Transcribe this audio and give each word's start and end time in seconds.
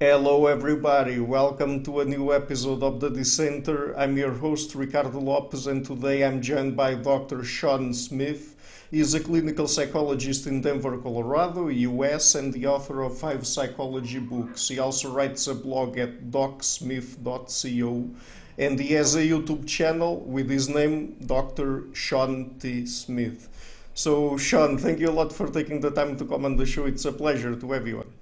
Hello, 0.00 0.46
everybody. 0.46 1.18
Welcome 1.18 1.82
to 1.82 1.98
a 1.98 2.04
new 2.04 2.32
episode 2.32 2.84
of 2.84 3.00
The 3.00 3.10
Dissenter. 3.10 3.98
I'm 3.98 4.16
your 4.16 4.30
host, 4.30 4.76
Ricardo 4.76 5.18
Lopez, 5.18 5.66
and 5.66 5.84
today 5.84 6.24
I'm 6.24 6.40
joined 6.40 6.76
by 6.76 6.94
Dr. 6.94 7.42
Shawn 7.42 7.92
Smith. 7.92 8.54
He's 8.92 9.14
a 9.14 9.18
clinical 9.18 9.66
psychologist 9.66 10.46
in 10.46 10.60
Denver, 10.60 10.98
Colorado, 10.98 11.66
US, 11.66 12.36
and 12.36 12.52
the 12.52 12.68
author 12.68 13.02
of 13.02 13.18
five 13.18 13.44
psychology 13.44 14.20
books. 14.20 14.68
He 14.68 14.78
also 14.78 15.10
writes 15.12 15.48
a 15.48 15.54
blog 15.56 15.98
at 15.98 16.30
docsmith.co, 16.30 18.10
and 18.56 18.78
he 18.78 18.92
has 18.92 19.16
a 19.16 19.26
YouTube 19.26 19.66
channel 19.66 20.20
with 20.20 20.48
his 20.48 20.68
name, 20.68 21.16
Dr. 21.26 21.92
Shawn 21.92 22.54
T. 22.60 22.86
Smith. 22.86 23.48
So, 23.94 24.36
Shawn, 24.36 24.78
thank 24.78 25.00
you 25.00 25.10
a 25.10 25.18
lot 25.18 25.32
for 25.32 25.48
taking 25.48 25.80
the 25.80 25.90
time 25.90 26.16
to 26.18 26.24
come 26.24 26.44
on 26.44 26.54
the 26.54 26.66
show. 26.66 26.86
It's 26.86 27.04
a 27.04 27.10
pleasure 27.10 27.56
to 27.56 27.74
on. 27.74 28.17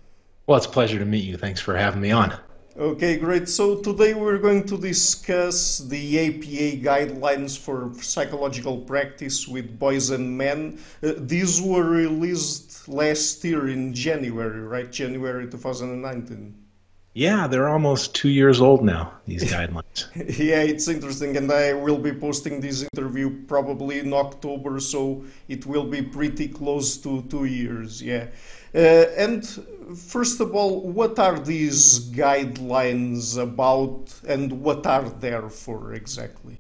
Well, 0.47 0.57
it's 0.57 0.67
a 0.67 0.71
pleasure 0.71 1.01
to 1.01 1.05
meet 1.05 1.25
you. 1.25 1.37
Thanks 1.37 1.61
for 1.61 1.77
having 1.77 2.01
me 2.01 2.13
on. 2.13 2.33
Okay, 2.77 3.17
great. 3.17 3.49
So 3.49 3.77
today 3.81 4.15
we're 4.15 4.39
going 4.39 4.63
to 4.65 4.79
discuss 4.79 5.79
the 5.79 6.21
APA 6.21 6.85
guidelines 6.85 7.59
for 7.59 7.93
psychological 8.01 8.79
practice 8.79 9.49
with 9.49 9.77
boys 9.77 10.11
and 10.11 10.39
men. 10.39 10.79
Uh, 11.03 11.15
these 11.17 11.61
were 11.61 11.83
released 11.83 12.87
last 12.89 13.43
year 13.43 13.69
in 13.69 13.93
January, 13.93 14.61
right? 14.61 14.93
January 14.93 15.49
2019. 15.51 16.55
Yeah, 17.15 17.47
they're 17.47 17.71
almost 17.71 18.15
two 18.15 18.29
years 18.29 18.61
old 18.61 18.85
now, 18.85 19.15
these 19.27 19.43
guidelines. 19.53 20.05
yeah, 20.39 20.61
it's 20.61 20.87
interesting. 20.87 21.39
And 21.39 21.51
I 21.51 21.73
will 21.73 21.97
be 21.99 22.13
posting 22.13 22.61
this 22.61 22.87
interview 22.95 23.43
probably 23.47 24.01
in 24.01 24.13
October, 24.13 24.79
so 24.81 25.25
it 25.49 25.65
will 25.65 25.85
be 25.85 26.03
pretty 26.03 26.47
close 26.47 26.99
to 26.99 27.23
two 27.23 27.47
years. 27.47 28.03
Yeah. 28.03 28.27
Uh, 28.77 29.07
and 29.17 29.47
first 29.97 30.39
of 30.41 30.55
all, 30.55 30.83
what 30.83 31.19
are 31.19 31.39
these 31.39 32.11
guidelines 32.11 33.39
about 33.39 34.15
and 34.29 34.53
what 34.61 34.87
are 34.87 35.09
there 35.09 35.49
for 35.49 35.95
exactly? 35.95 36.59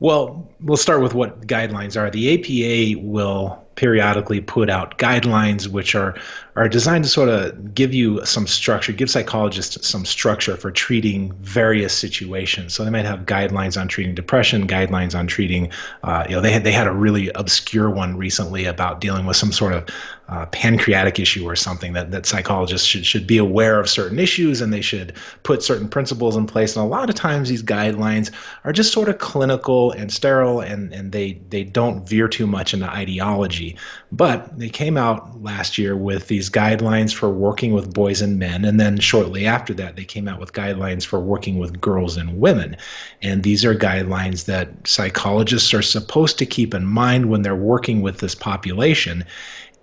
Well, 0.00 0.50
we'll 0.60 0.76
start 0.76 1.00
with 1.00 1.14
what 1.14 1.46
guidelines 1.46 1.96
are. 1.96 2.10
The 2.10 2.34
APA 2.34 3.06
will 3.06 3.64
periodically 3.76 4.40
put 4.40 4.68
out 4.68 4.98
guidelines 4.98 5.68
which 5.68 5.94
are 5.94 6.18
are 6.54 6.68
designed 6.68 7.04
to 7.04 7.10
sort 7.10 7.30
of 7.30 7.74
give 7.74 7.94
you 7.94 8.24
some 8.26 8.46
structure, 8.46 8.92
give 8.92 9.08
psychologists 9.08 9.88
some 9.88 10.04
structure 10.04 10.56
for 10.56 10.70
treating 10.70 11.32
various 11.40 11.96
situations. 11.96 12.74
So 12.74 12.84
they 12.84 12.90
might 12.90 13.06
have 13.06 13.20
guidelines 13.20 13.80
on 13.80 13.88
treating 13.88 14.14
depression, 14.14 14.66
guidelines 14.66 15.18
on 15.18 15.26
treating, 15.26 15.70
uh, 16.02 16.26
you 16.28 16.34
know, 16.34 16.42
they 16.42 16.52
had 16.52 16.64
they 16.64 16.72
had 16.72 16.86
a 16.86 16.92
really 16.92 17.30
obscure 17.34 17.88
one 17.88 18.16
recently 18.16 18.66
about 18.66 19.00
dealing 19.00 19.24
with 19.24 19.36
some 19.36 19.52
sort 19.52 19.72
of 19.72 19.88
uh, 20.28 20.46
pancreatic 20.46 21.18
issue 21.18 21.46
or 21.46 21.54
something 21.54 21.92
that, 21.92 22.10
that 22.10 22.24
psychologists 22.24 22.86
should, 22.86 23.04
should 23.04 23.26
be 23.26 23.36
aware 23.36 23.78
of 23.78 23.88
certain 23.88 24.18
issues 24.18 24.62
and 24.62 24.72
they 24.72 24.80
should 24.80 25.12
put 25.42 25.62
certain 25.62 25.88
principles 25.88 26.36
in 26.36 26.46
place. 26.46 26.74
And 26.74 26.84
a 26.84 26.88
lot 26.88 27.10
of 27.10 27.14
times 27.14 27.50
these 27.50 27.62
guidelines 27.62 28.30
are 28.64 28.72
just 28.72 28.92
sort 28.92 29.10
of 29.10 29.18
clinical 29.18 29.90
and 29.92 30.10
sterile 30.10 30.60
and, 30.60 30.90
and 30.94 31.12
they, 31.12 31.34
they 31.50 31.64
don't 31.64 32.08
veer 32.08 32.28
too 32.28 32.46
much 32.46 32.72
into 32.72 32.88
ideology. 32.88 33.76
But 34.10 34.58
they 34.58 34.70
came 34.70 34.96
out 34.96 35.42
last 35.42 35.76
year 35.76 35.96
with 35.96 36.28
these 36.28 36.41
guidelines 36.50 37.14
for 37.14 37.30
working 37.30 37.72
with 37.72 37.92
boys 37.92 38.20
and 38.20 38.38
men. 38.38 38.64
And 38.64 38.78
then 38.78 38.98
shortly 38.98 39.46
after 39.46 39.74
that, 39.74 39.96
they 39.96 40.04
came 40.04 40.28
out 40.28 40.40
with 40.40 40.52
guidelines 40.52 41.04
for 41.04 41.20
working 41.20 41.58
with 41.58 41.80
girls 41.80 42.16
and 42.16 42.40
women. 42.40 42.76
And 43.22 43.42
these 43.42 43.64
are 43.64 43.74
guidelines 43.74 44.46
that 44.46 44.68
psychologists 44.86 45.74
are 45.74 45.82
supposed 45.82 46.38
to 46.38 46.46
keep 46.46 46.74
in 46.74 46.86
mind 46.86 47.30
when 47.30 47.42
they're 47.42 47.54
working 47.54 48.02
with 48.02 48.18
this 48.18 48.34
population. 48.34 49.24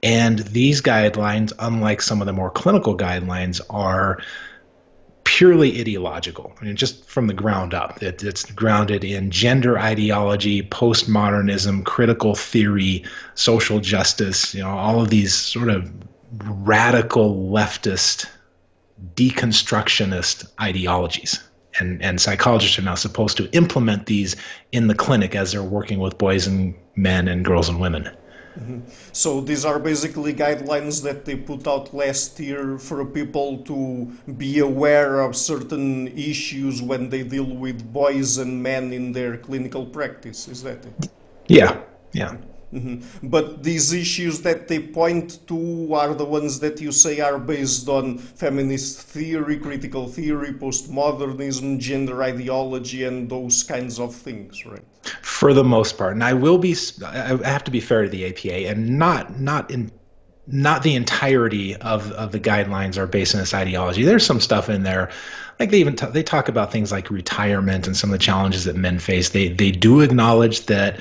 And 0.01 0.39
these 0.39 0.81
guidelines, 0.81 1.51
unlike 1.59 2.01
some 2.01 2.21
of 2.21 2.27
the 2.27 2.33
more 2.33 2.49
clinical 2.49 2.97
guidelines, 2.97 3.59
are 3.69 4.19
purely 5.29 5.79
ideological. 5.79 6.51
I 6.59 6.65
mean, 6.65 6.75
just 6.75 7.07
from 7.07 7.27
the 7.27 7.33
ground 7.33 7.73
up. 7.73 8.01
It, 8.01 8.23
it's 8.23 8.43
grounded 8.51 9.03
in 9.03 9.29
gender 9.29 9.77
ideology, 9.77 10.63
postmodernism, 10.63 11.85
critical 11.85 12.33
theory, 12.33 13.03
social 13.35 13.79
justice, 13.79 14.55
you 14.55 14.63
know, 14.63 14.69
all 14.69 15.01
of 15.01 15.09
these 15.09 15.33
sort 15.33 15.69
of 15.69 15.91
radical 16.37 17.35
leftist, 17.51 18.27
deconstructionist 19.15 20.49
ideologies. 20.61 21.43
And, 21.79 22.01
and 22.01 22.19
psychologists 22.19 22.77
are 22.79 22.81
now 22.81 22.95
supposed 22.95 23.37
to 23.37 23.49
implement 23.51 24.07
these 24.07 24.35
in 24.71 24.87
the 24.87 24.95
clinic 24.95 25.35
as 25.35 25.51
they're 25.51 25.63
working 25.63 25.99
with 25.99 26.17
boys 26.17 26.47
and 26.47 26.75
men 26.95 27.27
and 27.27 27.45
girls 27.45 27.69
and 27.69 27.79
women. 27.79 28.09
Mm-hmm. 28.59 28.79
So 29.13 29.41
these 29.41 29.63
are 29.63 29.79
basically 29.79 30.33
guidelines 30.33 31.01
that 31.03 31.23
they 31.23 31.35
put 31.35 31.67
out 31.67 31.93
last 31.93 32.39
year 32.39 32.77
for 32.77 33.05
people 33.05 33.59
to 33.59 34.05
be 34.37 34.59
aware 34.59 35.21
of 35.21 35.35
certain 35.35 36.07
issues 36.09 36.81
when 36.81 37.09
they 37.09 37.23
deal 37.23 37.45
with 37.45 37.93
boys 37.93 38.37
and 38.37 38.61
men 38.61 38.91
in 38.91 39.13
their 39.13 39.37
clinical 39.37 39.85
practice. 39.85 40.47
Is 40.47 40.63
that 40.63 40.83
it? 40.85 41.09
Yeah, 41.47 41.79
yeah. 42.11 42.35
Mm-hmm. 42.73 43.27
But 43.27 43.63
these 43.63 43.93
issues 43.93 44.41
that 44.41 44.67
they 44.67 44.79
point 44.79 45.47
to 45.47 45.93
are 45.95 46.13
the 46.13 46.25
ones 46.25 46.59
that 46.59 46.79
you 46.79 46.91
say 46.91 47.19
are 47.19 47.39
based 47.39 47.89
on 47.89 48.19
feminist 48.19 49.01
theory, 49.01 49.57
critical 49.57 50.07
theory, 50.07 50.53
postmodernism, 50.53 51.79
gender 51.79 52.21
ideology, 52.21 53.05
and 53.05 53.29
those 53.29 53.63
kinds 53.63 53.99
of 53.99 54.13
things, 54.13 54.65
right? 54.65 54.83
For 55.23 55.53
the 55.53 55.63
most 55.63 55.97
part, 55.97 56.13
and 56.13 56.23
I 56.23 56.33
will 56.33 56.59
be, 56.59 56.75
I 57.03 57.37
have 57.43 57.63
to 57.63 57.71
be 57.71 57.79
fair 57.79 58.03
to 58.03 58.09
the 58.09 58.27
APA, 58.27 58.69
and 58.69 58.99
not 58.99 59.39
not 59.39 59.71
in 59.71 59.91
not 60.51 60.83
the 60.83 60.95
entirety 60.95 61.75
of, 61.77 62.11
of 62.13 62.31
the 62.31 62.39
guidelines 62.39 62.97
are 62.97 63.05
based 63.05 63.35
on 63.35 63.39
this 63.39 63.53
ideology. 63.53 64.03
There's 64.03 64.25
some 64.25 64.39
stuff 64.39 64.67
in 64.67 64.81
there, 64.83 65.11
like 65.59 65.69
they 65.71 65.79
even 65.79 65.95
they 66.11 66.23
talk 66.23 66.49
about 66.49 66.71
things 66.71 66.91
like 66.91 67.09
retirement 67.09 67.87
and 67.87 67.95
some 67.95 68.09
of 68.09 68.19
the 68.19 68.23
challenges 68.23 68.65
that 68.65 68.75
men 68.75 68.99
face. 68.99 69.29
They 69.29 69.49
they 69.49 69.71
do 69.71 70.01
acknowledge 70.01 70.65
that 70.67 70.99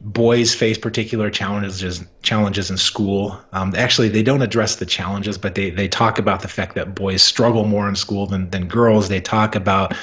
boys 0.00 0.54
face 0.54 0.78
particular 0.78 1.30
challenges 1.30 2.04
challenges 2.22 2.70
in 2.70 2.76
school. 2.76 3.40
Um, 3.52 3.74
actually, 3.76 4.08
they 4.08 4.22
don't 4.22 4.42
address 4.42 4.76
the 4.76 4.86
challenges, 4.86 5.38
but 5.38 5.54
they 5.54 5.70
they 5.70 5.88
talk 5.88 6.18
about 6.18 6.42
the 6.42 6.48
fact 6.48 6.74
that 6.74 6.94
boys 6.94 7.22
struggle 7.22 7.64
more 7.64 7.88
in 7.88 7.96
school 7.96 8.26
than 8.26 8.50
than 8.50 8.68
girls. 8.68 9.08
They 9.08 9.20
talk 9.20 9.54
about 9.54 9.94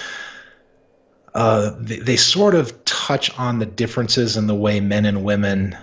uh, 1.36 1.76
they, 1.80 2.00
they, 2.00 2.18
sort 2.18 2.56
of 2.56 2.84
touch 2.86 3.30
on 3.38 3.60
the 3.60 3.66
differences 3.66 4.38
in 4.38 4.48
the 4.48 4.56
way 4.56 4.80
men 4.80 5.06
and 5.06 5.24
women 5.24 5.78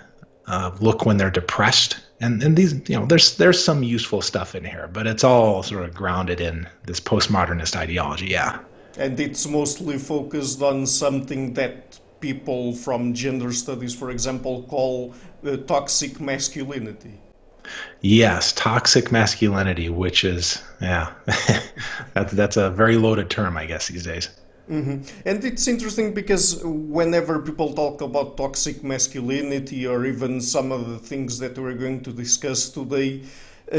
uh, 0.49 0.73
look 0.81 1.07
when 1.07 1.17
they're 1.17 1.31
depressed. 1.31 1.97
And, 2.21 2.43
and 2.43 2.57
these, 2.57 2.73
you 2.89 2.99
know, 2.99 3.07
there's 3.07 3.37
there's 3.37 3.63
some 3.63 3.85
useful 3.85 4.21
stuff 4.21 4.57
in 4.57 4.65
here, 4.65 4.89
but 4.93 5.07
it's 5.07 5.23
all 5.23 5.63
sort 5.63 5.85
of 5.85 5.95
grounded 5.95 6.41
in 6.41 6.69
this 6.87 6.99
postmodernist 6.99 7.77
ideology. 7.77 8.27
Yeah. 8.27 8.59
And 8.99 9.19
it's 9.21 9.47
mostly 9.47 9.99
focused 9.99 10.61
on 10.61 10.87
something 10.87 11.55
that 11.55 12.01
people 12.29 12.73
from 12.73 13.13
gender 13.13 13.53
studies, 13.53 13.95
for 13.95 14.11
example, 14.11 14.63
call 14.75 15.15
uh, 15.47 15.57
toxic 15.75 16.21
masculinity. 16.21 17.15
Yes, 18.01 18.53
toxic 18.53 19.13
masculinity, 19.13 19.89
which 19.91 20.25
is 20.25 20.63
yeah, 20.81 21.13
that's 22.15 22.33
that's 22.33 22.57
a 22.57 22.71
very 22.71 22.97
loaded 22.97 23.29
term, 23.29 23.57
I 23.63 23.67
guess, 23.67 23.89
these 23.89 24.05
days. 24.05 24.27
Mm-hmm. 24.71 24.97
And 25.29 25.45
it's 25.45 25.67
interesting 25.69 26.15
because 26.15 26.63
whenever 26.65 27.39
people 27.49 27.75
talk 27.75 28.01
about 28.01 28.39
toxic 28.39 28.83
masculinity 28.83 29.87
or 29.87 30.07
even 30.07 30.41
some 30.41 30.73
of 30.73 30.89
the 30.89 30.99
things 30.99 31.39
that 31.41 31.59
we're 31.59 31.81
going 31.85 32.01
to 32.05 32.13
discuss 32.13 32.71
today, 32.71 33.21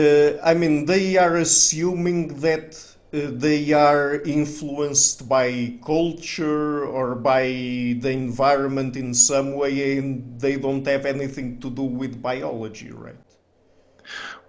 uh, 0.02 0.38
I 0.44 0.54
mean, 0.54 0.86
they 0.86 1.18
are 1.18 1.38
assuming 1.38 2.40
that 2.42 2.95
Uh, 3.16 3.32
they 3.32 3.72
are 3.72 4.20
influenced 4.22 5.30
by 5.30 5.74
culture 5.86 6.84
or 6.86 7.16
by 7.16 7.44
the 7.44 8.10
environment 8.12 8.98
in 8.98 9.14
some 9.14 9.54
way 9.56 9.98
and 9.98 10.40
they 10.42 10.58
don't 10.58 10.86
have 10.86 11.06
anything 11.06 11.58
to 11.62 11.70
do 11.70 11.84
with 11.84 12.22
biology, 12.22 12.92
right? 12.92 13.16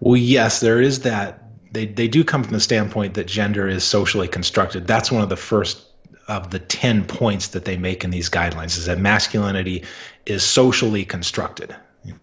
Well, 0.01 0.17
yes, 0.17 0.61
there 0.61 0.81
is 0.81 1.01
that. 1.01 1.45
They, 1.73 1.87
they 1.87 2.09
do 2.09 2.25
come 2.25 2.43
from 2.43 2.55
the 2.55 2.61
standpoint 2.61 3.15
that 3.15 3.27
gender 3.27 3.69
is 3.69 3.85
socially 3.85 4.29
constructed. 4.29 4.87
That's 4.87 5.13
one 5.13 5.23
of 5.23 5.29
the 5.29 5.37
first 5.37 5.87
of 6.27 6.51
the 6.51 6.59
10 6.59 7.05
points 7.05 7.49
that 7.49 7.67
they 7.67 7.77
make 7.77 8.03
in 8.03 8.11
these 8.11 8.29
guidelines 8.29 8.77
is 8.79 8.87
that 8.87 8.99
masculinity 8.99 9.85
is 10.25 10.43
socially 10.43 11.05
constructed. 11.05 11.77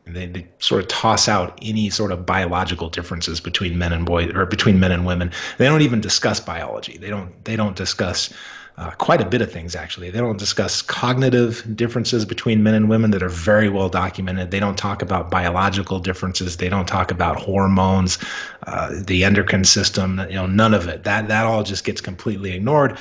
They, 0.05 0.27
they, 0.27 0.47
sort 0.59 0.81
of 0.81 0.87
toss 0.87 1.27
out 1.27 1.57
any 1.61 1.89
sort 1.89 2.11
of 2.11 2.25
biological 2.25 2.89
differences 2.89 3.39
between 3.39 3.77
men 3.77 3.93
and 3.93 4.05
boys 4.05 4.31
or 4.33 4.45
between 4.45 4.79
men 4.79 4.91
and 4.91 5.05
women. 5.05 5.31
They 5.57 5.65
don't 5.65 5.81
even 5.81 6.01
discuss 6.01 6.39
biology. 6.39 6.97
They 6.97 7.09
don't. 7.09 7.43
They 7.45 7.55
don't 7.55 7.75
discuss 7.75 8.33
uh, 8.77 8.91
quite 8.91 9.21
a 9.21 9.25
bit 9.25 9.41
of 9.41 9.51
things 9.51 9.75
actually. 9.75 10.09
They 10.09 10.19
don't 10.19 10.37
discuss 10.37 10.81
cognitive 10.81 11.63
differences 11.75 12.25
between 12.25 12.63
men 12.63 12.73
and 12.73 12.89
women 12.89 13.11
that 13.11 13.21
are 13.21 13.29
very 13.29 13.69
well 13.69 13.89
documented. 13.89 14.51
They 14.51 14.59
don't 14.59 14.77
talk 14.77 15.01
about 15.01 15.29
biological 15.29 15.99
differences. 15.99 16.57
They 16.57 16.69
don't 16.69 16.87
talk 16.87 17.11
about 17.11 17.37
hormones, 17.39 18.17
uh, 18.65 18.91
the 19.05 19.23
endocrine 19.23 19.65
system. 19.65 20.19
You 20.29 20.35
know, 20.35 20.47
none 20.47 20.73
of 20.73 20.87
it. 20.87 21.03
That 21.03 21.27
that 21.27 21.45
all 21.45 21.63
just 21.63 21.83
gets 21.83 22.01
completely 22.01 22.53
ignored 22.53 22.97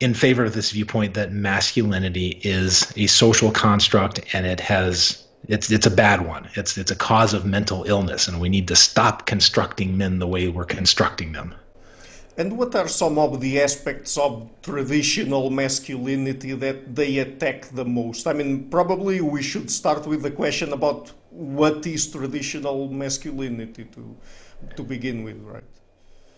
in 0.00 0.14
favor 0.14 0.44
of 0.44 0.52
this 0.52 0.72
viewpoint 0.72 1.14
that 1.14 1.30
masculinity 1.30 2.40
is 2.42 2.92
a 2.96 3.06
social 3.06 3.52
construct 3.52 4.20
and 4.34 4.44
it 4.46 4.58
has 4.58 5.24
it's 5.48 5.70
it's 5.70 5.86
a 5.86 5.90
bad 5.90 6.26
one. 6.26 6.48
It's 6.54 6.78
it's 6.78 6.90
a 6.90 6.96
cause 6.96 7.34
of 7.34 7.44
mental 7.44 7.84
illness, 7.84 8.28
and 8.28 8.40
we 8.40 8.48
need 8.48 8.68
to 8.68 8.76
stop 8.76 9.26
constructing 9.26 9.96
men 9.96 10.18
the 10.18 10.26
way 10.26 10.48
we're 10.48 10.64
constructing 10.64 11.32
them. 11.32 11.54
And 12.38 12.56
what 12.56 12.74
are 12.74 12.88
some 12.88 13.18
of 13.18 13.40
the 13.40 13.60
aspects 13.60 14.16
of 14.16 14.48
traditional 14.62 15.50
masculinity 15.50 16.54
that 16.54 16.94
they 16.94 17.18
attack 17.18 17.68
the 17.68 17.84
most? 17.84 18.26
I 18.26 18.32
mean, 18.32 18.70
probably 18.70 19.20
we 19.20 19.42
should 19.42 19.70
start 19.70 20.06
with 20.06 20.22
the 20.22 20.30
question 20.30 20.72
about 20.72 21.12
what 21.30 21.86
is 21.86 22.10
traditional 22.10 22.88
masculinity 22.88 23.84
to 23.84 24.16
to 24.76 24.82
begin 24.82 25.24
with, 25.24 25.40
right? 25.42 25.64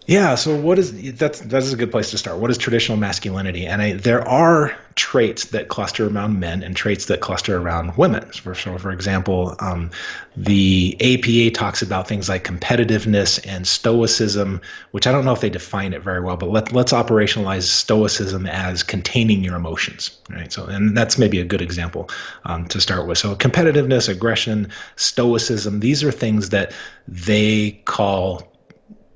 Yeah. 0.06 0.34
So 0.34 0.54
what 0.54 0.78
is 0.78 1.14
that's 1.14 1.40
that's 1.40 1.72
a 1.72 1.76
good 1.76 1.90
place 1.90 2.10
to 2.10 2.18
start. 2.18 2.38
What 2.38 2.50
is 2.50 2.58
traditional 2.58 2.98
masculinity? 2.98 3.64
And 3.66 3.80
I, 3.80 3.92
there 3.94 4.26
are 4.28 4.76
traits 4.96 5.46
that 5.46 5.68
cluster 5.68 6.06
around 6.06 6.38
men 6.38 6.62
and 6.62 6.76
traits 6.76 7.06
that 7.06 7.20
cluster 7.20 7.56
around 7.56 7.96
women. 7.96 8.22
For 8.30 8.54
so, 8.54 8.76
for 8.76 8.90
example, 8.90 9.56
um, 9.60 9.90
the 10.36 10.94
APA 11.00 11.58
talks 11.58 11.80
about 11.80 12.06
things 12.06 12.28
like 12.28 12.44
competitiveness 12.44 13.40
and 13.46 13.66
stoicism, 13.66 14.60
which 14.90 15.06
I 15.06 15.12
don't 15.12 15.24
know 15.24 15.32
if 15.32 15.40
they 15.40 15.48
define 15.48 15.94
it 15.94 16.02
very 16.02 16.20
well, 16.20 16.36
but 16.36 16.50
let 16.50 16.70
let's 16.72 16.92
operationalize 16.92 17.62
stoicism 17.62 18.46
as 18.46 18.82
containing 18.82 19.42
your 19.42 19.56
emotions, 19.56 20.18
right? 20.28 20.52
So, 20.52 20.66
and 20.66 20.94
that's 20.94 21.16
maybe 21.16 21.40
a 21.40 21.44
good 21.44 21.62
example 21.62 22.10
um, 22.44 22.66
to 22.68 22.78
start 22.78 23.06
with. 23.06 23.16
So, 23.16 23.34
competitiveness, 23.36 24.10
aggression, 24.10 24.70
stoicism. 24.96 25.80
These 25.80 26.04
are 26.04 26.12
things 26.12 26.50
that 26.50 26.74
they 27.08 27.80
call 27.86 28.53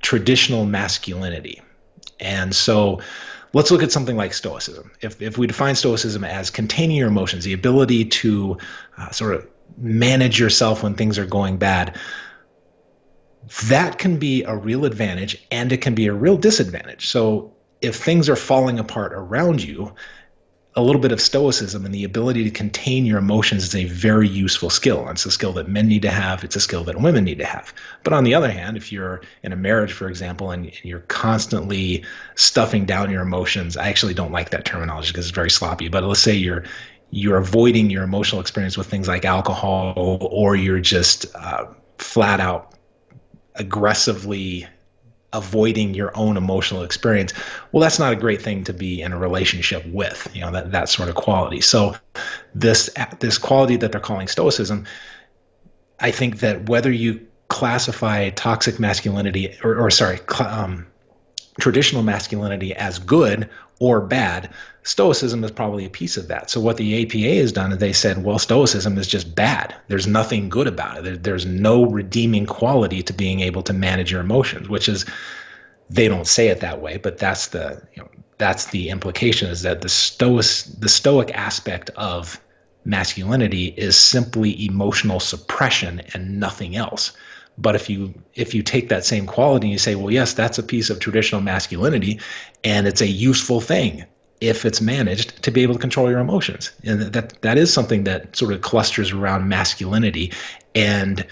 traditional 0.01 0.65
masculinity. 0.65 1.63
And 2.21 2.55
so 2.55 3.01
let's 3.53 3.71
look 3.71 3.83
at 3.83 3.93
something 3.93 4.17
like 4.17 4.33
Stoicism. 4.33 4.91
If, 5.01 5.21
if 5.23 5.39
we 5.39 5.47
define 5.47 5.75
Stoicism 5.75 6.25
as 6.25 6.51
containing 6.51 6.97
your 6.97 7.09
emotions, 7.09 7.45
the 7.45 7.53
ability 7.53 8.07
to 8.07 8.59
uh, 8.97 9.11
sort 9.11 9.35
of 9.35 9.49
manage 9.77 10.39
yourself 10.41 10.83
when 10.83 10.95
things 10.95 11.19
are 11.19 11.27
going 11.27 11.59
bad, 11.59 11.97
that 13.65 13.99
can 13.99 14.19
be 14.19 14.45
a 14.45 14.55
real 14.55 14.85
advantage 14.85 15.43
and 15.51 15.73
it 15.73 15.79
can 15.79 15.95
be 15.95 16.07
a 16.07 16.13
real 16.13 16.37
disadvantage. 16.37 17.09
So 17.09 17.55
if 17.81 17.97
things 17.97 18.29
are 18.29 18.37
falling 18.37 18.79
apart 18.79 19.13
around 19.13 19.63
you, 19.63 19.95
a 20.79 20.83
little 20.83 21.01
bit 21.01 21.11
of 21.11 21.21
stoicism 21.21 21.85
and 21.85 21.93
the 21.93 22.05
ability 22.05 22.45
to 22.45 22.51
contain 22.51 23.05
your 23.05 23.19
emotions 23.19 23.65
is 23.65 23.75
a 23.75 23.87
very 23.87 24.29
useful 24.29 24.71
skill. 24.71 25.09
It's 25.09 25.27
a 25.27 25.31
skill 25.33 25.53
that 25.55 25.69
men 25.69 25.89
need 25.89 26.03
to 26.03 26.11
have. 26.11 26.45
It's 26.45 26.55
a 26.55 26.61
skill 26.61 26.85
that 26.85 27.01
women 27.01 27.25
need 27.25 27.39
to 27.39 27.45
have. 27.45 27.75
But 28.05 28.13
on 28.13 28.23
the 28.23 28.37
other 28.37 28.49
hand, 28.49 28.77
if 28.77 28.93
you're 28.93 29.21
in 29.43 29.53
a 29.53 29.57
marriage, 29.57 29.93
for 29.93 30.09
example, 30.09 30.53
and, 30.53 30.71
you're 30.85 31.01
constantly 31.01 32.05
stuffing 32.37 32.85
down 32.85 33.11
your 33.11 33.23
emotions, 33.23 33.77
I 33.77 33.89
actually 33.89 34.15
don't 34.15 34.31
like 34.31 34.51
that 34.51 34.65
terminology 34.65 35.09
because 35.09 35.27
it's 35.27 35.35
very 35.35 35.51
sloppy. 35.51 35.89
But 35.89 36.05
let's 36.05 36.21
say 36.21 36.37
you're 36.37 36.63
you're 37.11 37.39
avoiding 37.39 37.91
your 37.91 38.05
emotional 38.05 38.41
experience 38.41 38.79
with 38.79 38.87
things 38.87 39.09
like 39.09 39.25
alcohol, 39.25 40.29
or 40.31 40.55
you're 40.55 40.79
just 40.79 41.27
uh, 41.35 41.67
flat 41.97 42.39
out 42.39 42.75
aggressively 43.57 44.69
avoiding 45.33 45.93
your 45.93 46.11
own 46.17 46.39
emotional 46.39 46.83
experience 46.83 47.35
well 47.71 47.83
that's 47.83 47.99
not 47.99 48.13
a 48.13 48.17
great 48.17 48.41
thing 48.41 48.65
to 48.65 48.73
be 48.73 49.03
in 49.03 49.13
a 49.13 49.19
relationship 49.19 49.85
with 49.87 50.27
you 50.35 50.41
know 50.41 50.51
that 50.51 50.73
that 50.73 50.89
sort 50.89 51.09
of 51.09 51.15
quality. 51.15 51.61
So 51.61 51.95
this 52.55 52.91
this 53.21 53.37
quality 53.37 53.77
that 53.77 53.93
they're 53.93 54.01
calling 54.01 54.29
stoicism 54.29 54.87
i 56.01 56.11
think 56.11 56.41
that 56.41 56.69
whether 56.69 56.91
you 56.91 57.27
classify 57.49 58.31
toxic 58.31 58.79
masculinity 58.79 59.57
or, 59.63 59.77
or 59.79 59.91
sorry 59.91 60.19
um, 60.41 60.87
traditional 61.61 62.03
masculinity 62.03 62.75
as 62.75 62.99
good 62.99 63.49
or 63.81 64.01
bad 64.01 64.51
stoicism 64.89 65.45
is 65.45 65.51
probably 65.51 65.85
a 65.85 65.91
piece 65.91 66.17
of 66.17 66.29
that. 66.29 66.49
So 66.51 66.61
what 66.61 66.79
the 66.79 67.03
apa 67.03 67.19
has 67.41 67.53
done 67.53 67.73
is 67.73 67.79
they 67.79 67.93
said 67.93 68.25
well 68.25 68.39
stoicism 68.39 68.97
is 68.97 69.07
just 69.07 69.35
bad. 69.35 69.75
There's 69.89 70.07
nothing 70.07 70.49
good 70.49 70.67
about 70.67 70.99
it. 70.99 71.05
There, 71.05 71.17
there's 71.17 71.47
no 71.47 71.85
redeeming 71.85 72.47
quality 72.47 73.03
to 73.03 73.13
being 73.13 73.41
able 73.41 73.63
to 73.63 73.73
manage 73.73 74.11
your 74.11 74.23
emotions 74.23 74.69
which 74.69 74.89
is 74.89 75.05
they 75.91 76.09
don't 76.09 76.27
say 76.27 76.49
it 76.49 76.61
that 76.61 76.81
way 76.81 76.97
but 76.97 77.19
that's 77.19 77.49
the 77.49 77.83
you 77.95 78.03
know 78.03 78.09
that's 78.39 78.67
the 78.67 78.89
implication 78.89 79.51
is 79.51 79.63
that 79.63 79.83
the 79.83 79.89
stoic 79.89 80.47
the 80.79 80.89
stoic 80.89 81.31
aspect 81.35 81.91
of 81.91 82.41
masculinity 82.85 83.67
is 83.77 83.97
simply 83.97 84.65
emotional 84.65 85.21
suppression 85.21 86.01
and 86.15 86.41
nothing 86.41 86.77
else. 86.77 87.13
But 87.59 87.75
if 87.75 87.91
you 87.91 88.15
if 88.35 88.55
you 88.55 88.63
take 88.63 88.89
that 88.89 89.05
same 89.05 89.27
quality 89.27 89.67
and 89.67 89.73
you 89.73 89.79
say 89.79 89.97
well 89.97 90.13
yes 90.13 90.33
that's 90.33 90.59
a 90.59 90.63
piece 90.63 90.89
of 90.89 91.01
traditional 91.01 91.43
masculinity 91.43 92.21
and 92.65 92.87
it's 92.87 93.03
a 93.03 93.07
useful 93.07 93.61
thing 93.61 94.07
if 94.41 94.65
it's 94.65 94.81
managed 94.81 95.43
to 95.43 95.51
be 95.51 95.63
able 95.63 95.75
to 95.75 95.81
control 95.81 96.11
your 96.11 96.21
emotions. 96.21 96.71
And 96.85 97.01
that 97.01 97.41
that 97.43 97.59
is 97.59 97.73
something 97.73 98.05
that 98.05 98.37
sort 98.37 98.53
of 98.53 98.61
clusters 98.61 99.13
around 99.13 99.49
masculinity 99.49 100.33
and 100.75 101.27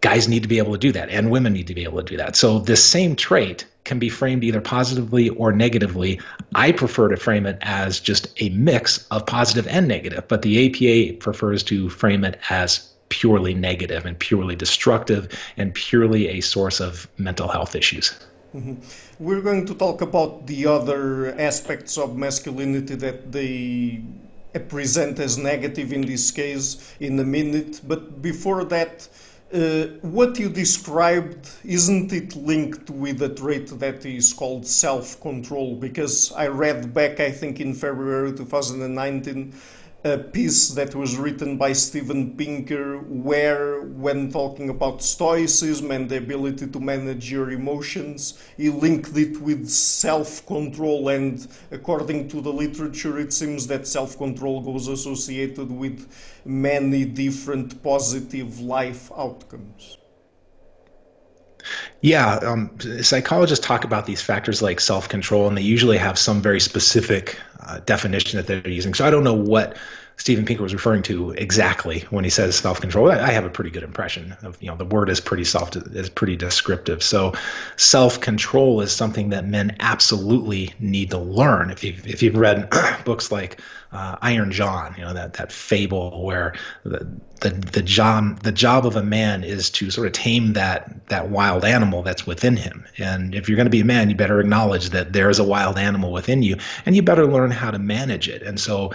guys 0.00 0.28
need 0.28 0.42
to 0.42 0.48
be 0.48 0.58
able 0.58 0.72
to 0.72 0.78
do 0.78 0.92
that 0.92 1.08
and 1.08 1.30
women 1.30 1.54
need 1.54 1.66
to 1.68 1.74
be 1.74 1.84
able 1.84 1.98
to 1.98 2.04
do 2.04 2.16
that. 2.18 2.36
So 2.36 2.58
this 2.58 2.84
same 2.84 3.16
trait 3.16 3.66
can 3.84 3.98
be 3.98 4.10
framed 4.10 4.44
either 4.44 4.60
positively 4.60 5.30
or 5.30 5.52
negatively. 5.52 6.20
I 6.54 6.72
prefer 6.72 7.08
to 7.08 7.16
frame 7.16 7.46
it 7.46 7.58
as 7.62 8.00
just 8.00 8.28
a 8.40 8.50
mix 8.50 9.06
of 9.08 9.24
positive 9.26 9.66
and 9.66 9.88
negative 9.88 10.28
but 10.28 10.42
the 10.42 10.66
apa 10.66 11.18
prefers 11.18 11.62
to 11.64 11.88
frame 11.88 12.24
it 12.24 12.38
as 12.50 12.90
purely 13.08 13.54
negative 13.54 14.04
and 14.06 14.18
purely 14.18 14.56
destructive 14.56 15.28
and 15.56 15.72
purely 15.74 16.28
a 16.28 16.40
source 16.40 16.80
of 16.80 17.06
mental 17.16 17.48
health 17.48 17.74
issues 17.74 18.12
Mm-hmm. 18.54 18.74
We're 19.18 19.40
going 19.40 19.66
to 19.66 19.74
talk 19.74 20.00
about 20.00 20.46
the 20.46 20.66
other 20.66 21.34
aspects 21.40 21.98
of 21.98 22.16
masculinity 22.16 22.94
that 22.94 23.32
they 23.32 24.00
present 24.68 25.18
as 25.18 25.36
negative 25.36 25.92
in 25.92 26.02
this 26.02 26.30
case 26.30 26.94
in 27.00 27.18
a 27.18 27.24
minute. 27.24 27.80
But 27.86 28.22
before 28.22 28.62
that, 28.66 29.08
uh, 29.52 29.86
what 30.02 30.38
you 30.38 30.48
described, 30.48 31.50
isn't 31.64 32.12
it 32.12 32.36
linked 32.36 32.90
with 32.90 33.22
a 33.22 33.28
trait 33.28 33.66
that 33.80 34.06
is 34.06 34.32
called 34.32 34.66
self 34.66 35.20
control? 35.20 35.74
Because 35.74 36.32
I 36.32 36.46
read 36.46 36.94
back, 36.94 37.18
I 37.18 37.32
think 37.32 37.60
in 37.60 37.74
February 37.74 38.32
2019, 38.32 39.52
a 40.04 40.18
piece 40.18 40.68
that 40.68 40.94
was 40.94 41.16
written 41.16 41.56
by 41.56 41.72
Steven 41.72 42.36
Pinker, 42.36 42.98
where, 42.98 43.80
when 43.80 44.30
talking 44.30 44.68
about 44.68 45.02
Stoicism 45.02 45.90
and 45.90 46.10
the 46.10 46.18
ability 46.18 46.66
to 46.66 46.78
manage 46.78 47.32
your 47.32 47.50
emotions, 47.50 48.38
he 48.58 48.68
linked 48.68 49.16
it 49.16 49.40
with 49.40 49.66
self 49.66 50.44
control. 50.46 51.08
And 51.08 51.46
according 51.70 52.28
to 52.28 52.42
the 52.42 52.52
literature, 52.52 53.18
it 53.18 53.32
seems 53.32 53.66
that 53.68 53.86
self 53.86 54.18
control 54.18 54.60
goes 54.60 54.88
associated 54.88 55.70
with 55.70 56.06
many 56.44 57.06
different 57.06 57.82
positive 57.82 58.60
life 58.60 59.10
outcomes. 59.16 59.96
Yeah, 62.00 62.34
um, 62.36 62.76
psychologists 63.02 63.64
talk 63.66 63.84
about 63.84 64.06
these 64.06 64.20
factors 64.20 64.60
like 64.62 64.80
self 64.80 65.08
control, 65.08 65.48
and 65.48 65.56
they 65.56 65.62
usually 65.62 65.98
have 65.98 66.18
some 66.18 66.42
very 66.42 66.60
specific 66.60 67.38
uh, 67.60 67.80
definition 67.80 68.36
that 68.36 68.46
they're 68.46 68.68
using. 68.68 68.94
So 68.94 69.06
I 69.06 69.10
don't 69.10 69.24
know 69.24 69.34
what 69.34 69.76
Steven 70.16 70.44
Pinker 70.44 70.62
was 70.62 70.72
referring 70.72 71.02
to 71.02 71.32
exactly 71.32 72.00
when 72.10 72.24
he 72.24 72.30
says 72.30 72.56
self 72.56 72.80
control. 72.80 73.10
I, 73.10 73.18
I 73.18 73.30
have 73.32 73.44
a 73.44 73.50
pretty 73.50 73.70
good 73.70 73.82
impression 73.82 74.36
of 74.42 74.56
you 74.62 74.68
know 74.68 74.76
the 74.76 74.84
word 74.84 75.10
is 75.10 75.20
pretty 75.20 75.44
soft 75.44 75.76
is 75.76 76.08
pretty 76.08 76.36
descriptive. 76.36 77.02
So 77.02 77.32
self 77.76 78.20
control 78.20 78.80
is 78.80 78.92
something 78.92 79.30
that 79.30 79.46
men 79.46 79.76
absolutely 79.80 80.72
need 80.78 81.10
to 81.10 81.18
learn. 81.18 81.70
If 81.70 81.82
you 81.82 81.94
if 82.04 82.22
you've 82.22 82.36
read 82.36 82.70
books 83.04 83.32
like 83.32 83.60
uh, 83.92 84.16
Iron 84.22 84.50
John, 84.50 84.94
you 84.96 85.04
know 85.04 85.14
that 85.14 85.34
that 85.34 85.52
fable 85.52 86.24
where 86.24 86.54
the 86.84 87.06
the 87.40 87.50
the 87.50 87.82
job 87.82 88.40
the 88.40 88.52
job 88.52 88.86
of 88.86 88.96
a 88.96 89.02
man 89.02 89.44
is 89.44 89.70
to 89.70 89.90
sort 89.90 90.06
of 90.06 90.12
tame 90.12 90.54
that 90.54 91.08
that 91.08 91.30
wild 91.30 91.64
animal 91.64 92.02
that's 92.02 92.26
within 92.26 92.56
him. 92.56 92.84
And 92.98 93.34
if 93.34 93.48
you're 93.48 93.56
going 93.56 93.66
to 93.66 93.70
be 93.70 93.80
a 93.80 93.84
man, 93.84 94.10
you 94.10 94.16
better 94.16 94.40
acknowledge 94.40 94.90
that 94.90 95.12
there 95.12 95.28
is 95.28 95.38
a 95.38 95.44
wild 95.44 95.78
animal 95.78 96.12
within 96.12 96.42
you, 96.42 96.56
and 96.86 96.96
you 96.96 97.02
better 97.02 97.26
learn 97.26 97.50
how 97.50 97.70
to 97.70 97.78
manage 97.78 98.28
it. 98.28 98.42
And 98.42 98.58
so, 98.58 98.92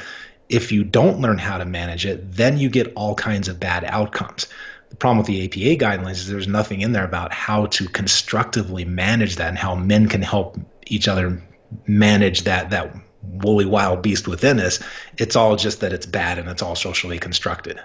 if 0.49 0.71
you 0.71 0.83
don't 0.83 1.21
learn 1.21 1.37
how 1.37 1.57
to 1.57 1.65
manage 1.65 2.05
it, 2.05 2.31
then 2.33 2.57
you 2.57 2.69
get 2.69 2.91
all 2.95 3.15
kinds 3.15 3.47
of 3.47 3.59
bad 3.59 3.83
outcomes. 3.85 4.47
The 4.89 4.95
problem 4.95 5.19
with 5.19 5.27
the 5.27 5.45
APA 5.45 5.83
guidelines 5.83 6.13
is 6.13 6.27
there's 6.27 6.47
nothing 6.47 6.81
in 6.81 6.91
there 6.91 7.05
about 7.05 7.31
how 7.31 7.67
to 7.67 7.87
constructively 7.87 8.83
manage 8.83 9.35
that 9.35 9.49
and 9.49 9.57
how 9.57 9.75
men 9.75 10.07
can 10.07 10.23
help 10.23 10.59
each 10.87 11.07
other 11.07 11.41
manage 11.85 12.43
that 12.43 12.71
that 12.71 12.95
woolly 13.21 13.65
wild 13.65 14.01
beast 14.01 14.27
within 14.27 14.59
us. 14.59 14.79
It's 15.17 15.35
all 15.35 15.55
just 15.55 15.81
that 15.81 15.93
it's 15.93 16.07
bad 16.07 16.39
and 16.39 16.49
it's 16.49 16.63
all 16.63 16.75
socially 16.75 17.19
constructed. 17.19 17.79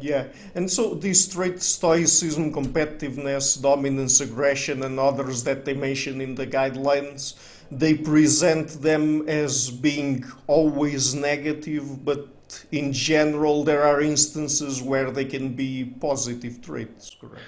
Yeah, 0.00 0.26
and 0.54 0.70
so 0.70 0.94
these 0.94 1.26
traits, 1.26 1.66
stoicism, 1.66 2.52
competitiveness, 2.52 3.60
dominance, 3.60 4.20
aggression, 4.20 4.82
and 4.84 5.00
others 5.00 5.42
that 5.44 5.64
they 5.64 5.74
mention 5.74 6.20
in 6.20 6.36
the 6.36 6.46
guidelines, 6.46 7.34
they 7.70 7.94
present 7.94 8.68
them 8.82 9.28
as 9.28 9.70
being 9.70 10.24
always 10.46 11.14
negative, 11.14 12.04
but 12.04 12.28
in 12.72 12.92
general, 12.92 13.64
there 13.64 13.82
are 13.82 14.00
instances 14.00 14.82
where 14.82 15.10
they 15.10 15.24
can 15.24 15.54
be 15.54 15.84
positive 16.00 16.62
traits, 16.62 17.16
correct? 17.20 17.42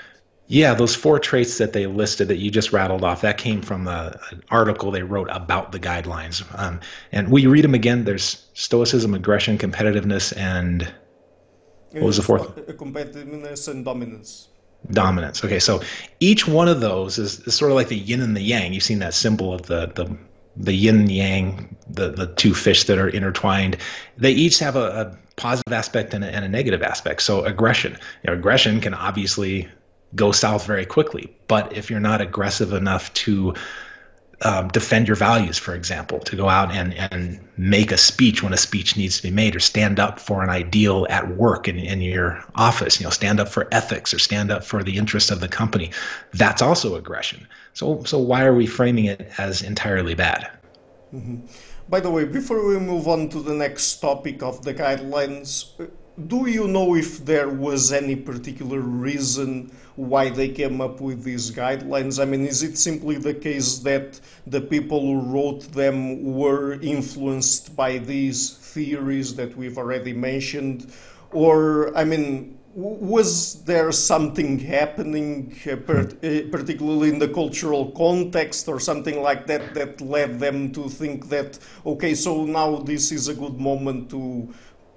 Yeah, 0.47 0.75
those 0.75 0.97
four 0.97 1.21
traits 1.21 1.59
that 1.59 1.73
they 1.73 1.87
listed 1.87 2.27
that 2.27 2.39
you 2.39 2.50
just 2.50 2.73
rattled 2.73 3.05
off, 3.05 3.21
that 3.21 3.39
came 3.39 3.62
from 3.62 3.87
a, 3.87 4.19
an 4.33 4.43
article 4.50 4.91
they 4.91 5.05
wrote 5.05 5.29
about 5.31 5.71
the 5.71 5.79
guidelines. 5.79 6.45
Um, 6.59 6.81
and 7.12 7.31
we 7.31 7.47
read 7.47 7.62
them 7.62 7.75
again? 7.75 8.03
There's 8.05 8.49
stoicism, 8.55 9.15
aggression, 9.15 9.59
competitiveness, 9.59 10.37
and 10.37 10.93
what 11.93 12.03
was 12.03 12.17
the 12.17 12.25
fourth? 12.25 12.57
Competitiveness 12.77 13.69
and 13.69 13.85
dominance. 13.85 14.49
Dominance. 14.91 15.45
Okay, 15.45 15.59
so 15.59 15.83
each 16.21 16.47
one 16.47 16.69
of 16.69 16.81
those 16.81 17.19
is, 17.19 17.41
is 17.41 17.55
sort 17.55 17.71
of 17.71 17.77
like 17.77 17.89
the 17.89 17.99
yin 17.99 18.21
and 18.21 18.37
the 18.37 18.43
yang. 18.43 18.73
You've 18.73 18.83
seen 18.83 19.01
that 19.01 19.15
symbol 19.15 19.53
of 19.53 19.63
the 19.63 19.87
the 19.87 20.17
the 20.57 20.75
yin 20.75 21.01
and 21.01 21.13
yang, 21.13 21.77
the 21.89 22.11
the 22.11 22.27
two 22.27 22.55
fish 22.55 22.85
that 22.85 22.99
are 22.99 23.09
intertwined. 23.09 23.77
They 24.19 24.33
each 24.33 24.59
have 24.59 24.77
a, 24.77 24.81
a 24.81 25.19
positive 25.37 25.73
aspect 25.73 26.15
and 26.15 26.25
a, 26.25 26.29
and 26.29 26.45
a, 26.45 26.49
negative 26.49 26.83
aspect. 26.83 27.23
So 27.23 27.45
aggression, 27.45 27.93
you 27.93 28.31
know, 28.31 28.35
aggression 28.35 28.81
can 28.81 28.95
obviously 28.95 29.69
go 30.15 30.33
south 30.33 30.67
very 30.67 30.85
quickly, 30.85 31.35
but 31.49 31.73
if 31.77 31.89
you're 31.89 32.01
not 32.01 32.21
aggressive 32.21 32.73
enough 32.73 33.13
to 33.15 33.55
um, 34.42 34.68
defend 34.68 35.06
your 35.06 35.16
values, 35.16 35.59
for 35.59 35.75
example, 35.75 36.18
to 36.20 36.37
go 36.37 36.49
out 36.49 36.70
and, 36.73 36.94
and 36.94 37.40
make 37.56 37.92
a 37.92 37.99
speech 37.99 38.42
when 38.42 38.52
a 38.52 38.56
speech 38.56 38.97
needs 38.97 39.18
to 39.18 39.23
be 39.23 39.30
made, 39.30 39.54
or 39.54 39.61
stand 39.61 40.00
up 40.00 40.18
for 40.18 40.42
an 40.42 40.49
ideal 40.49 41.06
at 41.11 41.37
work 41.37 41.68
in, 41.68 41.78
in 41.78 42.00
your 42.00 42.42
office, 42.54 42.99
you 42.99 43.04
know, 43.04 43.11
stand 43.11 43.38
up 43.38 43.49
for 43.49 43.68
ethics 43.73 44.14
or 44.14 44.18
stand 44.18 44.50
up 44.50 44.64
for 44.64 44.82
the 44.82 44.97
interests 44.97 45.30
of 45.30 45.40
the 45.40 45.49
company. 45.49 45.90
That's 46.32 46.62
also 46.62 46.97
aggression. 46.97 47.47
So, 47.75 48.02
so 48.04 48.18
why 48.18 48.44
are 48.44 48.54
we 48.54 48.66
framing 48.66 49.04
it 49.04 49.30
as 49.38 49.62
entirely 49.62 50.14
bad? 50.14 50.50
Mm-hmm. 51.14 51.47
By 51.88 52.00
the 52.00 52.11
way, 52.11 52.25
before 52.25 52.66
we 52.66 52.78
move 52.78 53.09
on 53.09 53.28
to 53.30 53.40
the 53.40 53.54
next 53.54 53.97
topic 53.97 54.42
of 54.42 54.62
the 54.62 54.73
guidelines, 54.73 55.73
do 56.28 56.47
you 56.47 56.68
know 56.68 56.94
if 56.94 57.25
there 57.25 57.49
was 57.49 57.92
any 57.92 58.14
particular 58.14 58.80
reason 58.80 59.73
why 59.97 60.30
they 60.30 60.49
came 60.49 60.80
up 60.80 61.00
with 61.00 61.23
these 61.23 61.50
guidelines? 61.50 62.20
I 62.20 62.25
mean, 62.25 62.47
is 62.47 62.62
it 62.62 62.78
simply 62.78 63.16
the 63.16 63.35
case 63.35 63.78
that 63.80 64.20
the 64.47 64.61
people 64.61 65.00
who 65.00 65.20
wrote 65.20 65.62
them 65.73 66.35
were 66.35 66.80
influenced 66.80 67.76
by 67.76 67.99
these 67.99 68.56
theories 68.56 69.35
that 69.37 69.56
we've 69.56 69.78
already 69.78 70.12
mentioned? 70.12 70.92
Or, 71.32 71.97
I 71.97 72.04
mean, 72.04 72.59
was 72.75 73.64
there 73.64 73.90
something 73.90 74.59
happening, 74.59 75.56
uh, 75.66 75.76
per, 75.76 76.02
uh, 76.02 76.49
particularly 76.52 77.09
in 77.09 77.18
the 77.18 77.28
cultural 77.28 77.90
context 77.92 78.68
or 78.68 78.78
something 78.78 79.23
like 79.23 79.47
that, 79.49 79.75
that 79.75 80.00
led 80.00 80.38
them 80.38 80.70
to 80.73 80.88
think 80.88 81.28
that, 81.28 81.59
okay, 81.85 82.14
so 82.14 82.44
now 82.44 82.76
this 82.76 83.11
is 83.11 83.26
a 83.26 83.35
good 83.35 83.59
moment 83.59 84.09
to 84.11 84.49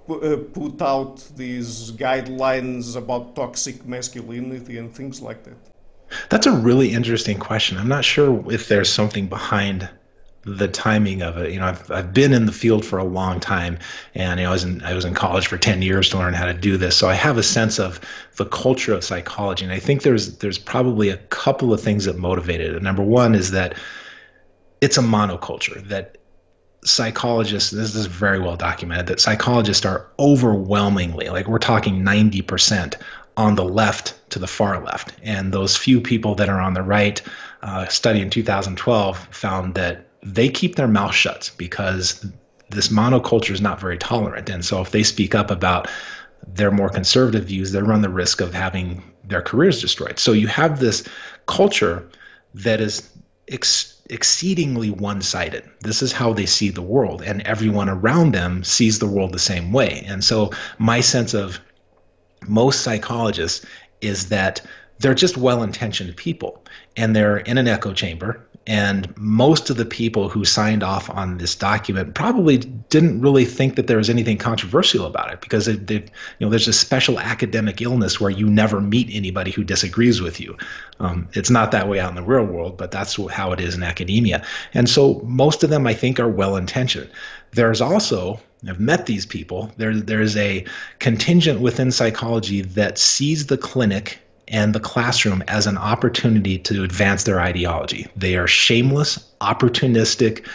Uh, 0.06 0.36
put 0.52 0.82
out 0.82 1.16
these 1.34 1.90
guidelines 1.92 2.94
about 2.94 3.34
toxic 3.34 3.86
masculinity 3.86 4.76
and 4.76 4.94
things 4.94 5.22
like 5.22 5.42
that? 5.44 5.56
That's 6.28 6.46
a 6.46 6.52
really 6.52 6.92
interesting 6.92 7.38
question. 7.38 7.78
I'm 7.78 7.88
not 7.88 8.04
sure 8.04 8.44
if 8.52 8.68
there's 8.68 8.92
something 8.92 9.28
behind 9.28 9.88
the 10.44 10.68
timing 10.68 11.22
of 11.22 11.38
it. 11.38 11.52
You 11.52 11.60
know, 11.60 11.66
I've 11.66 11.90
I've 11.90 12.12
been 12.12 12.32
in 12.34 12.46
the 12.46 12.52
field 12.52 12.84
for 12.84 12.98
a 12.98 13.04
long 13.04 13.40
time, 13.40 13.78
and 14.14 14.38
you 14.38 14.44
know, 14.44 14.50
I 14.50 14.52
was 14.52 14.64
in 14.64 14.82
I 14.82 14.92
was 14.92 15.04
in 15.06 15.14
college 15.14 15.46
for 15.46 15.56
ten 15.56 15.80
years 15.80 16.10
to 16.10 16.18
learn 16.18 16.34
how 16.34 16.44
to 16.46 16.54
do 16.54 16.76
this. 16.76 16.96
So 16.96 17.08
I 17.08 17.14
have 17.14 17.38
a 17.38 17.42
sense 17.42 17.78
of 17.78 18.00
the 18.36 18.44
culture 18.44 18.92
of 18.92 19.04
psychology, 19.04 19.64
and 19.64 19.72
I 19.72 19.78
think 19.78 20.02
there's 20.02 20.38
there's 20.38 20.58
probably 20.58 21.08
a 21.08 21.16
couple 21.16 21.72
of 21.72 21.80
things 21.80 22.04
that 22.04 22.18
motivated 22.18 22.74
it. 22.74 22.82
Number 22.82 23.02
one 23.02 23.34
is 23.34 23.52
that 23.52 23.78
it's 24.80 24.98
a 24.98 25.02
monoculture 25.02 25.82
that 25.88 26.18
psychologists, 26.84 27.70
this 27.70 27.94
is 27.94 28.06
very 28.06 28.38
well 28.38 28.56
documented, 28.56 29.06
that 29.06 29.20
psychologists 29.20 29.84
are 29.84 30.06
overwhelmingly, 30.18 31.28
like 31.28 31.48
we're 31.48 31.58
talking 31.58 32.02
90% 32.02 32.96
on 33.36 33.56
the 33.56 33.64
left 33.64 34.14
to 34.30 34.38
the 34.38 34.46
far 34.46 34.82
left. 34.82 35.14
And 35.22 35.52
those 35.52 35.76
few 35.76 36.00
people 36.00 36.34
that 36.36 36.48
are 36.48 36.60
on 36.60 36.74
the 36.74 36.82
right, 36.82 37.20
uh, 37.62 37.88
study 37.88 38.20
in 38.20 38.30
2012 38.30 39.18
found 39.30 39.74
that 39.74 40.06
they 40.22 40.48
keep 40.48 40.76
their 40.76 40.88
mouth 40.88 41.14
shut 41.14 41.50
because 41.56 42.24
this 42.70 42.88
monoculture 42.88 43.50
is 43.50 43.60
not 43.60 43.80
very 43.80 43.98
tolerant. 43.98 44.48
And 44.48 44.64
so 44.64 44.80
if 44.80 44.90
they 44.90 45.02
speak 45.02 45.34
up 45.34 45.50
about 45.50 45.88
their 46.46 46.70
more 46.70 46.88
conservative 46.88 47.44
views, 47.44 47.72
they 47.72 47.82
run 47.82 48.02
the 48.02 48.08
risk 48.08 48.40
of 48.40 48.54
having 48.54 49.02
their 49.24 49.42
careers 49.42 49.80
destroyed. 49.80 50.18
So 50.18 50.32
you 50.32 50.46
have 50.48 50.80
this 50.80 51.06
culture 51.46 52.08
that 52.54 52.80
is 52.80 53.08
ex- 53.48 53.93
exceedingly 54.10 54.90
one 54.90 55.22
sided. 55.22 55.64
This 55.80 56.02
is 56.02 56.12
how 56.12 56.32
they 56.32 56.46
see 56.46 56.70
the 56.70 56.82
world, 56.82 57.22
and 57.22 57.42
everyone 57.42 57.88
around 57.88 58.32
them 58.32 58.64
sees 58.64 58.98
the 58.98 59.06
world 59.06 59.32
the 59.32 59.38
same 59.38 59.72
way. 59.72 60.04
And 60.06 60.22
so, 60.22 60.50
my 60.78 61.00
sense 61.00 61.34
of 61.34 61.58
most 62.46 62.82
psychologists 62.82 63.64
is 64.00 64.28
that 64.28 64.60
they're 64.98 65.14
just 65.14 65.36
well 65.36 65.62
intentioned 65.62 66.16
people, 66.16 66.62
and 66.96 67.14
they're 67.14 67.38
in 67.38 67.58
an 67.58 67.68
echo 67.68 67.92
chamber 67.92 68.46
and 68.66 69.14
most 69.18 69.68
of 69.68 69.76
the 69.76 69.84
people 69.84 70.28
who 70.30 70.44
signed 70.44 70.82
off 70.82 71.10
on 71.10 71.36
this 71.36 71.54
document 71.54 72.14
probably 72.14 72.58
didn't 72.58 73.20
really 73.20 73.44
think 73.44 73.76
that 73.76 73.88
there 73.88 73.98
was 73.98 74.08
anything 74.08 74.38
controversial 74.38 75.04
about 75.04 75.30
it 75.32 75.40
because 75.42 75.68
you 75.68 76.02
know 76.40 76.48
there's 76.48 76.68
a 76.68 76.72
special 76.72 77.18
academic 77.18 77.82
illness 77.82 78.20
where 78.20 78.30
you 78.30 78.48
never 78.48 78.80
meet 78.80 79.08
anybody 79.12 79.50
who 79.50 79.64
disagrees 79.64 80.22
with 80.22 80.40
you. 80.40 80.56
Um, 80.98 81.28
it's 81.32 81.50
not 81.50 81.72
that 81.72 81.88
way 81.88 82.00
out 82.00 82.08
in 82.08 82.14
the 82.14 82.22
real 82.22 82.44
world, 82.44 82.78
but 82.78 82.90
that's 82.90 83.16
how 83.30 83.52
it 83.52 83.60
is 83.60 83.74
in 83.74 83.82
academia. 83.82 84.42
And 84.72 84.88
so 84.88 85.20
most 85.24 85.62
of 85.62 85.68
them, 85.68 85.86
I 85.86 85.92
think, 85.92 86.18
are 86.18 86.28
well 86.28 86.56
intentioned. 86.56 87.10
There's 87.52 87.82
also 87.82 88.40
I've 88.66 88.80
met 88.80 89.04
these 89.04 89.26
people. 89.26 89.70
There, 89.76 89.94
there's 89.94 90.38
a 90.38 90.64
contingent 90.98 91.60
within 91.60 91.90
psychology 91.90 92.62
that 92.62 92.96
sees 92.96 93.46
the 93.46 93.58
clinic 93.58 94.20
and 94.48 94.74
the 94.74 94.80
classroom 94.80 95.42
as 95.48 95.66
an 95.66 95.78
opportunity 95.78 96.58
to 96.58 96.84
advance 96.84 97.24
their 97.24 97.40
ideology. 97.40 98.06
They 98.16 98.36
are 98.36 98.46
shameless, 98.46 99.32
opportunistic 99.40 100.46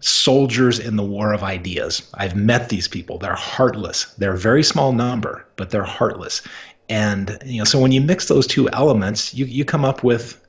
soldiers 0.00 0.78
in 0.78 0.96
the 0.96 1.02
war 1.02 1.32
of 1.32 1.42
ideas. 1.42 2.08
I've 2.14 2.36
met 2.36 2.68
these 2.68 2.86
people. 2.86 3.18
They're 3.18 3.34
heartless. 3.34 4.04
They're 4.18 4.34
a 4.34 4.38
very 4.38 4.62
small 4.62 4.92
number, 4.92 5.46
but 5.56 5.70
they're 5.70 5.82
heartless. 5.82 6.42
And 6.88 7.38
you 7.44 7.58
know, 7.58 7.64
so 7.64 7.80
when 7.80 7.92
you 7.92 8.00
mix 8.00 8.28
those 8.28 8.46
two 8.46 8.68
elements, 8.70 9.34
you, 9.34 9.46
you 9.46 9.64
come 9.64 9.84
up 9.84 10.04
with 10.04 10.40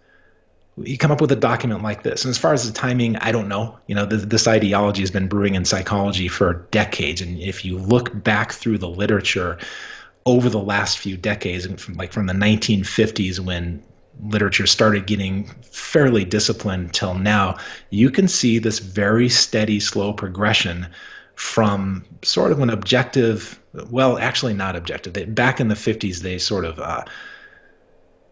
you 0.84 0.98
come 0.98 1.12
up 1.12 1.22
with 1.22 1.32
a 1.32 1.38
document 1.38 1.84
like 1.84 2.04
this. 2.04 2.26
And 2.26 2.30
as 2.30 2.38
far 2.38 2.54
as 2.54 2.68
the 2.68 2.78
timing, 2.78 3.16
I 3.18 3.32
don't 3.32 3.48
know. 3.48 3.80
You 3.88 3.96
know, 3.96 4.06
this, 4.06 4.26
this 4.26 4.48
ideology 4.48 5.02
has 5.02 5.12
been 5.12 5.30
brewing 5.30 5.56
in 5.56 5.64
psychology 5.64 6.28
for 6.28 6.68
decades. 6.72 7.22
And 7.22 7.40
if 7.40 7.64
you 7.64 7.78
look 7.78 8.24
back 8.24 8.52
through 8.52 8.80
the 8.80 8.90
literature, 8.90 9.58
over 10.26 10.50
the 10.50 10.60
last 10.60 10.98
few 10.98 11.18
decades, 11.18 11.66
from, 11.82 11.96
like 11.96 12.12
from 12.12 12.26
the 12.26 12.34
1950s 12.34 13.40
when 13.40 13.84
literature 14.24 14.66
started 14.66 15.06
getting 15.06 15.46
fairly 15.72 16.26
disciplined 16.26 16.94
till 16.94 17.16
now, 17.16 17.58
you 17.90 18.10
can 18.10 18.28
see 18.28 18.58
this 18.58 18.80
very 18.80 19.30
steady, 19.30 19.80
slow 19.80 20.14
progression 20.14 20.88
from 21.36 22.04
sort 22.24 22.52
of 22.52 22.60
an 22.60 22.70
objective, 22.70 23.60
well, 23.90 24.18
actually 24.18 24.54
not 24.54 24.76
objective. 24.76 25.14
They, 25.14 25.26
back 25.26 25.60
in 25.60 25.68
the 25.68 25.76
50s, 25.76 26.20
they 26.20 26.38
sort 26.38 26.66
of 26.66 26.80
uh, 26.80 27.04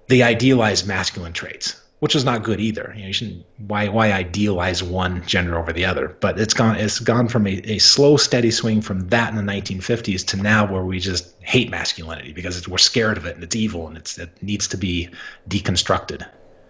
they 0.08 0.22
idealized 0.22 0.88
masculine 0.88 1.34
traits 1.34 1.83
which 2.04 2.18
is 2.18 2.26
not 2.26 2.44
good 2.44 2.60
either. 2.60 2.92
You, 2.98 3.02
know, 3.02 3.08
you 3.08 3.14
shouldn't 3.14 3.46
why 3.66 3.88
why 3.88 4.12
idealize 4.12 4.84
one 4.84 5.26
gender 5.26 5.58
over 5.58 5.72
the 5.72 5.86
other. 5.86 6.10
But 6.20 6.38
it's 6.38 6.54
gone 6.54 6.76
it's 6.76 7.00
gone 7.00 7.30
from 7.30 7.48
a, 7.48 7.62
a 7.64 7.78
slow 7.80 8.18
steady 8.18 8.52
swing 8.52 8.82
from 8.82 9.08
that 9.08 9.30
in 9.30 9.38
the 9.38 9.54
1950s 9.54 10.28
to 10.28 10.36
now 10.36 10.70
where 10.70 10.84
we 10.84 11.00
just 11.00 11.34
hate 11.44 11.70
masculinity 11.72 12.34
because 12.34 12.68
we're 12.68 12.78
scared 12.78 13.16
of 13.16 13.26
it 13.26 13.36
and 13.36 13.44
it's 13.46 13.56
evil 13.56 13.88
and 13.88 13.96
it's 13.96 14.18
it 14.18 14.32
needs 14.44 14.68
to 14.68 14.76
be 14.76 15.08
deconstructed. 15.48 16.28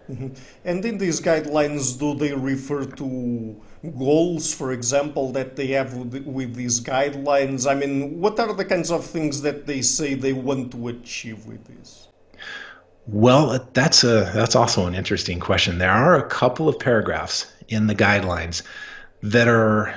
Mm-hmm. 0.07 0.35
And 0.65 0.85
in 0.85 0.99
these 0.99 1.19
guidelines, 1.19 1.97
do 1.97 2.13
they 2.13 2.33
refer 2.33 2.85
to 2.85 3.59
goals, 3.97 4.53
for 4.53 4.71
example, 4.71 5.31
that 5.31 5.55
they 5.55 5.67
have 5.67 5.95
with, 5.95 6.27
with 6.27 6.53
these 6.53 6.79
guidelines? 6.79 7.65
I 7.67 7.73
mean, 7.73 8.21
what 8.21 8.39
are 8.39 8.53
the 8.53 8.65
kinds 8.65 8.91
of 8.91 9.03
things 9.03 9.41
that 9.41 9.65
they 9.65 9.81
say 9.81 10.13
they 10.13 10.33
want 10.33 10.73
to 10.73 10.89
achieve 10.89 11.47
with 11.47 11.63
this? 11.65 12.02
Well, 13.05 13.67
that's 13.73 14.03
a 14.03 14.31
that's 14.33 14.55
also 14.55 14.87
an 14.87 14.95
interesting 14.95 15.39
question. 15.39 15.77
There 15.77 15.91
are 15.91 16.15
a 16.15 16.27
couple 16.27 16.69
of 16.69 16.79
paragraphs 16.79 17.51
in 17.67 17.87
the 17.87 17.95
guidelines 17.95 18.61
that 19.21 19.47
are 19.47 19.93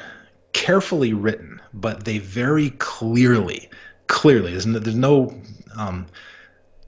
carefully 0.52 1.12
written, 1.12 1.60
but 1.72 2.04
they 2.04 2.18
very 2.18 2.70
clearly, 2.70 3.68
clearly, 4.08 4.52
there's 4.52 4.66
no, 4.66 4.78
there's 4.80 4.96
no 4.96 5.34
um, 5.76 6.06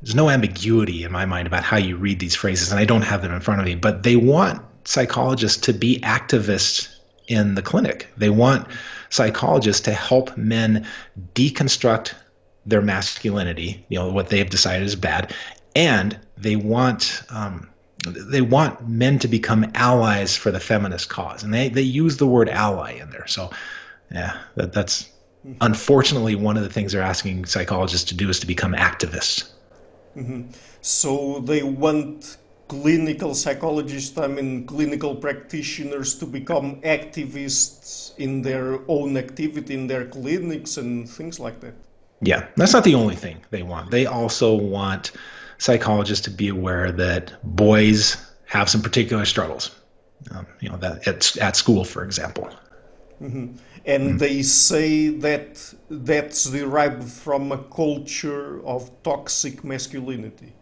there's 0.03 0.15
no 0.15 0.29
ambiguity 0.29 1.05
in 1.05 1.13
my 1.13 1.25
mind 1.25 1.47
about 1.47 1.63
how 1.63 1.77
you 1.77 1.97
read 1.97 2.19
these 2.19 2.35
phrases, 2.35 2.73
and 2.73 2.81
I 2.81 2.85
don't 2.85 3.03
have 3.03 3.23
them 3.23 3.33
in 3.33 3.41
front 3.41 3.61
of 3.61 3.67
me. 3.67 3.77
But 3.77 4.03
they 4.03 4.17
want 4.17 4.61
psychologists 4.85 5.61
to 5.67 5.73
be 5.73 6.01
activists 6.01 6.89
in 7.29 7.55
the 7.55 7.63
clinic. 7.63 8.09
They 8.17 8.31
want 8.31 8.67
psychologists 9.11 9.83
to 9.83 9.93
help 9.93 10.37
men 10.37 10.87
deconstruct 11.35 12.15
their 12.67 12.83
masculinity, 12.83 13.85
you 13.89 13.99
know, 13.99 14.11
what 14.11 14.29
they've 14.29 14.49
decided 14.49 14.87
is 14.87 14.95
bad, 14.95 15.35
and 15.79 16.19
they 16.37 16.57
want 16.57 17.23
um, 17.31 17.71
they 18.05 18.41
want 18.41 18.89
men 18.89 19.19
to 19.21 19.29
become 19.29 19.71
allies 19.75 20.37
for 20.37 20.51
the 20.51 20.59
feminist 20.59 21.09
cause, 21.09 21.45
and 21.45 21.55
they 21.55 21.69
they 21.69 21.83
use 21.83 22.17
the 22.17 22.27
word 22.27 22.49
ally 22.49 22.93
in 22.93 23.11
there. 23.11 23.29
So, 23.29 23.51
yeah, 24.11 24.41
that, 24.57 24.73
that's 24.73 25.09
unfortunately 25.61 26.35
one 26.35 26.57
of 26.57 26.65
the 26.65 26.69
things 26.69 26.93
they're 26.93 27.11
asking 27.15 27.47
psychologists 27.47 28.09
to 28.09 28.15
do 28.17 28.29
is 28.29 28.41
to 28.41 28.47
become 28.47 28.73
activists. 28.75 29.51
Mm-hmm. 30.17 30.51
So 30.81 31.39
they 31.41 31.63
want 31.63 32.39
clinical 32.67 33.35
psychologists, 33.35 34.19
I 34.19 34.27
mean 34.27 34.67
clinical 34.67 35.15
practitioners, 35.15 36.19
to 36.19 36.27
become 36.27 36.81
activists 36.83 38.19
in 38.19 38.43
their 38.43 38.81
own 38.89 39.17
activity 39.17 39.75
in 39.75 39.87
their 39.87 40.07
clinics 40.07 40.77
and 40.77 41.09
things 41.09 41.39
like 41.39 41.61
that. 41.61 41.75
Yeah, 42.21 42.49
that's 42.57 42.73
not 42.73 42.83
the 42.83 42.97
only 42.97 43.15
thing 43.15 43.37
they 43.51 43.63
want. 43.63 43.93
They 43.93 44.07
also 44.07 44.57
want 44.57 45.13
psychologists 45.59 46.25
to 46.25 46.31
be 46.31 46.49
aware 46.49 46.91
that 46.93 47.33
boys 47.57 48.17
have 48.47 48.69
some 48.69 48.83
particular 48.83 49.25
struggles. 49.25 49.75
Um, 50.33 50.47
you 50.61 50.69
know, 50.69 50.77
that 50.79 51.07
at, 51.07 51.37
at 51.37 51.57
school, 51.57 51.85
for 51.85 52.03
example. 52.03 52.51
Mm-hmm. 53.23 53.57
And 53.87 54.03
mm-hmm. 54.03 54.19
they 54.19 54.43
say 54.43 55.09
that 55.09 55.75
that's 55.89 56.45
derived 56.51 57.09
from 57.09 57.53
a 57.53 57.59
culture 57.59 58.65
of 58.67 58.91
toxic 59.03 59.63
masculinity. 59.65 60.53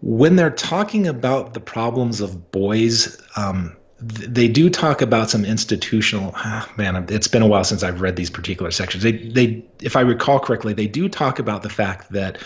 When 0.00 0.36
they're 0.36 0.50
talking 0.50 1.06
about 1.06 1.54
the 1.54 1.60
problems 1.60 2.20
of 2.20 2.50
boys, 2.50 3.20
um, 3.36 3.76
they 4.02 4.48
do 4.48 4.68
talk 4.68 5.00
about 5.00 5.30
some 5.30 5.44
institutional 5.44 6.32
ah, 6.34 6.68
man 6.76 7.06
it's 7.08 7.28
been 7.28 7.40
a 7.40 7.46
while 7.46 7.62
since 7.62 7.84
i've 7.84 8.00
read 8.00 8.16
these 8.16 8.30
particular 8.30 8.72
sections 8.72 9.04
they 9.04 9.12
they 9.28 9.64
if 9.80 9.94
i 9.94 10.00
recall 10.00 10.40
correctly 10.40 10.72
they 10.72 10.88
do 10.88 11.08
talk 11.08 11.38
about 11.38 11.62
the 11.62 11.68
fact 11.68 12.10
that 12.10 12.36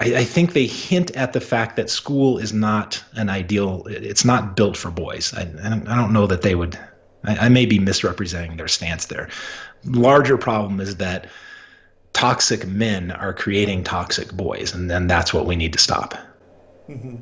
I, 0.00 0.16
I, 0.16 0.24
think 0.24 0.52
they 0.52 0.66
hint 0.66 1.10
at 1.16 1.32
the 1.32 1.40
fact 1.40 1.76
that 1.76 1.90
school 1.90 2.38
is 2.38 2.52
not 2.52 3.02
an 3.14 3.28
ideal 3.28 3.84
it's 3.88 4.24
not 4.24 4.56
built 4.56 4.76
for 4.76 4.90
boys. 4.90 5.34
I, 5.34 5.42
I 5.42 5.96
don't 5.96 6.12
know 6.12 6.26
that 6.26 6.42
they 6.42 6.54
would 6.54 6.78
I, 7.24 7.46
I 7.46 7.48
may 7.48 7.66
be 7.66 7.78
misrepresenting 7.78 8.56
their 8.56 8.68
stance 8.68 9.06
there. 9.06 9.28
Larger 9.84 10.38
problem 10.38 10.80
is 10.80 10.96
that 10.96 11.26
toxic 12.12 12.66
men 12.66 13.10
are 13.10 13.32
creating 13.32 13.84
toxic 13.84 14.32
boys 14.32 14.74
and 14.74 14.90
then 14.90 15.06
that's 15.06 15.32
what 15.32 15.46
we 15.46 15.56
need 15.56 15.72
to 15.72 15.78
stop. 15.78 16.14
Mm-hmm. 16.88 17.16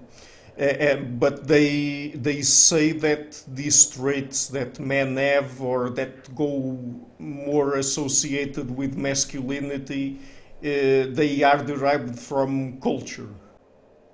But 1.18 1.48
they 1.48 2.12
they 2.14 2.40
say 2.42 2.92
that 2.92 3.42
these 3.46 3.90
traits 3.90 4.48
that 4.48 4.80
men 4.80 5.16
have 5.16 5.60
or 5.60 5.90
that 5.90 6.34
go 6.34 6.78
more 7.18 7.76
associated 7.76 8.74
with 8.74 8.96
masculinity 8.96 10.18
they 10.60 11.42
are 11.42 11.62
derived 11.62 12.18
from 12.18 12.80
culture 12.80 13.28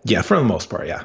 yeah 0.05 0.23
for 0.23 0.37
the 0.37 0.45
most 0.45 0.69
part 0.69 0.87
yeah 0.87 1.05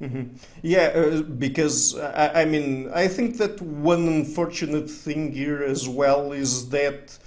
mm-hmm. 0.00 0.34
yeah 0.62 0.92
uh, 0.94 1.22
because 1.22 1.98
I, 1.98 2.42
I 2.42 2.44
mean 2.44 2.90
i 2.94 3.08
think 3.08 3.38
that 3.38 3.60
one 3.60 4.06
unfortunate 4.08 4.90
thing 4.90 5.32
here 5.32 5.62
as 5.62 5.88
well 5.88 6.32
is 6.32 6.68
that 6.70 7.18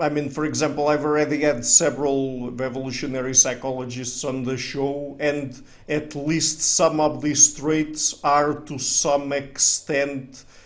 I 0.00 0.08
mean, 0.08 0.30
for 0.30 0.46
example, 0.46 0.88
I've 0.88 1.04
already 1.04 1.42
had 1.42 1.64
several 1.64 2.48
evolutionary 2.62 3.34
psychologists 3.34 4.24
on 4.24 4.44
the 4.44 4.56
show, 4.56 5.16
and 5.20 5.60
at 5.88 6.14
least 6.14 6.62
some 6.62 7.00
of 7.00 7.20
these 7.20 7.54
traits 7.54 8.18
are 8.24 8.54
to 8.54 8.78
some 8.78 9.32
extent 9.32 10.44
uh, 10.46 10.59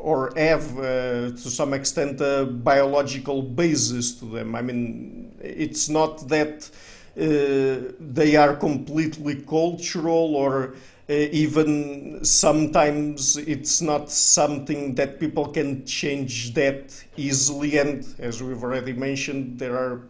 or 0.00 0.32
have 0.36 0.78
uh, 0.78 0.82
to 1.30 1.50
some 1.50 1.74
extent 1.74 2.20
a 2.20 2.46
biological 2.46 3.42
basis 3.42 4.14
to 4.14 4.24
them. 4.24 4.54
I 4.54 4.62
mean, 4.62 5.34
it's 5.40 5.88
not 5.88 6.26
that 6.28 6.70
uh, 7.16 7.92
they 7.98 8.36
are 8.36 8.56
completely 8.56 9.42
cultural 9.42 10.36
or 10.36 10.74
uh, 11.08 11.12
even 11.12 12.24
sometimes 12.24 13.36
it's 13.36 13.82
not 13.82 14.10
something 14.10 14.94
that 14.94 15.18
people 15.18 15.48
can 15.48 15.84
change 15.84 16.54
that 16.54 17.04
easily 17.16 17.78
and 17.78 18.06
as 18.20 18.40
we've 18.40 18.62
already 18.62 18.92
mentioned 18.92 19.58
there 19.58 19.76
are 19.76 20.02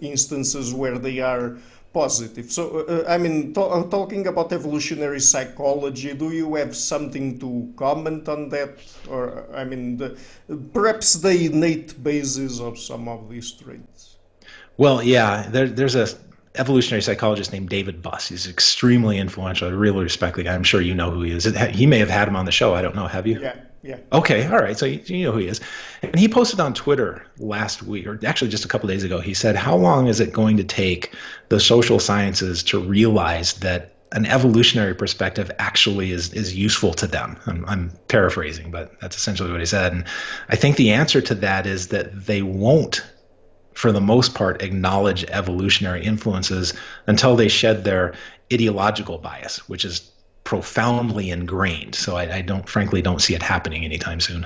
instances 0.00 0.74
where 0.74 0.98
they 0.98 1.20
are 1.20 1.56
positive. 1.92 2.52
So 2.52 2.80
uh, 2.80 3.04
i 3.08 3.16
mean 3.18 3.54
to- 3.54 3.60
uh, 3.60 3.88
talking 3.88 4.26
about 4.26 4.52
evolutionary 4.52 5.20
psychology 5.20 6.14
do 6.14 6.30
you 6.30 6.54
have 6.54 6.76
something 6.76 7.38
to 7.40 7.72
comment 7.76 8.28
on 8.28 8.48
that? 8.50 8.70
Or 9.08 9.46
i 9.54 9.64
mean 9.64 9.96
the, 9.96 10.16
perhaps 10.72 11.14
the 11.14 11.46
innate 11.46 12.02
basis 12.02 12.60
of 12.60 12.78
some 12.78 13.08
of 13.08 13.28
these 13.30 13.52
traits. 13.52 14.16
Well 14.76 15.02
yeah 15.02 15.48
there, 15.48 15.68
there's 15.68 15.94
a 15.96 16.06
evolutionary 16.58 17.02
psychologist 17.02 17.52
named 17.52 17.68
David 17.68 18.02
Buss. 18.02 18.28
He's 18.28 18.48
extremely 18.48 19.18
influential. 19.18 19.68
I 19.68 19.72
really 19.72 20.04
respect 20.04 20.36
the 20.36 20.42
guy. 20.42 20.54
I'm 20.54 20.64
sure 20.64 20.80
you 20.80 20.94
know 20.94 21.10
who 21.10 21.22
he 21.22 21.32
is. 21.32 21.44
He 21.44 21.86
may 21.86 21.98
have 21.98 22.10
had 22.10 22.28
him 22.28 22.36
on 22.36 22.44
the 22.44 22.52
show. 22.52 22.74
I 22.74 22.82
don't 22.82 22.94
know. 22.94 23.06
Have 23.06 23.26
you? 23.26 23.40
Yeah. 23.40 23.56
Yeah. 23.82 23.98
Okay. 24.12 24.44
All 24.46 24.58
right. 24.58 24.76
So 24.76 24.86
you, 24.86 25.00
you 25.06 25.24
know 25.24 25.32
who 25.32 25.38
he 25.38 25.46
is. 25.46 25.60
And 26.02 26.18
he 26.18 26.28
posted 26.28 26.58
on 26.58 26.74
Twitter 26.74 27.24
last 27.38 27.82
week, 27.82 28.06
or 28.06 28.18
actually 28.26 28.50
just 28.50 28.64
a 28.64 28.68
couple 28.68 28.88
days 28.88 29.04
ago. 29.04 29.20
He 29.20 29.34
said, 29.34 29.54
"How 29.54 29.76
long 29.76 30.08
is 30.08 30.18
it 30.18 30.32
going 30.32 30.56
to 30.56 30.64
take 30.64 31.14
the 31.48 31.60
social 31.60 32.00
sciences 32.00 32.64
to 32.64 32.80
realize 32.80 33.54
that 33.54 33.94
an 34.12 34.26
evolutionary 34.26 34.94
perspective 34.94 35.50
actually 35.58 36.12
is 36.12 36.32
is 36.32 36.56
useful 36.56 36.94
to 36.94 37.06
them. 37.06 37.36
I'm, 37.46 37.64
I'm, 37.66 37.92
paraphrasing, 38.08 38.70
but 38.70 38.98
that's 39.00 39.16
essentially 39.16 39.50
what 39.50 39.60
he 39.60 39.66
said. 39.66 39.92
And 39.92 40.04
I 40.48 40.56
think 40.56 40.76
the 40.76 40.92
answer 40.92 41.20
to 41.20 41.34
that 41.36 41.66
is 41.66 41.88
that 41.88 42.26
they 42.26 42.42
won't 42.42 43.04
for 43.78 43.92
the 43.92 44.00
most 44.00 44.34
part, 44.34 44.60
acknowledge 44.60 45.24
evolutionary 45.28 46.04
influences 46.04 46.74
until 47.06 47.36
they 47.36 47.46
shed 47.46 47.84
their 47.84 48.12
ideological 48.52 49.18
bias, 49.18 49.68
which 49.68 49.84
is 49.84 50.10
profoundly 50.42 51.30
ingrained. 51.30 51.94
So 51.94 52.16
I, 52.16 52.38
I 52.38 52.40
don't, 52.40 52.68
frankly, 52.68 53.02
don't 53.02 53.22
see 53.22 53.36
it 53.36 53.42
happening 53.42 53.84
anytime 53.84 54.18
soon. 54.18 54.44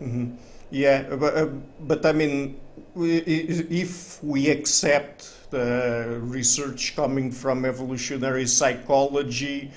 Mm-hmm. 0.00 0.36
Yeah, 0.70 1.02
but, 1.16 1.36
uh, 1.36 1.46
but 1.80 2.06
I 2.06 2.12
mean, 2.12 2.60
if 2.94 4.22
we 4.22 4.48
accept 4.48 5.50
the 5.50 6.18
research 6.20 6.94
coming 6.94 7.32
from 7.32 7.64
evolutionary 7.64 8.46
psychology, 8.46 9.72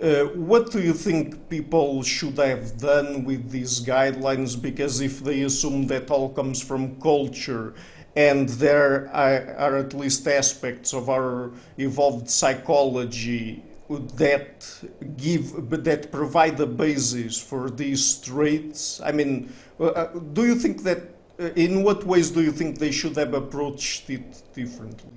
uh, 0.00 0.26
what 0.52 0.70
do 0.70 0.80
you 0.80 0.92
think 0.92 1.48
people 1.48 2.04
should 2.04 2.38
have 2.38 2.78
done 2.78 3.24
with 3.24 3.50
these 3.50 3.80
guidelines? 3.80 4.60
Because 4.60 5.00
if 5.00 5.24
they 5.24 5.42
assume 5.42 5.88
that 5.88 6.08
all 6.08 6.28
comes 6.28 6.62
from 6.62 7.00
culture 7.00 7.74
and 8.16 8.48
there 8.50 9.08
are, 9.12 9.54
are 9.56 9.76
at 9.76 9.94
least 9.94 10.26
aspects 10.26 10.92
of 10.92 11.08
our 11.08 11.50
evolved 11.78 12.28
psychology 12.28 13.62
that 14.16 14.66
give 15.16 15.70
that 15.70 16.12
provide 16.12 16.56
the 16.58 16.66
basis 16.66 17.40
for 17.40 17.70
these 17.70 18.16
traits. 18.20 19.00
I 19.02 19.12
mean 19.12 19.52
uh, 19.80 19.86
uh, 19.86 20.18
do 20.32 20.44
you 20.44 20.54
think 20.54 20.82
that 20.82 20.98
uh, 21.40 21.44
in 21.54 21.82
what 21.84 22.04
ways 22.04 22.30
do 22.30 22.42
you 22.42 22.52
think 22.52 22.78
they 22.78 22.90
should 22.90 23.16
have 23.16 23.32
approached 23.32 24.10
it 24.10 24.42
differently? 24.52 25.12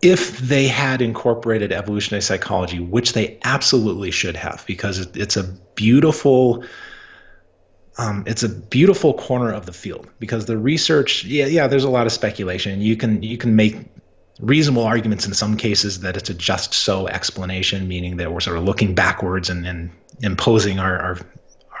If 0.00 0.38
they 0.38 0.66
had 0.66 1.00
incorporated 1.00 1.70
evolutionary 1.70 2.22
psychology 2.22 2.80
which 2.80 3.12
they 3.12 3.38
absolutely 3.44 4.10
should 4.10 4.36
have 4.36 4.64
because 4.66 4.98
it's 5.14 5.36
a 5.36 5.44
beautiful 5.76 6.64
um, 7.98 8.24
it's 8.26 8.42
a 8.42 8.48
beautiful 8.48 9.14
corner 9.14 9.52
of 9.52 9.66
the 9.66 9.72
field 9.72 10.08
because 10.18 10.46
the 10.46 10.56
research, 10.56 11.24
yeah, 11.24 11.46
yeah, 11.46 11.66
there's 11.66 11.84
a 11.84 11.90
lot 11.90 12.06
of 12.06 12.12
speculation. 12.12 12.80
You 12.80 12.96
can 12.96 13.22
you 13.22 13.36
can 13.36 13.54
make 13.54 13.76
reasonable 14.40 14.84
arguments 14.84 15.26
in 15.26 15.34
some 15.34 15.56
cases 15.56 16.00
that 16.00 16.16
it's 16.16 16.30
a 16.30 16.34
just 16.34 16.72
so 16.72 17.06
explanation, 17.06 17.88
meaning 17.88 18.16
that 18.16 18.32
we're 18.32 18.40
sort 18.40 18.56
of 18.56 18.64
looking 18.64 18.94
backwards 18.94 19.50
and, 19.50 19.66
and 19.66 19.90
imposing 20.22 20.78
our, 20.78 20.98
our 20.98 21.18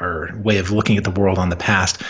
our 0.00 0.36
way 0.36 0.58
of 0.58 0.70
looking 0.70 0.98
at 0.98 1.04
the 1.04 1.10
world 1.10 1.38
on 1.38 1.48
the 1.48 1.56
past. 1.56 2.02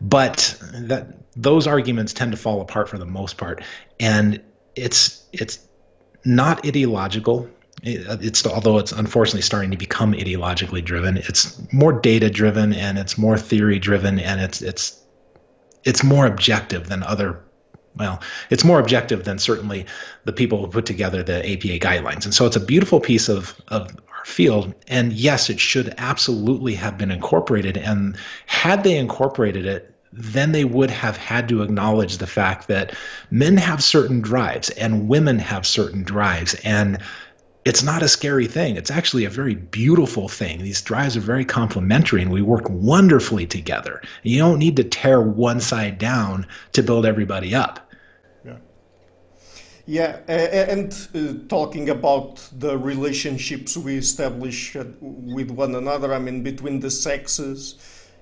But 0.00 0.56
that 0.72 1.14
those 1.36 1.66
arguments 1.66 2.12
tend 2.12 2.32
to 2.32 2.38
fall 2.38 2.60
apart 2.62 2.88
for 2.88 2.98
the 2.98 3.06
most 3.06 3.36
part, 3.36 3.62
and 4.00 4.40
it's 4.74 5.22
it's 5.32 5.58
not 6.24 6.66
ideological 6.66 7.48
it's 7.82 8.46
although 8.46 8.78
it's 8.78 8.92
unfortunately 8.92 9.42
starting 9.42 9.70
to 9.70 9.76
become 9.76 10.12
ideologically 10.12 10.82
driven 10.82 11.16
it's 11.16 11.60
more 11.72 11.92
data 11.92 12.30
driven 12.30 12.72
and 12.72 12.98
it's 12.98 13.18
more 13.18 13.36
theory 13.36 13.78
driven 13.78 14.18
and 14.20 14.40
it's 14.40 14.62
it's 14.62 15.02
it's 15.84 16.02
more 16.02 16.26
objective 16.26 16.88
than 16.88 17.02
other 17.02 17.42
well 17.96 18.20
it's 18.50 18.64
more 18.64 18.80
objective 18.80 19.24
than 19.24 19.38
certainly 19.38 19.86
the 20.24 20.32
people 20.32 20.60
who 20.60 20.66
put 20.66 20.86
together 20.86 21.22
the 21.22 21.38
apa 21.40 21.78
guidelines. 21.78 22.24
And 22.24 22.34
so 22.34 22.46
it's 22.46 22.56
a 22.56 22.60
beautiful 22.60 23.00
piece 23.00 23.28
of 23.28 23.54
of 23.68 23.96
our 24.08 24.24
field. 24.24 24.74
And 24.88 25.12
yes 25.12 25.50
it 25.50 25.60
should 25.60 25.94
absolutely 25.98 26.74
have 26.74 26.98
been 26.98 27.10
incorporated. 27.10 27.76
And 27.76 28.16
had 28.46 28.84
they 28.84 28.96
incorporated 28.96 29.66
it 29.66 29.90
then 30.16 30.52
they 30.52 30.64
would 30.64 30.90
have 30.90 31.16
had 31.16 31.48
to 31.48 31.60
acknowledge 31.60 32.18
the 32.18 32.26
fact 32.26 32.68
that 32.68 32.94
men 33.32 33.56
have 33.56 33.82
certain 33.82 34.20
drives 34.20 34.70
and 34.70 35.08
women 35.08 35.40
have 35.40 35.66
certain 35.66 36.04
drives. 36.04 36.54
And 36.62 36.98
it's 37.64 37.82
not 37.82 38.02
a 38.02 38.08
scary 38.08 38.46
thing. 38.46 38.76
It's 38.76 38.90
actually 38.90 39.24
a 39.24 39.30
very 39.30 39.54
beautiful 39.54 40.28
thing. 40.28 40.62
These 40.62 40.82
drives 40.82 41.16
are 41.16 41.20
very 41.20 41.44
complementary 41.44 42.20
and 42.20 42.30
we 42.30 42.42
work 42.42 42.68
wonderfully 42.68 43.46
together. 43.46 44.02
You 44.22 44.38
don't 44.38 44.58
need 44.58 44.76
to 44.76 44.84
tear 44.84 45.20
one 45.20 45.60
side 45.60 45.98
down 45.98 46.46
to 46.72 46.82
build 46.82 47.06
everybody 47.06 47.54
up. 47.54 47.90
Yeah. 48.44 48.56
Yeah, 49.86 50.20
and 50.28 50.92
uh, 51.14 51.46
talking 51.48 51.88
about 51.90 52.48
the 52.58 52.76
relationships 52.76 53.76
we 53.76 53.96
establish 53.96 54.76
with 55.00 55.50
one 55.50 55.74
another, 55.74 56.12
I 56.12 56.18
mean, 56.18 56.42
between 56.42 56.80
the 56.80 56.90
sexes, 56.90 57.76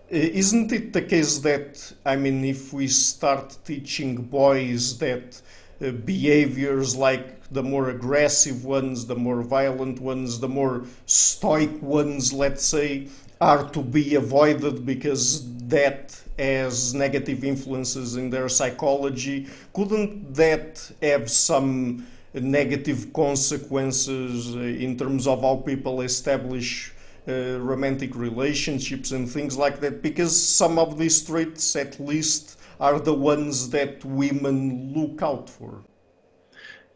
isn't 0.08 0.70
it 0.72 0.92
the 0.92 1.02
case 1.02 1.38
that, 1.38 1.92
I 2.04 2.16
mean, 2.16 2.44
if 2.44 2.72
we 2.72 2.86
start 2.86 3.56
teaching 3.64 4.16
boys 4.16 4.98
that 4.98 5.40
uh, 5.80 5.90
behaviors 5.90 6.94
like 6.96 7.41
the 7.52 7.62
more 7.62 7.90
aggressive 7.90 8.64
ones, 8.64 9.06
the 9.06 9.16
more 9.16 9.42
violent 9.42 10.00
ones, 10.00 10.40
the 10.40 10.48
more 10.48 10.84
stoic 11.06 11.82
ones, 11.82 12.32
let's 12.32 12.64
say, 12.64 13.08
are 13.40 13.68
to 13.70 13.82
be 13.82 14.14
avoided 14.14 14.86
because 14.86 15.44
that 15.68 16.20
has 16.38 16.94
negative 16.94 17.44
influences 17.44 18.16
in 18.16 18.30
their 18.30 18.48
psychology. 18.48 19.48
Couldn't 19.72 20.34
that 20.34 20.90
have 21.02 21.30
some 21.30 22.06
negative 22.34 23.12
consequences 23.12 24.54
uh, 24.56 24.60
in 24.60 24.96
terms 24.96 25.26
of 25.26 25.42
how 25.42 25.56
people 25.56 26.00
establish 26.02 26.92
uh, 27.28 27.58
romantic 27.58 28.14
relationships 28.16 29.12
and 29.12 29.28
things 29.28 29.56
like 29.56 29.80
that? 29.80 30.02
Because 30.02 30.34
some 30.40 30.78
of 30.78 30.98
these 30.98 31.22
traits, 31.24 31.76
at 31.76 31.98
least, 32.00 32.58
are 32.80 32.98
the 32.98 33.14
ones 33.14 33.70
that 33.70 34.04
women 34.04 34.92
look 34.94 35.22
out 35.22 35.48
for. 35.48 35.82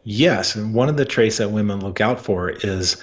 Yes, 0.09 0.55
and 0.55 0.73
one 0.73 0.87
of 0.87 0.95
the 0.95 1.03
traits 1.03 1.39
that 1.39 1.51
women 1.51 1.81
look 1.81 1.99
out 1.99 2.23
for 2.23 2.49
is 2.49 2.95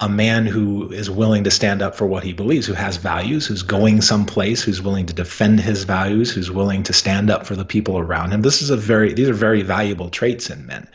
a 0.00 0.08
man 0.10 0.44
who 0.44 0.92
is 0.92 1.08
willing 1.08 1.44
to 1.44 1.50
stand 1.50 1.80
up 1.80 1.94
for 1.94 2.06
what 2.06 2.22
he 2.22 2.34
believes, 2.34 2.66
who 2.66 2.74
has 2.74 2.98
values, 2.98 3.46
who's 3.46 3.62
going 3.62 4.02
someplace, 4.02 4.62
who's 4.62 4.82
willing 4.82 5.06
to 5.06 5.14
defend 5.14 5.60
his 5.60 5.84
values, 5.84 6.30
who's 6.30 6.50
willing 6.50 6.82
to 6.82 6.92
stand 6.92 7.30
up 7.30 7.46
for 7.46 7.56
the 7.56 7.64
people 7.64 7.96
around 7.96 8.32
him. 8.32 8.42
This 8.42 8.60
is 8.60 8.68
a 8.68 8.76
very 8.76 9.14
these 9.14 9.30
are 9.30 9.32
very 9.32 9.62
valuable 9.62 10.10
traits 10.10 10.50
in 10.50 10.66
men, 10.66 10.88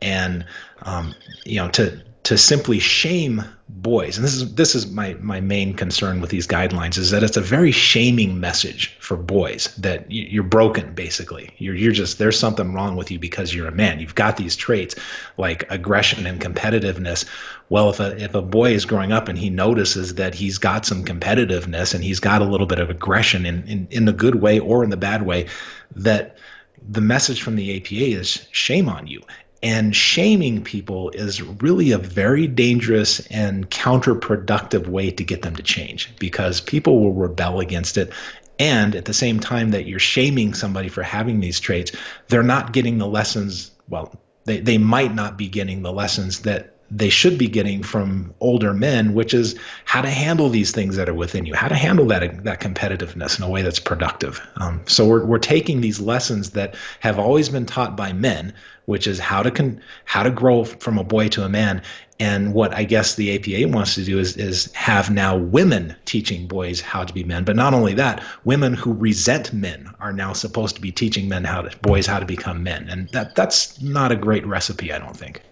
and 0.00 0.46
um, 0.80 1.14
you 1.44 1.56
know 1.56 1.68
to 1.72 2.02
to 2.24 2.38
simply 2.38 2.78
shame 2.78 3.44
boys. 3.68 4.16
And 4.16 4.24
this 4.24 4.34
is 4.34 4.54
this 4.54 4.74
is 4.74 4.90
my 4.90 5.14
my 5.20 5.40
main 5.40 5.74
concern 5.74 6.22
with 6.22 6.30
these 6.30 6.46
guidelines 6.46 6.96
is 6.96 7.10
that 7.10 7.22
it's 7.22 7.36
a 7.36 7.42
very 7.42 7.70
shaming 7.70 8.40
message 8.40 8.96
for 8.98 9.16
boys 9.16 9.74
that 9.76 10.10
you're 10.10 10.42
broken 10.42 10.94
basically. 10.94 11.50
You're 11.58 11.74
you're 11.74 11.92
just 11.92 12.18
there's 12.18 12.38
something 12.38 12.72
wrong 12.72 12.96
with 12.96 13.10
you 13.10 13.18
because 13.18 13.54
you're 13.54 13.68
a 13.68 13.72
man. 13.72 14.00
You've 14.00 14.14
got 14.14 14.38
these 14.38 14.56
traits 14.56 14.94
like 15.36 15.70
aggression 15.70 16.26
and 16.26 16.40
competitiveness. 16.40 17.26
Well 17.68 17.90
if 17.90 18.00
a 18.00 18.18
if 18.22 18.34
a 18.34 18.42
boy 18.42 18.72
is 18.72 18.86
growing 18.86 19.12
up 19.12 19.28
and 19.28 19.38
he 19.38 19.50
notices 19.50 20.14
that 20.14 20.34
he's 20.34 20.56
got 20.56 20.86
some 20.86 21.04
competitiveness 21.04 21.94
and 21.94 22.02
he's 22.02 22.20
got 22.20 22.40
a 22.40 22.46
little 22.46 22.66
bit 22.66 22.78
of 22.78 22.88
aggression 22.88 23.44
in 23.44 23.68
in, 23.68 23.86
in 23.90 24.04
the 24.06 24.14
good 24.14 24.36
way 24.36 24.58
or 24.58 24.82
in 24.82 24.88
the 24.88 24.96
bad 24.96 25.26
way 25.26 25.46
that 25.94 26.38
the 26.86 27.00
message 27.02 27.42
from 27.42 27.56
the 27.56 27.76
APA 27.76 28.18
is 28.18 28.46
shame 28.50 28.88
on 28.88 29.06
you 29.06 29.22
and 29.64 29.96
shaming 29.96 30.62
people 30.62 31.08
is 31.10 31.40
really 31.40 31.90
a 31.92 31.98
very 31.98 32.46
dangerous 32.46 33.20
and 33.28 33.70
counterproductive 33.70 34.86
way 34.88 35.10
to 35.10 35.24
get 35.24 35.40
them 35.40 35.56
to 35.56 35.62
change 35.62 36.14
because 36.18 36.60
people 36.60 37.00
will 37.00 37.14
rebel 37.14 37.60
against 37.60 37.96
it. 37.96 38.12
And 38.58 38.94
at 38.94 39.06
the 39.06 39.14
same 39.14 39.40
time 39.40 39.70
that 39.70 39.86
you're 39.86 39.98
shaming 39.98 40.52
somebody 40.52 40.90
for 40.90 41.02
having 41.02 41.40
these 41.40 41.60
traits, 41.60 41.92
they're 42.28 42.42
not 42.42 42.74
getting 42.74 42.98
the 42.98 43.06
lessons. 43.06 43.70
Well, 43.88 44.14
they, 44.44 44.60
they 44.60 44.76
might 44.76 45.14
not 45.14 45.38
be 45.38 45.48
getting 45.48 45.80
the 45.80 45.92
lessons 45.92 46.40
that 46.40 46.73
they 46.96 47.08
should 47.08 47.36
be 47.36 47.48
getting 47.48 47.82
from 47.82 48.32
older 48.38 48.72
men, 48.72 49.14
which 49.14 49.34
is 49.34 49.58
how 49.84 50.00
to 50.00 50.08
handle 50.08 50.48
these 50.48 50.70
things 50.70 50.94
that 50.94 51.08
are 51.08 51.14
within 51.14 51.44
you, 51.44 51.52
how 51.52 51.66
to 51.66 51.74
handle 51.74 52.06
that 52.06 52.44
that 52.44 52.60
competitiveness 52.60 53.36
in 53.36 53.44
a 53.44 53.50
way 53.50 53.62
that's 53.62 53.80
productive. 53.80 54.40
Um, 54.56 54.80
so 54.86 55.04
we're 55.06 55.24
we're 55.24 55.38
taking 55.38 55.80
these 55.80 56.00
lessons 56.00 56.50
that 56.50 56.76
have 57.00 57.18
always 57.18 57.48
been 57.48 57.66
taught 57.66 57.96
by 57.96 58.12
men, 58.12 58.54
which 58.84 59.08
is 59.08 59.18
how 59.18 59.42
to 59.42 59.50
con- 59.50 59.80
how 60.04 60.22
to 60.22 60.30
grow 60.30 60.62
from 60.62 60.96
a 60.98 61.04
boy 61.04 61.28
to 61.30 61.42
a 61.42 61.48
man. 61.48 61.82
And 62.20 62.54
what 62.54 62.72
I 62.72 62.84
guess 62.84 63.16
the 63.16 63.34
APA 63.34 63.74
wants 63.74 63.96
to 63.96 64.04
do 64.04 64.20
is 64.20 64.36
is 64.36 64.72
have 64.74 65.10
now 65.10 65.36
women 65.36 65.96
teaching 66.04 66.46
boys 66.46 66.80
how 66.80 67.02
to 67.02 67.12
be 67.12 67.24
men. 67.24 67.42
But 67.42 67.56
not 67.56 67.74
only 67.74 67.94
that, 67.94 68.22
women 68.44 68.72
who 68.72 68.92
resent 68.92 69.52
men 69.52 69.90
are 69.98 70.12
now 70.12 70.32
supposed 70.32 70.76
to 70.76 70.80
be 70.80 70.92
teaching 70.92 71.28
men 71.28 71.42
how 71.42 71.62
to 71.62 71.76
boys 71.78 72.06
how 72.06 72.20
to 72.20 72.26
become 72.26 72.62
men. 72.62 72.88
And 72.88 73.08
that 73.08 73.34
that's 73.34 73.82
not 73.82 74.12
a 74.12 74.16
great 74.16 74.46
recipe, 74.46 74.92
I 74.92 75.00
don't 75.00 75.16
think. 75.16 75.42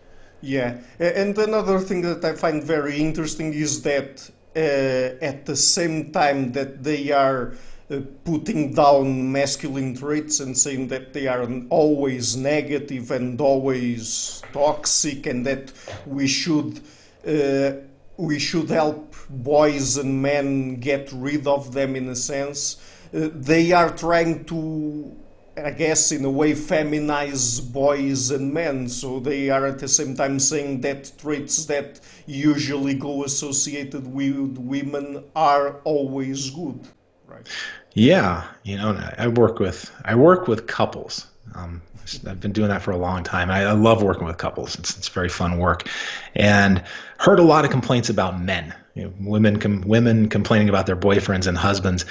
Yeah, 0.42 0.78
and 0.98 1.38
another 1.38 1.78
thing 1.78 2.02
that 2.02 2.24
I 2.24 2.34
find 2.34 2.64
very 2.64 2.98
interesting 2.98 3.54
is 3.54 3.82
that 3.82 4.28
uh, 4.56 5.24
at 5.24 5.46
the 5.46 5.54
same 5.54 6.10
time 6.10 6.50
that 6.52 6.82
they 6.82 7.12
are 7.12 7.54
uh, 7.88 8.00
putting 8.24 8.74
down 8.74 9.30
masculine 9.30 9.94
traits 9.94 10.40
and 10.40 10.58
saying 10.58 10.88
that 10.88 11.12
they 11.12 11.28
are 11.28 11.48
always 11.70 12.36
negative 12.36 13.12
and 13.12 13.40
always 13.40 14.42
toxic, 14.52 15.26
and 15.26 15.46
that 15.46 15.72
we 16.06 16.26
should 16.26 16.80
uh, 17.26 17.72
we 18.16 18.40
should 18.40 18.68
help 18.68 19.14
boys 19.30 19.96
and 19.96 20.22
men 20.22 20.80
get 20.80 21.08
rid 21.12 21.46
of 21.46 21.72
them 21.72 21.94
in 21.94 22.08
a 22.08 22.16
sense. 22.16 22.78
Uh, 23.14 23.28
they 23.32 23.70
are 23.70 23.90
trying 23.90 24.44
to 24.46 25.16
I 25.56 25.70
guess, 25.70 26.12
in 26.12 26.24
a 26.24 26.30
way, 26.30 26.52
feminize 26.52 27.60
boys 27.72 28.30
and 28.30 28.54
men. 28.54 28.88
So 28.88 29.20
they 29.20 29.50
are 29.50 29.66
at 29.66 29.78
the 29.78 29.88
same 29.88 30.16
time 30.16 30.38
saying 30.38 30.80
that 30.80 31.12
traits 31.18 31.66
that 31.66 32.00
usually 32.26 32.94
go 32.94 33.24
associated 33.24 34.06
with 34.12 34.56
women 34.58 35.24
are 35.36 35.80
always 35.84 36.50
good, 36.50 36.80
right? 37.26 37.46
Yeah, 37.94 38.44
you 38.62 38.76
know, 38.76 38.98
I 39.18 39.28
work 39.28 39.58
with 39.58 39.90
I 40.04 40.14
work 40.14 40.48
with 40.48 40.66
couples. 40.66 41.26
Um, 41.54 41.82
I've 42.26 42.40
been 42.40 42.52
doing 42.52 42.68
that 42.68 42.82
for 42.82 42.90
a 42.90 42.96
long 42.96 43.22
time. 43.22 43.50
I, 43.50 43.64
I 43.64 43.72
love 43.72 44.02
working 44.02 44.24
with 44.24 44.38
couples. 44.38 44.76
It's, 44.76 44.96
it's 44.96 45.08
very 45.08 45.28
fun 45.28 45.58
work, 45.58 45.88
and 46.34 46.82
heard 47.18 47.38
a 47.38 47.42
lot 47.42 47.64
of 47.64 47.70
complaints 47.70 48.08
about 48.08 48.40
men. 48.40 48.74
You 48.94 49.04
know, 49.04 49.12
women 49.20 49.58
com- 49.58 49.82
women 49.82 50.28
complaining 50.28 50.68
about 50.68 50.86
their 50.86 50.96
boyfriends 50.96 51.46
and 51.46 51.56
husbands. 51.56 52.04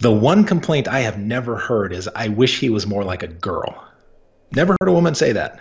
The 0.00 0.12
one 0.12 0.44
complaint 0.44 0.88
I 0.88 1.00
have 1.00 1.18
never 1.18 1.56
heard 1.56 1.92
is, 1.92 2.08
I 2.14 2.28
wish 2.28 2.60
he 2.60 2.70
was 2.70 2.86
more 2.86 3.04
like 3.04 3.22
a 3.22 3.28
girl. 3.28 3.86
Never 4.52 4.76
heard 4.80 4.88
a 4.88 4.92
woman 4.92 5.14
say 5.14 5.32
that. 5.32 5.60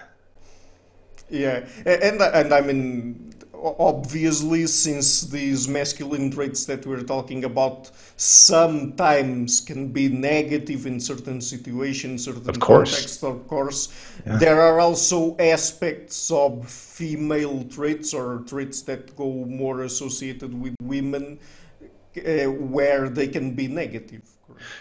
Yeah, 1.29 1.65
and 1.85 2.21
and 2.21 2.53
I 2.53 2.61
mean, 2.61 3.33
obviously, 3.63 4.67
since 4.67 5.21
these 5.21 5.67
masculine 5.67 6.29
traits 6.29 6.65
that 6.65 6.85
we're 6.85 7.01
talking 7.01 7.45
about 7.45 7.89
sometimes 8.17 9.61
can 9.61 9.87
be 9.87 10.09
negative 10.09 10.85
in 10.85 10.99
certain 10.99 11.41
situations, 11.41 12.25
certain 12.25 12.49
of 12.49 12.59
course. 12.59 12.91
contexts, 12.91 13.23
of 13.23 13.47
course, 13.47 13.89
yeah. 14.27 14.37
there 14.37 14.61
are 14.61 14.79
also 14.79 15.35
aspects 15.37 16.29
of 16.29 16.69
female 16.69 17.63
traits 17.65 18.13
or 18.13 18.43
traits 18.45 18.81
that 18.83 19.15
go 19.15 19.45
more 19.45 19.83
associated 19.83 20.53
with 20.53 20.75
women 20.83 21.39
uh, 22.17 22.52
where 22.52 23.10
they 23.10 23.28
can 23.28 23.56
be 23.56 23.67
negative. 23.67 24.21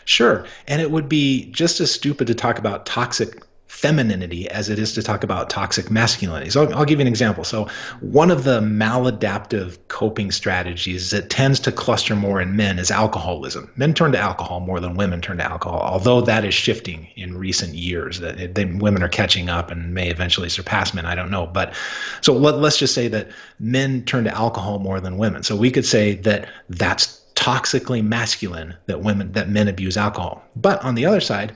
Sure. 0.05 0.47
And 0.66 0.81
it 0.81 0.90
would 0.90 1.09
be 1.09 1.51
just 1.51 1.81
as 1.81 1.90
stupid 1.90 2.27
to 2.27 2.35
talk 2.35 2.59
about 2.59 2.87
toxic 2.87 3.42
femininity 3.73 4.49
as 4.51 4.68
it 4.68 4.79
is 4.79 4.92
to 4.92 5.03
talk 5.03 5.25
about 5.25 5.49
toxic 5.49 5.90
masculinity. 5.90 6.51
So 6.51 6.71
I'll, 6.73 6.85
give 6.85 6.99
you 6.99 7.03
an 7.03 7.09
example. 7.09 7.42
So 7.42 7.68
one 8.01 8.31
of 8.31 8.45
the 8.45 8.61
maladaptive 8.61 9.79
coping 9.88 10.31
strategies 10.31 11.11
that 11.11 11.31
tends 11.31 11.59
to 11.61 11.73
cluster 11.73 12.14
more 12.14 12.38
in 12.38 12.55
men 12.55 12.79
is 12.79 12.90
alcoholism. 12.90 13.71
Men 13.75 13.95
turn 13.95 14.12
to 14.12 14.18
alcohol 14.18 14.61
more 14.61 14.79
than 14.79 14.95
women 14.95 15.23
turn 15.23 15.38
to 15.38 15.45
alcohol, 15.45 15.81
although 15.81 16.21
that 16.21 16.45
is 16.45 16.53
shifting 16.53 17.09
in 17.16 17.38
recent 17.38 17.75
years. 17.75 18.21
That 18.21 18.55
women 18.79 19.03
are 19.03 19.09
catching 19.09 19.49
up 19.49 19.71
and 19.71 19.95
may 19.95 20.11
eventually 20.11 20.51
surpass 20.51 20.92
men. 20.92 21.07
I 21.07 21.14
don't 21.14 21.31
know, 21.31 21.47
but 21.47 21.75
so 22.21 22.35
let, 22.35 22.59
let's 22.59 22.79
just 22.79 22.95
say 22.95 23.09
that 23.09 23.31
men 23.59 24.05
turn 24.05 24.25
to 24.25 24.37
alcohol 24.37 24.81
more 24.81 25.01
than 25.01 25.16
women. 25.16 25.42
So 25.45 25.57
we 25.57 25.71
could 25.71 25.87
say 25.87 26.16
that 26.16 26.47
that's 26.68 27.21
toxically 27.35 28.05
masculine 28.05 28.75
that 28.87 29.03
women 29.03 29.33
that 29.33 29.49
men 29.49 29.68
abuse 29.68 29.97
alcohol. 29.97 30.42
But 30.57 30.83
on 30.85 30.95
the 30.95 31.07
other 31.07 31.21
side, 31.21 31.53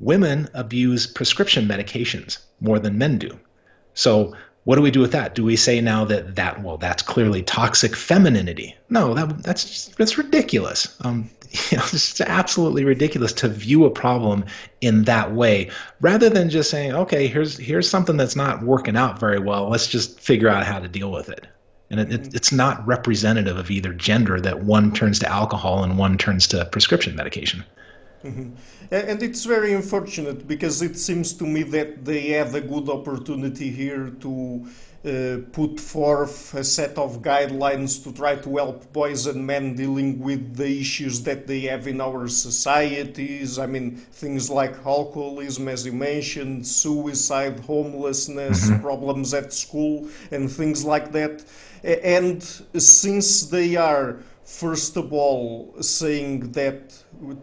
women 0.00 0.48
abuse 0.54 1.06
prescription 1.06 1.66
medications 1.66 2.38
more 2.60 2.78
than 2.78 2.98
men 2.98 3.18
do. 3.18 3.38
So 3.94 4.34
what 4.64 4.76
do 4.76 4.82
we 4.82 4.90
do 4.90 5.00
with 5.00 5.12
that? 5.12 5.34
Do 5.34 5.44
we 5.44 5.56
say 5.56 5.80
now 5.80 6.04
that 6.06 6.36
that 6.36 6.62
well 6.62 6.78
that's 6.78 7.02
clearly 7.02 7.42
toxic 7.42 7.94
femininity? 7.94 8.76
No, 8.88 9.14
that 9.14 9.42
that's 9.42 9.88
that's 9.88 10.18
ridiculous. 10.18 10.96
Um, 11.02 11.30
you 11.70 11.76
know, 11.76 11.84
it's 11.92 12.20
absolutely 12.20 12.84
ridiculous 12.84 13.32
to 13.34 13.48
view 13.48 13.84
a 13.84 13.90
problem 13.90 14.46
in 14.80 15.04
that 15.04 15.32
way, 15.32 15.70
rather 16.00 16.30
than 16.30 16.50
just 16.50 16.70
saying, 16.70 16.94
okay, 16.94 17.26
here's 17.26 17.58
here's 17.58 17.88
something 17.88 18.16
that's 18.16 18.36
not 18.36 18.62
working 18.62 18.96
out 18.96 19.20
very 19.20 19.38
well. 19.38 19.68
Let's 19.68 19.86
just 19.86 20.18
figure 20.18 20.48
out 20.48 20.64
how 20.64 20.80
to 20.80 20.88
deal 20.88 21.12
with 21.12 21.28
it 21.28 21.46
and 21.98 22.12
it, 22.12 22.26
it, 22.26 22.34
it's 22.34 22.52
not 22.52 22.84
representative 22.86 23.56
of 23.56 23.70
either 23.70 23.92
gender 23.92 24.40
that 24.40 24.64
one 24.64 24.92
turns 24.92 25.18
to 25.20 25.28
alcohol 25.28 25.84
and 25.84 25.96
one 25.98 26.18
turns 26.18 26.46
to 26.48 26.64
prescription 26.66 27.14
medication. 27.14 27.64
Mm-hmm. 28.24 28.50
And 28.90 29.22
it's 29.22 29.44
very 29.44 29.74
unfortunate 29.74 30.48
because 30.48 30.80
it 30.82 30.96
seems 30.96 31.34
to 31.34 31.44
me 31.44 31.62
that 31.64 32.04
they 32.04 32.28
have 32.28 32.54
a 32.54 32.60
good 32.60 32.88
opportunity 32.88 33.70
here 33.70 34.10
to 34.20 34.66
uh, 35.04 35.36
put 35.52 35.78
forth 35.78 36.54
a 36.54 36.64
set 36.64 36.96
of 36.96 37.20
guidelines 37.20 38.02
to 38.02 38.10
try 38.12 38.36
to 38.36 38.56
help 38.56 38.90
boys 38.94 39.26
and 39.26 39.46
men 39.46 39.74
dealing 39.74 40.18
with 40.18 40.56
the 40.56 40.80
issues 40.80 41.22
that 41.22 41.46
they 41.46 41.60
have 41.60 41.86
in 41.86 42.00
our 42.00 42.26
societies. 42.26 43.58
I 43.58 43.66
mean, 43.66 43.96
things 43.96 44.48
like 44.48 44.74
alcoholism, 44.86 45.68
as 45.68 45.84
you 45.84 45.92
mentioned, 45.92 46.66
suicide, 46.66 47.60
homelessness, 47.60 48.70
mm-hmm. 48.70 48.80
problems 48.80 49.34
at 49.34 49.52
school, 49.52 50.08
and 50.30 50.50
things 50.50 50.86
like 50.86 51.12
that. 51.12 51.44
And 51.84 52.42
since 52.42 53.46
they 53.46 53.76
are, 53.76 54.16
first 54.42 54.96
of 54.96 55.12
all, 55.12 55.74
saying 55.82 56.52
that 56.52 56.94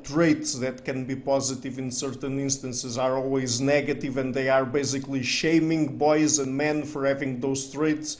traits 0.03 0.55
that 0.55 0.83
can 0.83 1.05
be 1.05 1.15
positive 1.15 1.77
in 1.77 1.91
certain 1.91 2.39
instances 2.39 2.97
are 2.97 3.17
always 3.17 3.61
negative 3.61 4.17
and 4.17 4.33
they 4.33 4.49
are 4.49 4.65
basically 4.65 5.21
shaming 5.21 5.97
boys 5.97 6.39
and 6.39 6.55
men 6.55 6.83
for 6.83 7.05
having 7.05 7.39
those 7.39 7.71
traits 7.71 8.17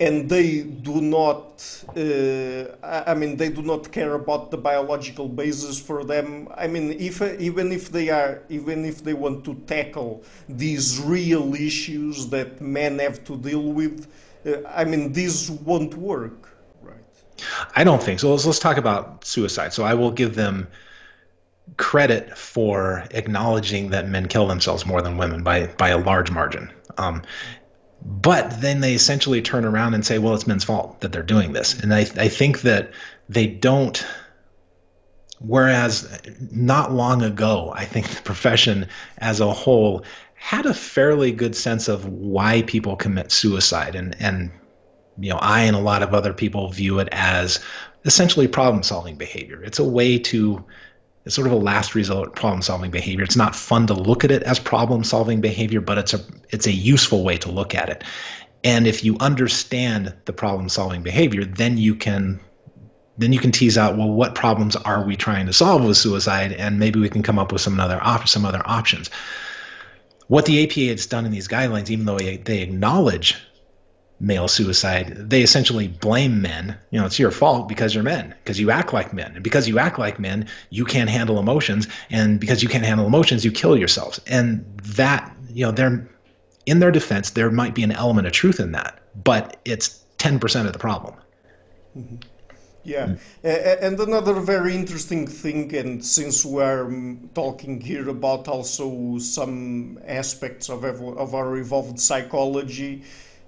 and 0.00 0.28
they 0.28 0.62
do 0.62 1.00
not 1.00 1.84
uh, 1.96 2.64
i 3.06 3.14
mean 3.14 3.36
they 3.36 3.48
do 3.48 3.62
not 3.62 3.90
care 3.90 4.14
about 4.14 4.50
the 4.50 4.56
biological 4.56 5.28
basis 5.28 5.80
for 5.80 6.04
them. 6.04 6.48
I 6.56 6.66
mean 6.68 6.92
if 6.92 7.20
even 7.40 7.72
if 7.72 7.90
they 7.90 8.08
are 8.08 8.42
even 8.48 8.84
if 8.84 9.02
they 9.02 9.14
want 9.14 9.44
to 9.46 9.54
tackle 9.66 10.22
these 10.48 11.00
real 11.00 11.54
issues 11.54 12.28
that 12.28 12.60
men 12.60 12.98
have 13.00 13.24
to 13.24 13.36
deal 13.36 13.72
with 13.72 14.06
i 14.68 14.84
mean 14.84 15.12
this 15.12 15.50
won't 15.50 15.94
work 15.94 16.48
right 16.82 16.98
i 17.74 17.84
don't 17.84 18.02
think 18.02 18.20
so 18.20 18.30
let's, 18.30 18.46
let's 18.46 18.58
talk 18.58 18.76
about 18.76 19.24
suicide 19.24 19.72
so 19.72 19.84
i 19.84 19.94
will 19.94 20.10
give 20.10 20.34
them 20.34 20.68
credit 21.76 22.36
for 22.36 23.04
acknowledging 23.10 23.90
that 23.90 24.08
men 24.08 24.26
kill 24.26 24.46
themselves 24.46 24.86
more 24.86 25.02
than 25.02 25.16
women 25.16 25.42
by 25.42 25.66
by 25.66 25.90
a 25.90 25.98
large 25.98 26.30
margin 26.30 26.72
um, 26.96 27.22
but 28.02 28.60
then 28.60 28.80
they 28.80 28.94
essentially 28.94 29.42
turn 29.42 29.64
around 29.64 29.94
and 29.94 30.04
say, 30.04 30.18
well, 30.18 30.34
it's 30.34 30.46
men's 30.46 30.64
fault 30.64 31.00
that 31.00 31.12
they're 31.12 31.22
doing 31.22 31.52
this. 31.52 31.78
And 31.78 31.92
I, 31.92 32.00
I 32.00 32.28
think 32.28 32.62
that 32.62 32.92
they 33.28 33.46
don't. 33.46 34.04
Whereas 35.40 36.20
not 36.50 36.92
long 36.92 37.22
ago, 37.22 37.72
I 37.74 37.84
think 37.84 38.08
the 38.08 38.22
profession 38.22 38.88
as 39.18 39.40
a 39.40 39.52
whole 39.52 40.04
had 40.38 40.66
a 40.66 40.74
fairly 40.74 41.32
good 41.32 41.54
sense 41.56 41.88
of 41.88 42.06
why 42.06 42.62
people 42.62 42.96
commit 42.96 43.32
suicide. 43.32 43.94
And, 43.94 44.16
and 44.20 44.50
you 45.18 45.30
know, 45.30 45.38
I 45.40 45.62
and 45.62 45.76
a 45.76 45.80
lot 45.80 46.02
of 46.02 46.14
other 46.14 46.32
people 46.32 46.70
view 46.70 47.00
it 47.00 47.08
as 47.12 47.60
essentially 48.04 48.48
problem 48.48 48.82
solving 48.82 49.16
behavior. 49.16 49.62
It's 49.62 49.78
a 49.78 49.84
way 49.84 50.18
to 50.18 50.64
it's 51.24 51.34
sort 51.34 51.46
of 51.46 51.52
a 51.52 51.56
last 51.56 51.94
resort 51.94 52.34
problem 52.34 52.62
solving 52.62 52.90
behavior. 52.90 53.22
It's 53.22 53.36
not 53.36 53.54
fun 53.54 53.86
to 53.88 53.94
look 53.94 54.24
at 54.24 54.30
it 54.30 54.42
as 54.44 54.58
problem 54.58 55.04
solving 55.04 55.42
behavior, 55.42 55.80
but 55.80 55.98
it's 55.98 56.14
a 56.14 56.20
it's 56.50 56.66
a 56.66 56.72
useful 56.72 57.24
way 57.24 57.36
to 57.38 57.50
look 57.50 57.74
at 57.74 57.90
it. 57.90 58.04
And 58.64 58.86
if 58.86 59.04
you 59.04 59.16
understand 59.20 60.14
the 60.24 60.32
problem 60.32 60.68
solving 60.68 61.02
behavior, 61.02 61.44
then 61.44 61.76
you 61.76 61.94
can 61.94 62.40
then 63.18 63.32
you 63.32 63.40
can 63.40 63.52
tease 63.52 63.76
out 63.76 63.98
well 63.98 64.10
what 64.10 64.34
problems 64.34 64.76
are 64.76 65.04
we 65.04 65.16
trying 65.16 65.46
to 65.46 65.52
solve 65.52 65.84
with 65.84 65.96
suicide 65.96 66.52
and 66.52 66.78
maybe 66.78 67.00
we 67.00 67.08
can 67.08 67.22
come 67.22 67.38
up 67.38 67.52
with 67.52 67.60
some 67.60 67.78
other 67.78 67.98
op- 68.00 68.28
some 68.28 68.46
other 68.46 68.62
options. 68.64 69.10
What 70.28 70.46
the 70.46 70.64
APA 70.64 70.92
has 70.92 71.06
done 71.06 71.26
in 71.26 71.32
these 71.32 71.48
guidelines, 71.48 71.90
even 71.90 72.04
though 72.04 72.18
they 72.18 72.62
acknowledge 72.62 73.36
male 74.20 74.48
suicide, 74.48 75.30
they 75.30 75.42
essentially 75.42 75.88
blame 75.88 76.42
men. 76.42 76.76
You 76.90 77.00
know, 77.00 77.06
it's 77.06 77.18
your 77.18 77.30
fault 77.30 77.68
because 77.68 77.94
you're 77.94 78.04
men, 78.04 78.34
because 78.42 78.60
you 78.60 78.70
act 78.70 78.92
like 78.92 79.12
men. 79.12 79.32
And 79.34 79.44
because 79.44 79.68
you 79.68 79.78
act 79.78 79.98
like 79.98 80.18
men, 80.18 80.46
you 80.70 80.84
can't 80.84 81.08
handle 81.08 81.38
emotions. 81.38 81.88
And 82.10 82.38
because 82.40 82.62
you 82.62 82.68
can't 82.68 82.84
handle 82.84 83.06
emotions, 83.06 83.44
you 83.44 83.52
kill 83.52 83.76
yourselves. 83.76 84.20
And 84.26 84.64
that, 84.84 85.34
you 85.50 85.64
know, 85.64 85.72
they're 85.72 86.08
in 86.66 86.80
their 86.80 86.90
defense, 86.90 87.30
there 87.30 87.50
might 87.50 87.74
be 87.74 87.82
an 87.82 87.92
element 87.92 88.26
of 88.26 88.32
truth 88.34 88.60
in 88.60 88.72
that, 88.72 88.98
but 89.14 89.56
it's 89.64 90.04
10% 90.18 90.66
of 90.66 90.72
the 90.74 90.78
problem. 90.78 91.14
Mm-hmm. 91.96 92.16
Yeah, 92.84 93.06
mm-hmm. 93.06 93.84
and 93.84 94.00
another 94.00 94.34
very 94.34 94.74
interesting 94.74 95.26
thing, 95.26 95.74
and 95.74 96.02
since 96.04 96.44
we're 96.44 96.86
um, 96.86 97.28
talking 97.34 97.80
here 97.80 98.08
about 98.08 98.48
also 98.48 99.18
some 99.18 99.98
aspects 100.06 100.70
of, 100.70 100.84
of 100.84 101.34
our 101.34 101.56
evolved 101.58 102.00
psychology, 102.00 103.02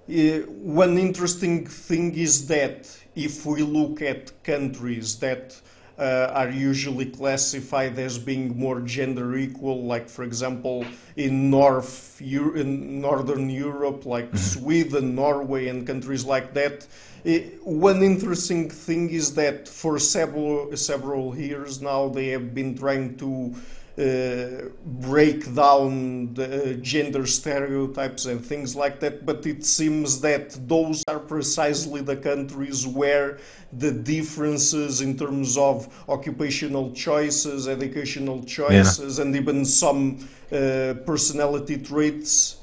uh, 0.09 0.39
one 0.49 0.97
interesting 0.97 1.65
thing 1.65 2.13
is 2.15 2.47
that 2.47 2.87
if 3.15 3.45
we 3.45 3.61
look 3.61 4.01
at 4.01 4.43
countries 4.43 5.17
that 5.19 5.59
uh, 5.97 6.31
are 6.33 6.49
usually 6.49 7.05
classified 7.05 7.97
as 7.99 8.17
being 8.17 8.57
more 8.57 8.81
gender 8.81 9.35
equal, 9.37 9.83
like 9.83 10.09
for 10.09 10.23
example 10.23 10.85
in 11.15 11.49
North 11.49 12.19
in 12.21 12.99
Northern 13.01 13.49
Europe, 13.49 14.05
like 14.05 14.27
mm-hmm. 14.27 14.37
Sweden, 14.37 15.15
Norway, 15.15 15.67
and 15.67 15.85
countries 15.85 16.25
like 16.25 16.53
that. 16.53 16.87
Uh, 17.23 17.37
one 17.63 18.01
interesting 18.01 18.69
thing 18.69 19.09
is 19.09 19.35
that 19.35 19.67
for 19.67 19.99
several 19.99 20.75
several 20.75 21.37
years 21.37 21.79
now 21.81 22.07
they 22.07 22.29
have 22.29 22.55
been 22.55 22.75
trying 22.75 23.15
to 23.15 23.53
uh, 23.99 24.69
break 25.01 25.53
down 25.53 26.33
the 26.33 26.79
gender 26.81 27.27
stereotypes 27.27 28.25
and 28.25 28.43
things 28.43 28.75
like 28.75 28.99
that, 29.01 29.25
but 29.25 29.45
it 29.45 29.65
seems 29.65 30.21
that 30.21 30.57
those 30.67 31.03
are 31.09 31.19
precisely 31.19 32.01
the 32.01 32.15
countries 32.15 32.87
where 32.87 33.37
the 33.73 33.91
differences 33.91 35.01
in 35.01 35.17
terms 35.17 35.57
of 35.57 35.89
occupational 36.07 36.91
choices, 36.93 37.67
educational 37.67 38.41
choices, 38.43 39.17
yeah. 39.17 39.25
and 39.25 39.35
even 39.35 39.65
some 39.65 40.17
uh, 40.51 40.95
personality 41.05 41.77
traits 41.77 42.60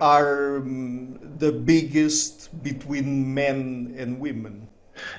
are 0.00 0.58
um, 0.58 1.18
the 1.38 1.52
biggest 1.52 2.62
between 2.62 3.34
men 3.34 3.94
and 3.98 4.20
women. 4.20 4.68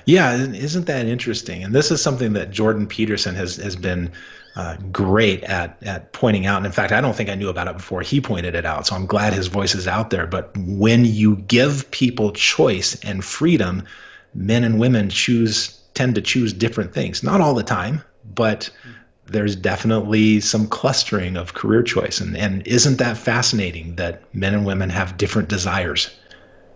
Yeah, 0.04 0.34
isn't 0.34 0.86
that 0.86 1.06
interesting? 1.06 1.64
And 1.64 1.74
this 1.74 1.90
is 1.90 2.02
something 2.02 2.32
that 2.34 2.50
Jordan 2.50 2.86
Peterson 2.86 3.34
has 3.34 3.56
has 3.56 3.76
been 3.76 4.12
uh, 4.56 4.76
great 4.92 5.42
at 5.44 5.82
at 5.82 6.12
pointing 6.12 6.46
out. 6.46 6.58
And 6.58 6.66
in 6.66 6.72
fact, 6.72 6.92
I 6.92 7.00
don't 7.00 7.16
think 7.16 7.30
I 7.30 7.34
knew 7.34 7.48
about 7.48 7.68
it 7.68 7.76
before 7.76 8.02
he 8.02 8.20
pointed 8.20 8.54
it 8.54 8.66
out. 8.66 8.86
So 8.86 8.94
I'm 8.94 9.06
glad 9.06 9.32
his 9.32 9.46
voice 9.46 9.74
is 9.74 9.88
out 9.88 10.10
there. 10.10 10.26
But 10.26 10.50
when 10.56 11.04
you 11.04 11.36
give 11.36 11.90
people 11.90 12.32
choice 12.32 12.94
and 13.04 13.24
freedom, 13.24 13.84
men 14.34 14.64
and 14.64 14.78
women 14.78 15.08
choose 15.08 15.78
tend 15.94 16.14
to 16.14 16.22
choose 16.22 16.52
different 16.52 16.92
things. 16.92 17.22
Not 17.22 17.40
all 17.40 17.54
the 17.54 17.62
time, 17.62 18.02
but 18.34 18.70
there's 19.30 19.56
definitely 19.56 20.40
some 20.40 20.66
clustering 20.66 21.36
of 21.36 21.54
career 21.54 21.82
choice. 21.82 22.20
And 22.20 22.36
and 22.36 22.66
isn't 22.66 22.98
that 22.98 23.16
fascinating 23.16 23.96
that 23.96 24.22
men 24.34 24.54
and 24.54 24.66
women 24.66 24.90
have 24.90 25.16
different 25.16 25.48
desires? 25.48 26.10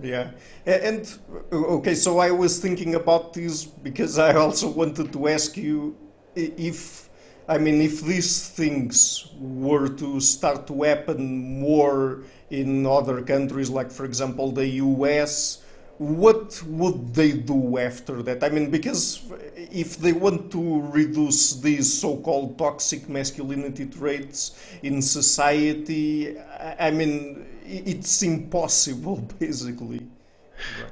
Yeah. 0.03 0.31
And 0.67 1.07
okay, 1.53 1.95
so 1.95 2.19
I 2.19 2.31
was 2.31 2.59
thinking 2.59 2.95
about 2.95 3.33
this 3.33 3.65
because 3.65 4.19
I 4.19 4.35
also 4.35 4.69
wanted 4.69 5.13
to 5.13 5.29
ask 5.29 5.57
you 5.57 5.97
if 6.35 7.09
I 7.47 7.59
mean, 7.59 7.81
if 7.83 8.01
these 8.01 8.49
things 8.49 9.29
were 9.39 9.89
to 9.89 10.21
start 10.21 10.67
to 10.69 10.83
happen 10.83 11.61
more 11.61 12.23
in 12.51 12.87
other 12.87 13.21
countries, 13.21 13.69
like, 13.69 13.91
for 13.91 14.07
example, 14.07 14.51
the 14.51 14.67
US, 14.67 15.63
what 16.05 16.63
would 16.67 17.15
they 17.15 17.33
do 17.33 17.79
after 17.79 18.23
that? 18.23 18.45
I 18.45 18.49
mean, 18.51 18.71
because 18.71 19.23
if 19.57 19.97
they 19.97 20.13
want 20.13 20.53
to 20.53 20.83
reduce 20.83 21.55
these 21.55 21.93
so 22.01 22.19
called 22.19 22.59
toxic 22.59 23.09
masculinity 23.09 23.87
traits 23.87 24.59
in 24.83 25.01
society, 25.01 26.39
I 26.79 26.91
mean, 26.91 27.47
it's 27.65 28.23
impossible, 28.23 29.17
basically. 29.39 30.07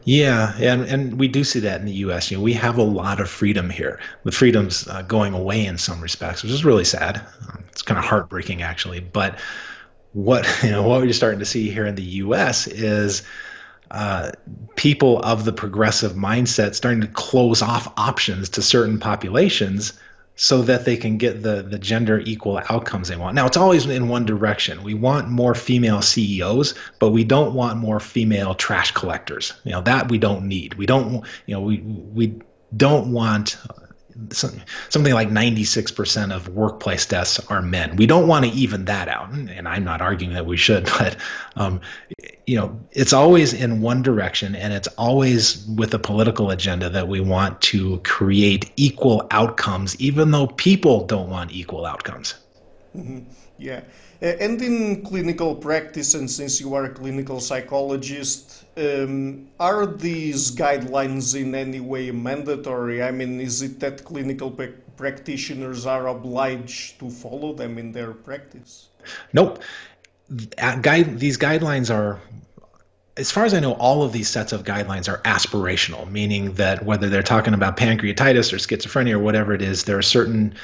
Yeah, 0.04 0.54
and 0.58 0.82
and 0.82 1.18
we 1.18 1.28
do 1.28 1.44
see 1.44 1.60
that 1.60 1.80
in 1.80 1.86
the 1.86 1.92
U.S. 2.06 2.30
You 2.30 2.36
know, 2.36 2.42
we 2.42 2.52
have 2.54 2.78
a 2.78 2.82
lot 2.82 3.20
of 3.20 3.30
freedom 3.30 3.70
here. 3.70 4.00
The 4.24 4.32
freedom's 4.32 4.88
uh, 4.88 5.02
going 5.02 5.34
away 5.34 5.64
in 5.64 5.78
some 5.78 6.00
respects, 6.00 6.42
which 6.42 6.50
is 6.50 6.64
really 6.64 6.84
sad. 6.84 7.18
Um, 7.48 7.64
it's 7.68 7.82
kind 7.82 7.98
of 7.98 8.04
heartbreaking, 8.04 8.62
actually. 8.62 9.00
But 9.00 9.38
what 10.12 10.46
you 10.64 10.70
know, 10.70 10.82
what 10.82 11.00
we're 11.00 11.12
starting 11.12 11.38
to 11.38 11.46
see 11.46 11.70
here 11.70 11.86
in 11.86 11.94
the 11.94 12.02
U.S. 12.02 12.66
is 12.66 13.22
uh, 13.92 14.32
people 14.74 15.20
of 15.20 15.44
the 15.44 15.52
progressive 15.52 16.12
mindset 16.12 16.74
starting 16.74 17.02
to 17.02 17.06
close 17.08 17.60
off 17.60 17.92
options 17.98 18.48
to 18.48 18.62
certain 18.62 18.98
populations 18.98 19.92
so 20.34 20.62
that 20.62 20.86
they 20.86 20.96
can 20.96 21.18
get 21.18 21.42
the 21.42 21.62
the 21.62 21.78
gender 21.78 22.20
equal 22.20 22.58
outcomes 22.70 23.08
they 23.08 23.16
want. 23.16 23.34
Now 23.34 23.46
it's 23.46 23.58
always 23.58 23.84
in 23.84 24.08
one 24.08 24.24
direction. 24.24 24.82
We 24.82 24.94
want 24.94 25.28
more 25.28 25.54
female 25.54 26.00
CEOs, 26.00 26.74
but 27.00 27.10
we 27.10 27.22
don't 27.22 27.52
want 27.52 27.78
more 27.78 28.00
female 28.00 28.54
trash 28.54 28.92
collectors. 28.92 29.52
You 29.64 29.72
know 29.72 29.82
that 29.82 30.10
we 30.10 30.16
don't 30.16 30.48
need. 30.48 30.72
We 30.74 30.86
don't 30.86 31.24
you 31.44 31.54
know 31.54 31.60
we 31.60 31.78
we 31.80 32.40
don't 32.74 33.12
want 33.12 33.58
something 34.30 35.14
like 35.14 35.28
96% 35.28 36.34
of 36.34 36.48
workplace 36.48 37.06
deaths 37.06 37.38
are 37.50 37.62
men. 37.62 37.96
We 37.96 38.06
don't 38.06 38.28
want 38.28 38.44
to 38.44 38.50
even 38.52 38.84
that 38.86 39.08
out, 39.08 39.30
and 39.30 39.68
I'm 39.68 39.84
not 39.84 40.00
arguing 40.00 40.34
that 40.34 40.46
we 40.46 40.56
should, 40.56 40.84
but 40.98 41.16
um, 41.56 41.80
you 42.46 42.56
know, 42.56 42.78
it's 42.92 43.12
always 43.12 43.52
in 43.52 43.80
one 43.80 44.02
direction, 44.02 44.54
and 44.54 44.72
it's 44.72 44.88
always 44.98 45.64
with 45.66 45.94
a 45.94 45.98
political 45.98 46.50
agenda 46.50 46.88
that 46.90 47.08
we 47.08 47.20
want 47.20 47.60
to 47.62 47.98
create 47.98 48.70
equal 48.76 49.26
outcomes, 49.30 49.98
even 50.00 50.30
though 50.30 50.46
people 50.46 51.06
don't 51.06 51.30
want 51.30 51.52
equal 51.52 51.86
outcomes. 51.86 52.34
Mm-hmm. 52.96 53.20
Yeah. 53.58 53.82
And 54.22 54.62
in 54.62 55.02
clinical 55.02 55.52
practice, 55.56 56.14
and 56.14 56.30
since 56.30 56.60
you 56.60 56.74
are 56.74 56.84
a 56.84 56.90
clinical 56.90 57.40
psychologist, 57.40 58.64
um, 58.76 59.48
are 59.58 59.84
these 59.84 60.54
guidelines 60.54 61.34
in 61.34 61.56
any 61.56 61.80
way 61.80 62.12
mandatory? 62.12 63.02
I 63.02 63.10
mean, 63.10 63.40
is 63.40 63.62
it 63.62 63.80
that 63.80 64.04
clinical 64.04 64.56
practitioners 64.96 65.86
are 65.86 66.06
obliged 66.06 67.00
to 67.00 67.10
follow 67.10 67.52
them 67.52 67.78
in 67.78 67.90
their 67.90 68.12
practice? 68.12 68.90
Nope. 69.32 69.60
These 70.28 71.38
guidelines 71.38 71.92
are 71.92 72.20
as 73.16 73.30
far 73.30 73.44
as 73.44 73.52
I 73.52 73.60
know, 73.60 73.72
all 73.74 74.04
of 74.04 74.12
these 74.12 74.30
sets 74.30 74.52
of 74.52 74.62
guidelines 74.62 75.08
are 75.08 75.18
aspirational, 75.22 76.10
meaning 76.10 76.54
that 76.54 76.84
whether 76.84 77.08
they're 77.10 77.22
talking 77.22 77.54
about 77.54 77.76
pancreatitis 77.76 78.52
or 78.52 78.56
schizophrenia 78.56 79.12
or 79.12 79.18
whatever 79.18 79.52
it 79.52 79.60
is, 79.60 79.84
there 79.84 79.98
are 79.98 80.02
certain 80.02 80.54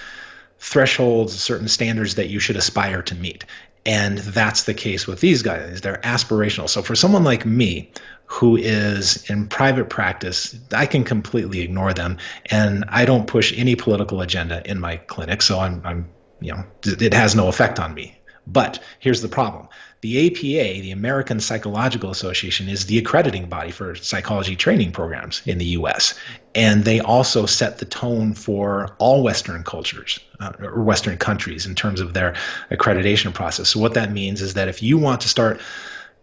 thresholds, 0.59 1.39
certain 1.41 1.69
standards 1.69 2.17
that 2.17 2.29
you 2.29 2.41
should 2.41 2.57
aspire 2.57 3.03
to 3.03 3.15
meet. 3.15 3.45
And 3.87 4.19
that's 4.19 4.65
the 4.65 4.75
case 4.75 5.07
with 5.07 5.21
these 5.21 5.43
guys. 5.43 5.81
They're 5.81 5.99
aspirational. 5.99 6.69
So 6.69 6.83
for 6.83 6.95
someone 6.95 7.25
like 7.25 7.47
me, 7.47 7.91
who 8.29 8.57
is 8.57 9.29
in 9.31 9.47
private 9.47 9.89
practice, 9.89 10.55
I 10.73 10.85
can 10.85 11.03
completely 11.03 11.61
ignore 11.61 11.95
them, 11.95 12.19
and 12.47 12.85
I 12.89 13.07
don't 13.07 13.27
push 13.27 13.55
any 13.57 13.75
political 13.75 14.21
agenda 14.21 14.63
in 14.71 14.79
my 14.79 14.99
clinic. 14.99 15.41
So 15.41 15.59
I'm, 15.59 15.81
I'm, 15.85 16.09
you 16.39 16.53
know, 16.53 16.65
it 16.85 17.15
has 17.15 17.35
no 17.35 17.49
effect 17.49 17.81
on 17.81 17.95
me. 17.95 18.18
But 18.51 18.81
here's 18.99 19.21
the 19.21 19.29
problem: 19.29 19.69
the 20.01 20.27
APA, 20.27 20.81
the 20.81 20.91
American 20.91 21.41
Psychological 21.41 22.11
Association, 22.11 22.69
is 22.69 22.87
the 22.87 22.99
accrediting 22.99 23.47
body 23.49 23.71
for 23.71 23.95
psychology 23.95 24.57
training 24.57 24.93
programs 24.93 25.43
in 25.45 25.59
the 25.59 25.65
US. 25.67 26.15
And 26.55 26.85
they 26.85 27.01
also 27.01 27.47
set 27.47 27.79
the 27.79 27.85
tone 27.85 28.35
for 28.35 28.95
all 28.99 29.23
Western 29.23 29.65
cultures 29.65 30.19
uh, 30.41 30.53
or 30.61 30.83
Western 30.83 31.19
countries 31.19 31.67
in 31.67 31.75
terms 31.75 32.01
of 32.01 32.15
their 32.15 32.35
accreditation 32.71 33.35
process. 33.35 33.69
So, 33.71 33.81
what 33.81 33.95
that 33.95 34.13
means 34.13 34.41
is 34.41 34.55
that 34.55 34.69
if 34.69 34.83
you 34.83 34.99
want 34.99 35.21
to 35.23 35.29
start 35.29 35.61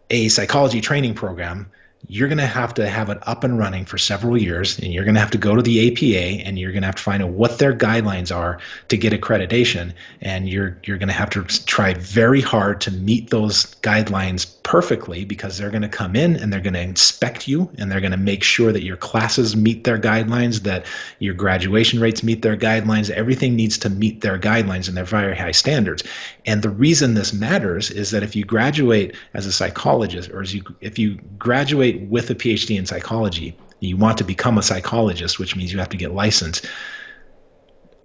a 0.10 0.30
psychology 0.30 0.82
training 0.82 1.14
program, 1.14 1.70
you're 2.08 2.28
going 2.28 2.38
to 2.38 2.46
have 2.46 2.74
to 2.76 2.88
have 2.88 3.10
it 3.10 3.18
up 3.28 3.44
and 3.44 3.58
running 3.58 3.86
for 3.86 3.98
several 3.98 4.40
years 4.40 4.78
and 4.80 4.94
you're 4.94 5.04
going 5.04 5.16
to 5.16 5.20
have 5.20 5.32
to 5.32 5.38
go 5.38 5.56
to 5.56 5.62
the 5.62 5.92
APA 5.92 6.46
and 6.46 6.60
you're 6.60 6.72
going 6.72 6.82
to 6.82 6.88
have 6.88 6.96
to 6.96 7.04
find 7.04 7.24
out 7.24 7.32
what 7.32 7.58
their 7.60 7.74
guidelines 7.74 8.36
are 8.36 8.60
to 8.90 8.98
get 8.98 9.14
accreditation 9.14 9.94
and 10.22 10.50
you're 10.50 10.78
you're 10.84 10.98
going 10.98 11.08
to 11.08 11.14
have 11.14 11.30
to 11.30 11.44
try 11.66 11.94
very 11.96 12.42
hard 12.42 12.82
to 12.82 12.92
meet 12.92 13.30
those 13.30 13.76
guidelines 13.82 14.56
perfectly 14.64 15.26
because 15.26 15.58
they're 15.58 15.70
going 15.70 15.82
to 15.82 15.90
come 15.90 16.16
in 16.16 16.36
and 16.36 16.52
they're 16.52 16.60
going 16.60 16.74
to 16.74 16.82
inspect 16.82 17.48
you 17.48 17.70
and 17.78 17.92
they're 17.92 18.02
going 18.02 18.12
to 18.12 18.18
make 18.18 18.44
sure 18.44 18.72
that 18.72 18.84
your 18.84 18.98
classes 18.98 19.56
meet 19.56 19.84
their 19.84 20.00
guidelines 20.00 20.62
that 20.64 20.86
your 21.20 21.34
graduation 21.34 22.00
rates 22.00 22.24
meet 22.24 22.42
their 22.42 22.58
guidelines 22.58 23.10
everything 23.12 23.56
needs 23.56 23.78
to 23.78 23.90
meet 23.90 24.22
their 24.22 24.38
guidelines 24.38 24.88
and 24.88 24.98
their 24.98 25.06
very 25.06 25.36
high 25.36 25.52
standards. 25.52 26.04
And 26.46 26.62
the 26.62 26.70
reason 26.70 27.14
this 27.14 27.34
matters 27.34 27.92
is 27.92 28.12
that 28.12 28.24
if 28.24 28.36
you 28.36 28.44
graduate 28.44 29.16
as 29.34 29.46
a 29.46 29.52
psychologist 29.52 30.30
or 30.32 30.42
as 30.42 30.54
you 30.54 30.64
if 30.82 31.00
you 31.00 31.16
graduate 31.38 31.95
with 31.96 32.30
a 32.30 32.36
PhD 32.36 32.78
in 32.78 32.86
psychology, 32.86 33.58
you 33.80 33.98
want 33.98 34.18
to 34.18 34.24
become 34.24 34.58
a 34.58 34.64
psychologist, 34.64 35.40
which 35.40 35.56
means 35.56 35.72
you 35.72 35.80
have 35.80 35.90
to 35.90 35.98
get 35.98 36.14
licensed. 36.14 36.66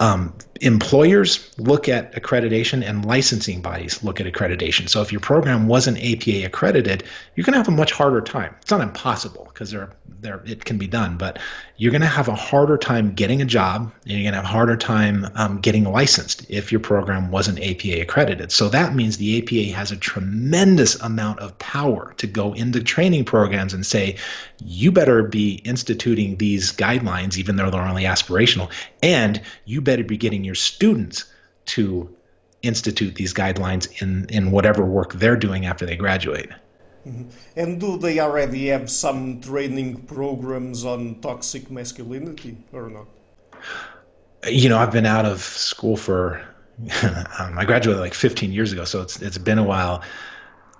Um, 0.01 0.35
employers 0.63 1.55
look 1.59 1.87
at 1.89 2.15
accreditation 2.15 2.83
and 2.83 3.05
licensing 3.05 3.61
bodies 3.61 4.03
look 4.03 4.19
at 4.19 4.27
accreditation. 4.27 4.89
So 4.89 5.03
if 5.03 5.13
your 5.13 5.21
program 5.21 5.67
wasn't 5.69 5.99
APA 5.99 6.47
accredited, 6.47 7.05
you're 7.35 7.45
going 7.45 7.53
to 7.53 7.59
have 7.59 7.69
a 7.69 7.73
much 7.73 7.93
harder 7.93 8.23
time. 8.23 8.55
It's 8.63 8.71
not 8.71 8.81
impossible 8.81 9.51
because 9.53 9.71
there, 9.71 9.91
there 10.21 10.43
it 10.47 10.65
can 10.65 10.79
be 10.79 10.87
done, 10.87 11.17
but 11.17 11.39
you're 11.77 11.91
going 11.91 12.01
to 12.01 12.07
have 12.07 12.29
a 12.29 12.35
harder 12.35 12.77
time 12.77 13.13
getting 13.13 13.41
a 13.41 13.45
job 13.45 13.93
and 14.03 14.13
you're 14.13 14.23
going 14.23 14.33
to 14.33 14.37
have 14.37 14.45
a 14.45 14.49
harder 14.49 14.77
time 14.77 15.27
um, 15.35 15.61
getting 15.61 15.85
licensed 15.85 16.49
if 16.51 16.71
your 16.71 16.81
program 16.81 17.31
wasn't 17.31 17.59
APA 17.59 18.01
accredited. 18.03 18.53
So 18.53 18.69
that 18.69 18.95
means 18.95 19.17
the 19.17 19.39
APA 19.39 19.77
has 19.77 19.91
a 19.91 19.97
tremendous 19.97 20.95
amount 21.01 21.41
of 21.41 21.59
power 21.59 22.15
to 22.19 22.27
go 22.27 22.53
into 22.53 22.83
training 22.83 23.25
programs 23.25 23.75
and 23.75 23.85
say, 23.85 24.17
you 24.65 24.93
better 24.93 25.23
be 25.23 25.55
instituting 25.65 26.37
these 26.37 26.73
guidelines, 26.73 27.39
even 27.39 27.57
though 27.57 27.71
they're 27.71 27.81
only 27.81 28.05
aspirational, 28.05 28.71
and 29.03 29.41
you 29.65 29.81
better 29.81 30.05
be 30.05 30.17
getting 30.17 30.45
your 30.45 30.55
students 30.55 31.25
to 31.67 32.15
institute 32.63 33.15
these 33.15 33.33
guidelines 33.33 34.03
in, 34.03 34.27
in 34.29 34.51
whatever 34.51 34.85
work 34.85 35.15
they're 35.15 35.37
doing 35.37 35.67
after 35.67 35.87
they 35.87 35.97
graduate. 35.97 36.51
Mm-hmm. 37.07 37.29
And 37.57 37.81
do 37.81 37.97
they 37.97 38.21
already 38.21 38.67
have 38.67 38.91
some 38.91 39.41
training 39.41 40.03
programs 40.03 40.85
on 40.85 41.21
toxic 41.21 41.71
masculinity 41.71 42.57
or 42.73 42.91
not? 42.91 43.07
You 44.47 44.69
know, 44.69 44.79
I've 44.79 44.93
been 44.93 45.07
out 45.07 45.27
of 45.27 45.41
school 45.41 45.97
for, 45.97 46.43
um, 47.39 47.59
I 47.59 47.65
graduated 47.65 48.01
like 48.01 48.15
15 48.15 48.53
years 48.53 48.73
ago, 48.73 48.85
so 48.85 49.01
it's, 49.01 49.21
it's 49.23 49.39
been 49.39 49.59
a 49.59 49.65
while. 49.65 50.03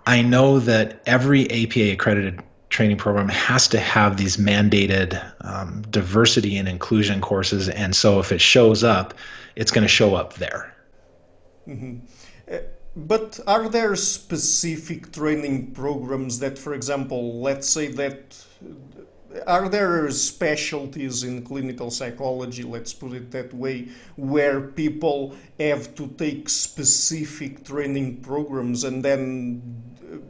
I 0.07 0.23
know 0.23 0.59
that 0.61 1.03
every 1.07 1.51
APA 1.51 1.93
accredited 1.93 2.43
training 2.71 2.97
program 2.97 3.29
has 3.29 3.69
to 3.69 3.81
have 3.81 4.17
these 4.17 4.37
mandated 4.37 5.21
um, 5.41 5.83
diversity 5.91 6.57
and 6.57 6.69
inclusion 6.69 7.21
courses. 7.21 7.69
And 7.69 7.95
so 7.95 8.21
if 8.21 8.33
it 8.33 8.41
shows 8.41 8.85
up, 8.85 9.15
it's 9.57 9.71
going 9.71 9.83
to 9.83 9.89
show 9.89 10.15
up 10.15 10.35
there. 10.35 10.75
Mm-hmm. 11.69 11.99
Uh, 12.51 12.59
but 13.07 13.41
are 13.47 13.69
there 13.69 13.97
specific 13.97 15.13
training 15.13 15.73
programs 15.73 16.39
that, 16.39 16.59
for 16.59 16.75
example, 16.75 17.41
let's 17.41 17.69
say 17.69 17.89
that 17.89 18.45
are 19.47 19.69
there 19.69 20.11
specialties 20.11 21.23
in 21.23 21.43
clinical 21.43 21.91
psychology, 21.91 22.63
let's 22.63 22.93
put 22.93 23.13
it 23.13 23.31
that 23.31 23.55
way, 23.55 23.89
where 24.17 24.61
people 24.61 25.37
have 25.59 25.95
to 25.95 26.09
take 26.09 26.49
specific 26.49 27.65
training 27.65 28.21
programs 28.23 28.85
and 28.85 29.05
then, 29.05 29.63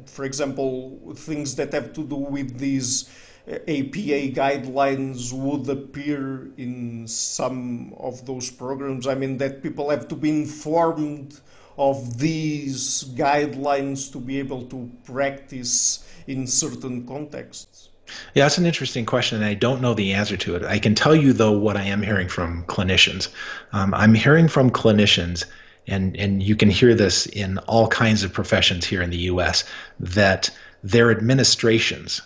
for 0.07 0.25
example, 0.25 0.99
things 1.15 1.57
that 1.57 1.73
have 1.73 1.93
to 1.95 2.05
do 2.05 2.17
with 2.17 2.59
these 2.59 3.09
APA 3.49 4.33
guidelines 4.37 5.33
would 5.33 5.69
appear 5.69 6.51
in 6.57 7.07
some 7.09 7.95
of 7.99 8.25
those 8.27 8.51
programs? 8.51 9.07
I 9.07 9.15
mean, 9.15 9.39
that 9.39 9.63
people 9.63 9.91
have 9.91 10.07
to 10.09 10.15
be 10.15 10.31
informed 10.31 11.41
of 11.79 12.19
these 12.19 13.05
guidelines 13.15 14.13
to 14.13 14.19
be 14.19 14.39
able 14.39 14.63
to 14.67 14.91
practice 15.05 16.07
in 16.27 16.47
certain 16.47 17.07
contexts? 17.07 17.91
Yeah, 18.35 18.45
that's 18.45 18.59
an 18.59 18.67
interesting 18.67 19.07
question, 19.07 19.37
and 19.37 19.45
I 19.45 19.55
don't 19.55 19.81
know 19.81 19.95
the 19.95 20.13
answer 20.13 20.37
to 20.37 20.57
it. 20.57 20.65
I 20.65 20.79
can 20.79 20.95
tell 20.95 21.15
you, 21.15 21.33
though, 21.33 21.53
what 21.53 21.77
I 21.77 21.85
am 21.85 22.03
hearing 22.03 22.29
from 22.29 22.65
clinicians. 22.65 23.29
Um, 23.73 23.95
I'm 23.95 24.15
hearing 24.15 24.49
from 24.49 24.71
clinicians, 24.71 25.45
and, 25.87 26.17
and 26.17 26.43
you 26.43 26.57
can 26.57 26.71
hear 26.71 26.95
this 26.95 27.27
in 27.27 27.59
all 27.59 27.89
kinds 27.89 28.25
of 28.25 28.33
professions 28.33 28.85
here 28.85 29.03
in 29.03 29.11
the 29.11 29.31
US, 29.33 29.65
that 30.01 30.51
their 30.83 31.11
administrations, 31.11 32.21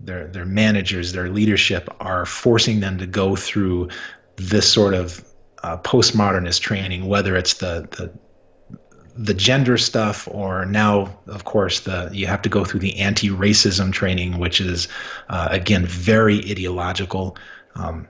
their, 0.00 0.26
their 0.26 0.46
managers, 0.46 1.12
their 1.12 1.30
leadership 1.30 1.88
are 2.00 2.26
forcing 2.26 2.80
them 2.80 2.98
to 2.98 3.06
go 3.06 3.36
through 3.36 3.88
this 4.36 4.70
sort 4.70 4.94
of 4.94 5.24
uh, 5.62 5.78
postmodernist 5.78 6.60
training, 6.60 7.06
whether 7.06 7.36
it's 7.36 7.54
the, 7.54 7.88
the 7.92 8.12
the 9.16 9.34
gender 9.34 9.78
stuff 9.78 10.28
or 10.30 10.64
now 10.66 11.16
of 11.28 11.44
course 11.44 11.80
the 11.80 12.08
you 12.12 12.26
have 12.26 12.42
to 12.42 12.48
go 12.48 12.64
through 12.64 12.80
the 12.80 12.98
anti-racism 12.98 13.92
training 13.92 14.38
which 14.38 14.60
is 14.60 14.88
uh, 15.28 15.48
again 15.50 15.86
very 15.86 16.38
ideological 16.50 17.36
um, 17.76 18.08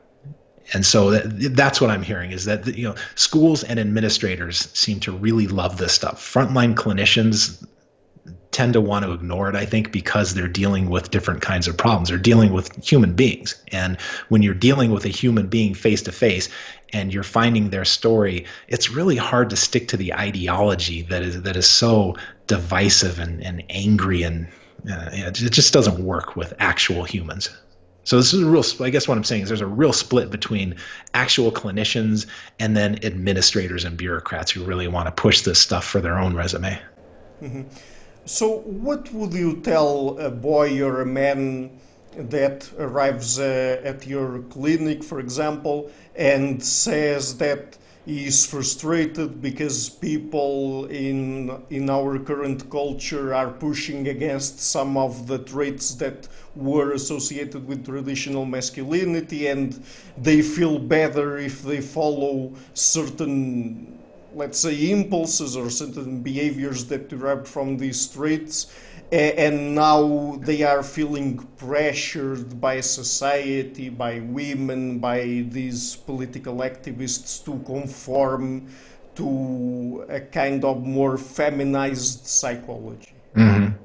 and 0.73 0.87
so 0.87 1.11
that, 1.11 1.55
that's 1.55 1.81
what 1.81 1.91
i'm 1.91 2.03
hearing 2.03 2.31
is 2.33 2.47
that 2.47 2.67
you 2.67 2.89
know 2.89 2.95
schools 3.17 3.63
and 3.63 3.79
administrators 3.79 4.71
seem 4.73 4.99
to 4.99 5.13
really 5.13 5.47
love 5.47 5.77
this 5.77 5.93
stuff 5.93 6.21
frontline 6.21 6.75
clinicians 6.75 7.63
tend 8.55 8.75
to 8.75 8.81
want 8.81 9.05
to 9.05 9.13
ignore 9.13 9.51
it, 9.51 9.57
I 9.57 9.67
think, 9.67 9.91
because 9.91 10.33
they're 10.33 10.47
dealing 10.47 10.89
with 10.89 11.11
different 11.11 11.43
kinds 11.43 11.67
of 11.67 11.77
problems. 11.77 12.09
They're 12.09 12.19
dealing 12.19 12.53
with 12.53 12.73
human 12.87 13.15
beings. 13.15 13.61
And 13.73 14.01
when 14.29 14.43
you're 14.43 14.55
dealing 14.55 14.93
with 14.93 15.05
a 15.05 15.09
human 15.09 15.49
being 15.49 15.75
face 15.75 16.03
to 16.03 16.13
face 16.13 16.49
and 16.95 17.13
you're 17.13 17.23
finding 17.23 17.71
their 17.71 17.85
story, 17.85 18.47
it's 18.69 18.89
really 18.89 19.17
hard 19.17 19.51
to 19.51 19.57
stick 19.57 19.89
to 19.89 19.97
the 19.97 20.15
ideology 20.15 21.03
that 21.03 21.23
is 21.23 21.43
that 21.43 21.57
is 21.57 21.67
so 21.67 22.17
divisive 22.47 23.19
and, 23.19 23.43
and 23.43 23.63
angry 23.69 24.23
and 24.23 24.47
uh, 24.91 25.09
it 25.13 25.33
just 25.33 25.73
doesn't 25.73 25.99
work 25.99 26.37
with 26.37 26.53
actual 26.59 27.05
humans. 27.05 27.51
So 28.05 28.19
this 28.19 28.35
is 28.35 28.43
a 28.43 28.47
real. 28.47 28.65
I 28.81 28.91
guess 28.91 29.09
what 29.09 29.17
I'm 29.17 29.25
saying 29.25 29.43
is 29.43 29.49
there's 29.49 29.63
a 29.63 29.67
real 29.67 29.95
split 29.95 30.31
between 30.31 30.77
actual 31.15 31.51
clinicians 31.51 32.27
and 32.59 32.77
then 32.77 33.03
administrators 33.03 33.85
and 33.85 33.97
bureaucrats 33.97 34.51
who 34.51 34.63
really 34.63 34.89
want 34.89 35.07
to 35.07 35.13
push 35.13 35.41
this 35.41 35.59
stuff 35.59 35.85
for 35.85 36.01
their 36.03 36.19
own 36.19 36.35
resume. 36.35 36.79
Mm-hmm. 37.43 37.63
So, 38.27 38.59
what 38.61 39.11
would 39.13 39.33
you 39.33 39.61
tell 39.63 40.19
a 40.19 40.31
boy 40.31 40.83
or 40.83 41.01
a 41.01 41.07
man 41.07 41.71
that 42.17 42.71
arrives 42.79 43.39
uh, 43.39 43.81
at 43.83 44.07
your 44.07 44.41
clinic, 44.51 45.03
for 45.03 45.19
example, 45.19 45.91
and 46.17 46.63
says 46.63 47.37
that 47.39 47.77
he 48.07 48.27
is 48.27 48.45
frustrated 48.45 49.41
because 49.41 49.89
people 49.89 50.85
in 50.87 51.63
in 51.71 51.89
our 51.89 52.19
current 52.19 52.69
culture 52.71 53.35
are 53.35 53.51
pushing 53.51 54.09
against 54.09 54.61
some 54.61 54.97
of 54.97 55.27
the 55.27 55.39
traits 55.39 55.95
that 55.95 56.29
were 56.55 56.93
associated 56.93 57.67
with 57.67 57.85
traditional 57.85 58.45
masculinity 58.45 59.47
and 59.47 59.83
they 60.19 60.43
feel 60.43 60.79
better 60.79 61.39
if 61.39 61.63
they 61.63 61.81
follow 61.81 62.53
certain 62.75 63.99
let's 64.35 64.59
say, 64.59 64.91
impulses 64.91 65.57
or 65.57 65.71
certain 65.71 66.21
behaviors 66.21 66.85
that 66.87 67.09
derived 67.09 67.47
from 67.47 67.77
these 67.77 68.07
traits, 68.07 68.73
and 69.13 69.75
now 69.75 70.39
they 70.43 70.63
are 70.63 70.83
feeling 70.83 71.39
pressured 71.57 72.61
by 72.61 72.81
society, 72.81 73.89
by 73.89 74.21
women, 74.21 74.99
by 74.99 75.45
these 75.51 75.97
political 75.97 76.57
activists 76.57 77.45
to 77.45 77.59
conform 77.65 78.67
to 79.15 80.05
a 80.09 80.21
kind 80.21 80.65
of 80.65 80.83
more 80.83 81.17
feminized 81.17 82.27
psychology. 82.27 83.15
Mm-hmm. 83.37 83.77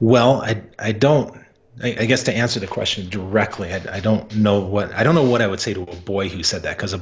Well, 0.00 0.42
I 0.42 0.62
I 0.78 0.92
don't 0.92 1.41
I, 1.80 1.96
I, 2.00 2.04
guess 2.04 2.24
to 2.24 2.36
answer 2.36 2.60
the 2.60 2.66
question 2.66 3.08
directly, 3.08 3.72
I, 3.72 3.96
I, 3.96 4.00
don't 4.00 4.34
know 4.36 4.60
what 4.60 4.92
I 4.92 5.02
don't 5.02 5.14
know 5.14 5.22
what 5.22 5.40
I 5.40 5.46
would 5.46 5.60
say 5.60 5.72
to 5.72 5.82
a 5.82 5.96
boy 5.96 6.28
who 6.28 6.42
said 6.42 6.62
that 6.64 6.76
because 6.76 6.94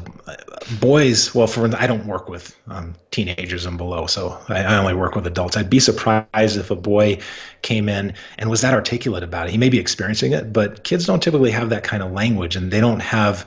boys, 0.81 1.35
well, 1.35 1.49
for 1.49 1.69
I 1.77 1.89
don't 1.89 2.07
work 2.07 2.29
with 2.29 2.57
um, 2.69 2.95
teenagers 3.11 3.67
and 3.67 3.77
below, 3.77 4.07
so 4.07 4.39
I, 4.49 4.63
I, 4.63 4.77
only 4.79 4.95
work 4.95 5.17
with 5.17 5.27
adults. 5.27 5.57
I'd 5.57 5.71
be 5.71 5.81
surprised 5.81 6.57
if 6.57 6.71
a 6.71 6.77
boy 6.77 7.19
came 7.63 7.89
in 7.89 8.15
and 8.39 8.49
was 8.49 8.61
that 8.61 8.73
articulate 8.73 9.25
about 9.25 9.49
it. 9.49 9.51
He 9.51 9.59
may 9.59 9.71
be 9.71 9.81
experiencing 9.81 10.33
it, 10.33 10.53
but 10.53 10.85
kids 10.85 11.05
don't 11.05 11.23
typically 11.23 11.51
have 11.51 11.71
that 11.71 11.83
kind 11.83 12.03
of 12.03 12.13
language, 12.13 12.55
and 12.55 12.71
they 12.71 12.81
don't 12.81 13.01
have 13.01 13.47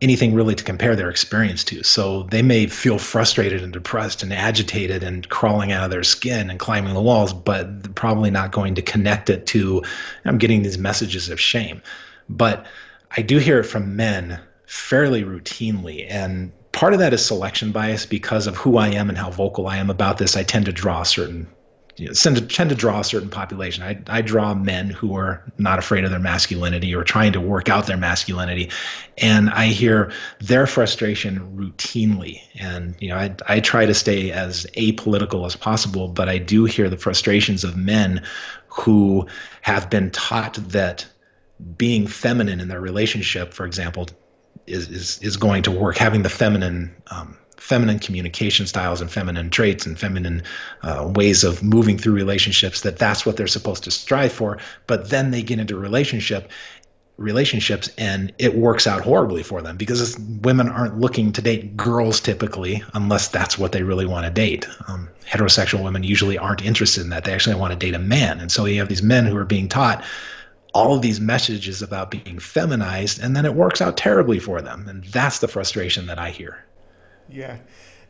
anything 0.00 0.34
really 0.34 0.54
to 0.54 0.64
compare 0.64 0.96
their 0.96 1.10
experience 1.10 1.62
to. 1.64 1.82
So 1.82 2.24
they 2.24 2.42
may 2.42 2.66
feel 2.66 2.98
frustrated 2.98 3.62
and 3.62 3.72
depressed 3.72 4.22
and 4.22 4.32
agitated 4.32 5.02
and 5.02 5.28
crawling 5.28 5.72
out 5.72 5.84
of 5.84 5.90
their 5.90 6.02
skin 6.02 6.48
and 6.48 6.58
climbing 6.58 6.94
the 6.94 7.02
walls, 7.02 7.34
but 7.34 7.94
probably 7.94 8.30
not 8.30 8.52
going 8.52 8.74
to 8.76 8.82
connect 8.82 9.28
it 9.28 9.46
to, 9.48 9.82
I'm 10.24 10.38
getting 10.38 10.62
these 10.62 10.78
messages 10.78 11.28
of 11.28 11.38
shame. 11.38 11.82
But 12.28 12.64
I 13.16 13.22
do 13.22 13.38
hear 13.38 13.60
it 13.60 13.64
from 13.64 13.96
men 13.96 14.40
fairly 14.66 15.22
routinely. 15.22 16.06
And 16.08 16.52
part 16.72 16.94
of 16.94 17.00
that 17.00 17.12
is 17.12 17.24
selection 17.24 17.72
bias 17.72 18.06
because 18.06 18.46
of 18.46 18.56
who 18.56 18.78
I 18.78 18.88
am 18.88 19.10
and 19.10 19.18
how 19.18 19.30
vocal 19.30 19.66
I 19.66 19.76
am 19.76 19.90
about 19.90 20.16
this. 20.16 20.36
I 20.36 20.44
tend 20.44 20.66
to 20.66 20.72
draw 20.72 21.02
certain 21.02 21.46
you 22.00 22.06
know, 22.06 22.14
tend 22.14 22.36
to 22.36 22.42
tend 22.42 22.70
to 22.70 22.76
draw 22.76 23.00
a 23.00 23.04
certain 23.04 23.28
population. 23.28 23.84
I, 23.84 24.00
I 24.08 24.22
draw 24.22 24.54
men 24.54 24.88
who 24.88 25.16
are 25.16 25.44
not 25.58 25.78
afraid 25.78 26.04
of 26.04 26.10
their 26.10 26.18
masculinity 26.18 26.94
or 26.94 27.04
trying 27.04 27.32
to 27.34 27.40
work 27.40 27.68
out 27.68 27.86
their 27.86 27.98
masculinity, 27.98 28.70
and 29.18 29.50
I 29.50 29.66
hear 29.66 30.10
their 30.40 30.66
frustration 30.66 31.56
routinely. 31.56 32.40
And 32.58 32.96
you 33.00 33.10
know, 33.10 33.16
I 33.16 33.34
I 33.46 33.60
try 33.60 33.84
to 33.84 33.94
stay 33.94 34.32
as 34.32 34.66
apolitical 34.76 35.44
as 35.46 35.56
possible, 35.56 36.08
but 36.08 36.28
I 36.28 36.38
do 36.38 36.64
hear 36.64 36.88
the 36.88 36.96
frustrations 36.96 37.64
of 37.64 37.76
men 37.76 38.22
who 38.68 39.26
have 39.60 39.90
been 39.90 40.10
taught 40.10 40.54
that 40.70 41.06
being 41.76 42.06
feminine 42.06 42.60
in 42.60 42.68
their 42.68 42.80
relationship, 42.80 43.52
for 43.52 43.66
example, 43.66 44.08
is 44.66 44.88
is 44.88 45.18
is 45.22 45.36
going 45.36 45.64
to 45.64 45.70
work. 45.70 45.98
Having 45.98 46.22
the 46.22 46.30
feminine 46.30 46.96
um, 47.10 47.36
feminine 47.60 47.98
communication 47.98 48.66
styles 48.66 49.00
and 49.00 49.12
feminine 49.12 49.50
traits 49.50 49.84
and 49.84 49.98
feminine 49.98 50.42
uh, 50.82 51.10
ways 51.14 51.44
of 51.44 51.62
moving 51.62 51.98
through 51.98 52.14
relationships 52.14 52.80
that 52.80 52.98
that's 52.98 53.26
what 53.26 53.36
they're 53.36 53.46
supposed 53.46 53.84
to 53.84 53.90
strive 53.90 54.32
for. 54.32 54.58
But 54.86 55.10
then 55.10 55.30
they 55.30 55.42
get 55.42 55.58
into 55.58 55.76
relationship 55.76 56.50
relationships 57.18 57.90
and 57.98 58.32
it 58.38 58.56
works 58.56 58.86
out 58.86 59.02
horribly 59.02 59.42
for 59.42 59.60
them 59.60 59.76
because 59.76 60.18
women 60.18 60.70
aren't 60.70 60.98
looking 60.98 61.32
to 61.32 61.42
date 61.42 61.76
girls 61.76 62.18
typically 62.18 62.82
unless 62.94 63.28
that's 63.28 63.58
what 63.58 63.72
they 63.72 63.82
really 63.82 64.06
want 64.06 64.24
to 64.24 64.32
date. 64.32 64.66
Um, 64.88 65.06
heterosexual 65.26 65.84
women 65.84 66.02
usually 66.02 66.38
aren't 66.38 66.64
interested 66.64 67.02
in 67.04 67.10
that. 67.10 67.24
They 67.24 67.34
actually 67.34 67.56
want 67.56 67.72
to 67.72 67.78
date 67.78 67.94
a 67.94 67.98
man. 67.98 68.40
And 68.40 68.50
so 68.50 68.64
you 68.64 68.78
have 68.78 68.88
these 68.88 69.02
men 69.02 69.26
who 69.26 69.36
are 69.36 69.44
being 69.44 69.68
taught 69.68 70.02
all 70.72 70.94
of 70.94 71.02
these 71.02 71.20
messages 71.20 71.82
about 71.82 72.10
being 72.10 72.38
feminized 72.38 73.20
and 73.20 73.36
then 73.36 73.44
it 73.44 73.54
works 73.54 73.82
out 73.82 73.98
terribly 73.98 74.38
for 74.38 74.62
them. 74.62 74.88
And 74.88 75.04
that's 75.04 75.40
the 75.40 75.48
frustration 75.48 76.06
that 76.06 76.18
i 76.18 76.30
hear 76.30 76.64
yeah. 77.30 77.58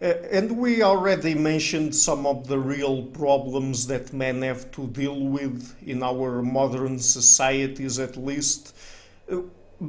Uh, 0.03 0.15
and 0.31 0.57
we 0.57 0.83
already 0.83 1.35
mentioned 1.35 1.95
some 1.95 2.25
of 2.25 2.47
the 2.47 2.59
real 2.59 3.03
problems 3.03 3.87
that 3.87 4.13
men 4.15 4.41
have 4.41 4.71
to 4.71 4.87
deal 4.89 5.21
with 5.21 5.77
in 5.87 6.03
our 6.03 6.41
modern 6.41 6.99
societies, 6.99 7.99
at 7.99 8.17
least. 8.17 8.75
Uh, 9.31 9.43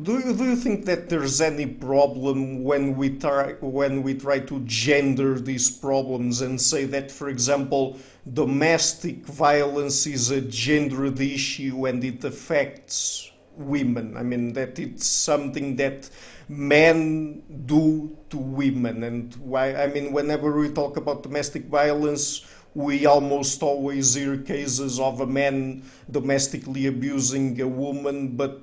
do 0.03 0.19
you, 0.19 0.33
do 0.33 0.45
you 0.45 0.55
think 0.55 0.85
that 0.85 1.09
there's 1.09 1.41
any 1.41 1.65
problem 1.65 2.63
when 2.63 2.95
we 2.95 3.17
try 3.17 3.53
when 3.59 4.03
we 4.03 4.13
try 4.13 4.39
to 4.39 4.61
gender 4.61 5.37
these 5.37 5.69
problems 5.69 6.41
and 6.41 6.59
say 6.59 6.85
that, 6.85 7.11
for 7.11 7.27
example, 7.27 7.97
domestic 8.33 9.25
violence 9.25 10.07
is 10.07 10.31
a 10.31 10.39
gendered 10.41 11.19
issue 11.19 11.87
and 11.87 12.03
it 12.05 12.23
affects 12.23 13.31
women? 13.57 14.15
I 14.15 14.23
mean 14.23 14.53
that 14.53 14.79
it's 14.79 15.07
something 15.07 15.75
that 15.75 16.09
men 16.51 17.41
do 17.65 18.15
to 18.29 18.37
women. 18.37 19.03
And 19.03 19.33
why 19.35 19.73
i 19.73 19.87
mean 19.87 20.11
whenever 20.11 20.51
we 20.51 20.69
talk 20.69 20.97
about 20.97 21.23
domestic 21.23 21.65
violence 21.65 22.45
we 22.73 23.05
almost 23.05 23.63
always 23.63 24.13
hear 24.13 24.37
cases 24.37 24.99
of 24.99 25.19
a 25.19 25.25
man 25.25 25.83
domestically 26.09 26.87
abusing 26.87 27.59
a 27.61 27.67
woman 27.67 28.35
but 28.35 28.61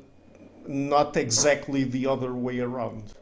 not 0.67 1.17
exactly 1.17 1.85
the 1.85 2.07
other 2.07 2.35
way 2.35 2.61
around. 2.61 3.15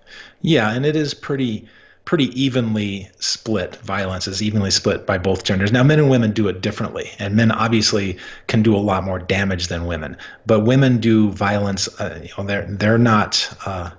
Yeah 0.43 0.73
and 0.73 0.85
it 0.85 0.97
is 0.97 1.15
pretty 1.15 1.69
pretty 2.05 2.29
evenly 2.41 3.09
split 3.19 3.77
violence 3.77 4.27
is 4.27 4.43
evenly 4.43 4.71
split 4.73 5.07
by 5.07 5.19
both 5.19 5.45
genders. 5.45 5.71
Now 5.71 5.85
men 5.85 6.01
and 6.01 6.11
women 6.11 6.33
do 6.33 6.49
it 6.49 6.61
differently 6.61 7.11
and 7.21 7.37
men 7.37 7.53
obviously 7.53 8.19
can 8.49 8.63
do 8.63 8.75
a 8.75 8.79
lot 8.79 9.05
more 9.05 9.21
damage 9.21 9.69
than 9.69 9.87
women. 9.87 10.17
But 10.45 10.61
women 10.61 10.99
do 10.99 11.31
violence 11.31 11.89
uh, 12.01 12.19
you 12.21 12.31
know 12.37 12.45
they're 12.45 12.67
they're 12.69 12.99
not 12.99 13.49
uh, 13.65 13.91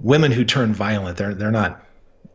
women 0.00 0.32
who 0.32 0.44
turn 0.44 0.72
violent, 0.72 1.16
they're 1.16 1.34
they're 1.34 1.50
not 1.50 1.84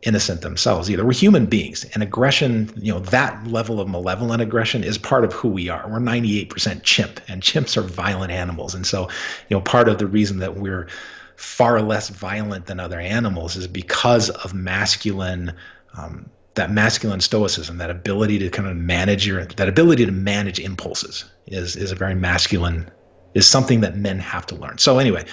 innocent 0.02 0.42
themselves 0.42 0.90
either. 0.90 1.04
We're 1.04 1.12
human 1.12 1.46
beings, 1.46 1.84
and 1.94 2.02
aggression, 2.02 2.72
you 2.76 2.92
know, 2.92 3.00
that 3.00 3.46
level 3.46 3.80
of 3.80 3.88
malevolent 3.88 4.42
aggression 4.42 4.84
is 4.84 4.98
part 4.98 5.24
of 5.24 5.32
who 5.32 5.48
we 5.48 5.68
are. 5.68 5.88
We're 5.88 5.98
98% 5.98 6.82
chimp, 6.82 7.20
and 7.28 7.42
chimps 7.42 7.76
are 7.76 7.82
violent 7.82 8.30
animals, 8.30 8.74
and 8.74 8.86
so, 8.86 9.08
you 9.48 9.56
know, 9.56 9.60
part 9.60 9.88
of 9.88 9.98
the 9.98 10.06
reason 10.06 10.38
that 10.38 10.56
we're 10.56 10.88
far 11.36 11.82
less 11.82 12.08
violent 12.08 12.66
than 12.66 12.80
other 12.80 13.00
animals 13.00 13.56
is 13.56 13.66
because 13.66 14.30
of 14.30 14.54
masculine. 14.54 15.52
Um, 15.96 16.30
that 16.54 16.70
masculine 16.70 17.20
stoicism, 17.20 17.76
that 17.76 17.90
ability 17.90 18.38
to 18.38 18.48
kind 18.48 18.66
of 18.66 18.74
manage 18.78 19.26
your, 19.26 19.44
that 19.44 19.68
ability 19.68 20.06
to 20.06 20.12
manage 20.12 20.58
impulses, 20.58 21.26
is 21.46 21.76
is 21.76 21.92
a 21.92 21.94
very 21.94 22.14
masculine, 22.14 22.90
is 23.34 23.46
something 23.46 23.82
that 23.82 23.94
men 23.98 24.18
have 24.18 24.46
to 24.46 24.54
learn. 24.54 24.78
So 24.78 24.98
anyway, 24.98 25.26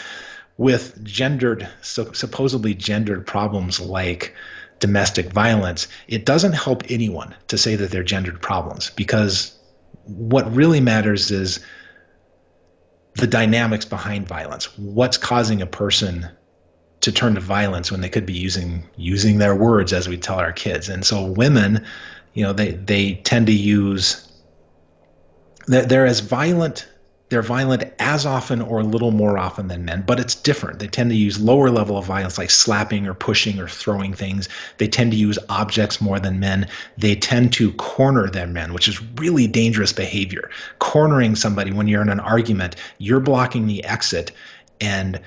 with 0.58 1.04
gendered, 1.04 1.68
so 1.82 2.12
supposedly 2.12 2.74
gendered 2.74 3.26
problems 3.26 3.80
like 3.80 4.36
domestic 4.80 5.32
violence, 5.32 5.88
it 6.08 6.26
doesn't 6.26 6.54
help 6.54 6.84
anyone 6.90 7.34
to 7.48 7.58
say 7.58 7.76
that 7.76 7.90
they're 7.90 8.04
gendered 8.04 8.42
problems 8.42 8.90
because 8.92 9.58
what 10.06 10.54
really 10.54 10.82
matters 10.82 11.32
is 11.32 11.60
the 13.16 13.28
dynamics 13.28 13.86
behind 13.86 14.28
violence. 14.28 14.78
What's 14.78 15.18
causing 15.18 15.62
a 15.62 15.68
person 15.68 16.28
to 17.02 17.12
turn 17.12 17.36
to 17.36 17.42
violence 17.42 17.92
when 17.92 18.02
they 18.02 18.10
could 18.10 18.26
be 18.26 18.34
using 18.34 18.84
using 18.96 19.38
their 19.38 19.56
words 19.56 19.92
as 19.92 20.08
we 20.08 20.18
tell 20.18 20.40
our 20.40 20.54
kids. 20.54 20.90
And 20.90 21.06
so 21.06 21.26
women, 21.26 21.86
you 22.34 22.44
know, 22.44 22.54
they 22.54 22.72
they 22.72 23.16
tend 23.16 23.48
to 23.48 23.54
use 23.54 24.32
they're, 25.68 25.86
they're 25.86 26.06
as 26.06 26.22
violent 26.22 26.88
they're 27.30 27.42
violent 27.42 27.86
as 28.00 28.26
often 28.26 28.62
or 28.62 28.82
a 28.82 28.84
little 28.84 29.12
more 29.12 29.38
often 29.38 29.68
than 29.68 29.86
men, 29.86 30.04
but 30.06 30.20
it's 30.20 30.36
different. 30.36 30.80
They 30.80 30.88
tend 30.88 31.10
to 31.10 31.16
use 31.16 31.40
lower 31.40 31.72
level 31.72 31.98
of 31.98 32.06
violence 32.06 32.38
like 32.38 32.52
slapping 32.52 33.08
or 33.08 33.14
pushing 33.14 33.60
or 33.60 33.68
throwing 33.68 34.14
things. 34.14 34.50
They 34.78 34.88
tend 34.88 35.12
to 35.12 35.18
use 35.18 35.40
objects 35.50 36.00
more 36.00 36.20
than 36.20 36.40
men. 36.40 36.68
They 36.98 37.16
tend 37.16 37.54
to 37.54 37.72
corner 37.74 38.30
their 38.30 38.48
men, 38.48 38.74
which 38.74 38.88
is 38.88 39.02
really 39.16 39.48
dangerous 39.48 39.94
behavior. 39.94 40.50
Cornering 40.80 41.36
somebody 41.36 41.72
when 41.72 41.88
you're 41.88 42.04
in 42.04 42.10
an 42.10 42.20
argument, 42.20 42.76
you're 43.00 43.20
blocking 43.20 43.66
the 43.68 43.84
exit 43.84 44.32
and 44.80 45.20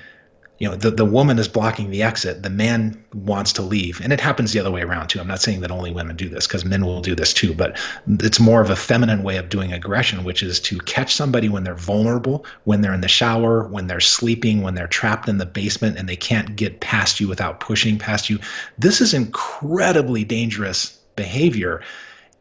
you 0.59 0.67
know 0.67 0.75
the, 0.75 0.91
the 0.91 1.05
woman 1.05 1.37
is 1.37 1.47
blocking 1.47 1.91
the 1.91 2.03
exit. 2.03 2.43
The 2.43 2.49
man 2.49 3.03
wants 3.13 3.53
to 3.53 3.61
leave. 3.61 4.01
And 4.01 4.11
it 4.11 4.19
happens 4.19 4.53
the 4.53 4.59
other 4.59 4.71
way 4.71 4.81
around 4.81 5.07
too. 5.07 5.19
I'm 5.19 5.27
not 5.27 5.41
saying 5.41 5.61
that 5.61 5.71
only 5.71 5.91
women 5.91 6.15
do 6.15 6.29
this 6.29 6.47
because 6.47 6.65
men 6.65 6.85
will 6.85 7.01
do 7.01 7.15
this 7.15 7.33
too. 7.33 7.53
But 7.53 7.79
it's 8.07 8.39
more 8.39 8.61
of 8.61 8.69
a 8.69 8.75
feminine 8.75 9.23
way 9.23 9.37
of 9.37 9.49
doing 9.49 9.71
aggression 9.71 10.23
which 10.23 10.41
is 10.41 10.59
to 10.61 10.79
catch 10.79 11.13
somebody 11.13 11.49
when 11.49 11.63
they're 11.63 11.75
vulnerable 11.75 12.45
when 12.63 12.81
they're 12.81 12.93
in 12.93 13.01
the 13.01 13.07
shower 13.07 13.67
when 13.67 13.87
they're 13.87 13.99
sleeping 13.99 14.61
when 14.61 14.73
they're 14.73 14.87
trapped 14.87 15.29
in 15.29 15.37
the 15.37 15.45
basement 15.45 15.97
and 15.97 16.09
they 16.09 16.15
can't 16.15 16.55
get 16.55 16.79
past 16.79 17.19
you 17.19 17.27
without 17.27 17.59
pushing 17.59 17.97
past 17.97 18.29
you. 18.29 18.39
This 18.77 19.01
is 19.01 19.13
incredibly 19.13 20.23
dangerous 20.23 20.97
behavior. 21.15 21.81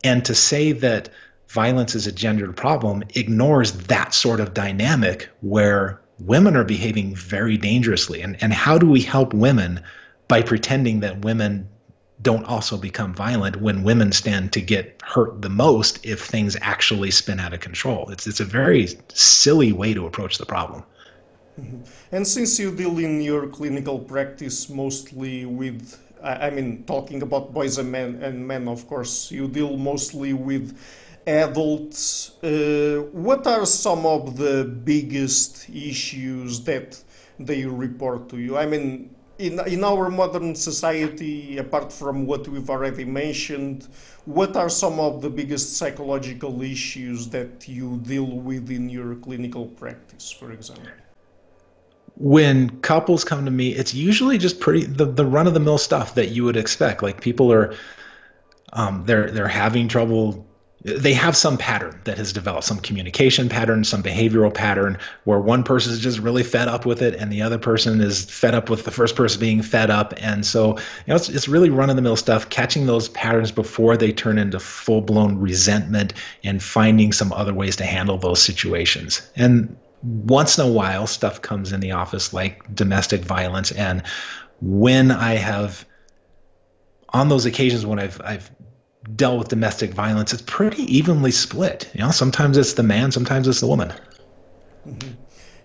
And 0.04 0.24
to 0.24 0.34
say 0.34 0.72
that 0.72 1.10
violence 1.48 1.94
is 1.94 2.06
a 2.06 2.12
gendered 2.12 2.56
problem 2.56 3.02
ignores 3.14 3.72
that 3.72 4.14
sort 4.14 4.40
of 4.40 4.54
dynamic 4.54 5.28
where 5.40 6.00
women 6.18 6.56
are 6.56 6.64
behaving 6.64 7.14
very 7.14 7.56
dangerously. 7.56 8.22
And, 8.22 8.36
and 8.42 8.52
how 8.52 8.78
do 8.78 8.88
we 8.88 9.00
help 9.00 9.34
women 9.34 9.82
by 10.28 10.42
pretending 10.42 11.00
that 11.00 11.24
women 11.24 11.68
don't 12.22 12.44
also 12.44 12.78
become 12.78 13.14
violent 13.14 13.56
when 13.56 13.82
women 13.82 14.10
stand 14.10 14.52
to 14.52 14.60
get 14.60 15.00
hurt 15.04 15.42
the 15.42 15.50
most 15.50 16.04
if 16.04 16.24
things 16.24 16.56
actually 16.60 17.10
spin 17.10 17.38
out 17.38 17.52
of 17.52 17.60
control? 17.60 18.08
It's, 18.10 18.26
it's 18.26 18.40
a 18.40 18.44
very 18.44 18.88
silly 19.12 19.72
way 19.72 19.92
to 19.94 20.06
approach 20.06 20.38
the 20.38 20.46
problem. 20.46 20.82
Mm-hmm. 21.60 21.82
And 22.12 22.26
since 22.26 22.58
you 22.58 22.74
deal 22.74 22.98
in 22.98 23.20
your 23.20 23.46
clinical 23.48 23.98
practice 23.98 24.68
mostly 24.68 25.46
with, 25.46 25.98
I 26.22 26.50
mean, 26.50 26.84
talking 26.84 27.22
about 27.22 27.52
boys 27.52 27.78
and 27.78 27.92
men, 27.92 28.22
and 28.22 28.46
men, 28.46 28.68
of 28.68 28.86
course, 28.88 29.30
you 29.30 29.48
deal 29.48 29.76
mostly 29.76 30.32
with 30.32 30.76
adults, 31.26 32.42
uh, 32.42 33.04
what 33.12 33.46
are 33.46 33.66
some 33.66 34.06
of 34.06 34.36
the 34.36 34.64
biggest 34.84 35.68
issues 35.70 36.60
that 36.60 37.02
they 37.38 37.64
report 37.64 38.28
to 38.28 38.38
you? 38.38 38.56
I 38.56 38.66
mean, 38.66 39.14
in, 39.38 39.60
in 39.66 39.84
our 39.84 40.08
modern 40.08 40.54
society, 40.54 41.58
apart 41.58 41.92
from 41.92 42.26
what 42.26 42.46
we've 42.48 42.70
already 42.70 43.04
mentioned, 43.04 43.88
what 44.24 44.56
are 44.56 44.68
some 44.68 44.98
of 44.98 45.20
the 45.20 45.28
biggest 45.28 45.76
psychological 45.76 46.62
issues 46.62 47.28
that 47.28 47.68
you 47.68 47.98
deal 47.98 48.26
with 48.26 48.70
in 48.70 48.88
your 48.88 49.16
clinical 49.16 49.66
practice, 49.66 50.30
for 50.30 50.52
example? 50.52 50.88
When 52.18 52.80
couples 52.80 53.24
come 53.24 53.44
to 53.44 53.50
me, 53.50 53.74
it's 53.74 53.92
usually 53.92 54.38
just 54.38 54.58
pretty 54.58 54.86
the, 54.86 55.04
the 55.04 55.26
run 55.26 55.46
of 55.46 55.52
the 55.52 55.60
mill 55.60 55.76
stuff 55.76 56.14
that 56.14 56.30
you 56.30 56.44
would 56.44 56.56
expect. 56.56 57.02
Like 57.02 57.20
people 57.20 57.52
are 57.52 57.74
um, 58.72 59.04
they're 59.04 59.30
they're 59.30 59.46
having 59.46 59.86
trouble 59.86 60.46
they 60.86 61.12
have 61.12 61.36
some 61.36 61.58
pattern 61.58 62.00
that 62.04 62.16
has 62.16 62.32
developed 62.32 62.64
some 62.64 62.78
communication 62.78 63.48
pattern 63.48 63.82
some 63.82 64.04
behavioral 64.04 64.54
pattern 64.54 64.96
where 65.24 65.40
one 65.40 65.64
person 65.64 65.92
is 65.92 65.98
just 65.98 66.20
really 66.20 66.44
fed 66.44 66.68
up 66.68 66.86
with 66.86 67.02
it 67.02 67.14
and 67.16 67.32
the 67.32 67.42
other 67.42 67.58
person 67.58 68.00
is 68.00 68.24
fed 68.26 68.54
up 68.54 68.70
with 68.70 68.84
the 68.84 68.92
first 68.92 69.16
person 69.16 69.40
being 69.40 69.62
fed 69.62 69.90
up. 69.90 70.14
And 70.18 70.46
so 70.46 70.78
you 70.78 71.08
know 71.08 71.16
it's, 71.16 71.28
it's 71.28 71.48
really 71.48 71.70
run-of-the-mill 71.70 72.14
stuff 72.14 72.48
catching 72.50 72.86
those 72.86 73.08
patterns 73.08 73.50
before 73.50 73.96
they 73.96 74.12
turn 74.12 74.38
into 74.38 74.60
full-blown 74.60 75.38
resentment 75.38 76.12
and 76.44 76.62
finding 76.62 77.12
some 77.12 77.32
other 77.32 77.52
ways 77.52 77.74
to 77.76 77.84
handle 77.84 78.16
those 78.16 78.40
situations. 78.40 79.28
And 79.34 79.76
once 80.02 80.56
in 80.56 80.66
a 80.66 80.70
while 80.70 81.08
stuff 81.08 81.42
comes 81.42 81.72
in 81.72 81.80
the 81.80 81.90
office 81.90 82.32
like 82.32 82.72
domestic 82.72 83.22
violence. 83.22 83.72
And 83.72 84.04
when 84.60 85.10
i 85.10 85.34
have 85.34 85.84
on 87.10 87.28
those 87.28 87.46
occasions 87.46 87.86
when 87.86 87.98
I've 87.98 88.20
I've 88.22 88.50
dealt 89.14 89.38
with 89.38 89.48
domestic 89.48 89.92
violence, 89.92 90.32
it's 90.32 90.42
pretty 90.42 90.82
evenly 90.94 91.30
split. 91.30 91.88
You 91.94 92.00
know, 92.00 92.10
sometimes 92.10 92.56
it's 92.56 92.72
the 92.72 92.82
man, 92.82 93.12
sometimes 93.12 93.46
it's 93.46 93.60
the 93.60 93.66
woman. 93.66 93.92
Mm-hmm. 94.86 95.12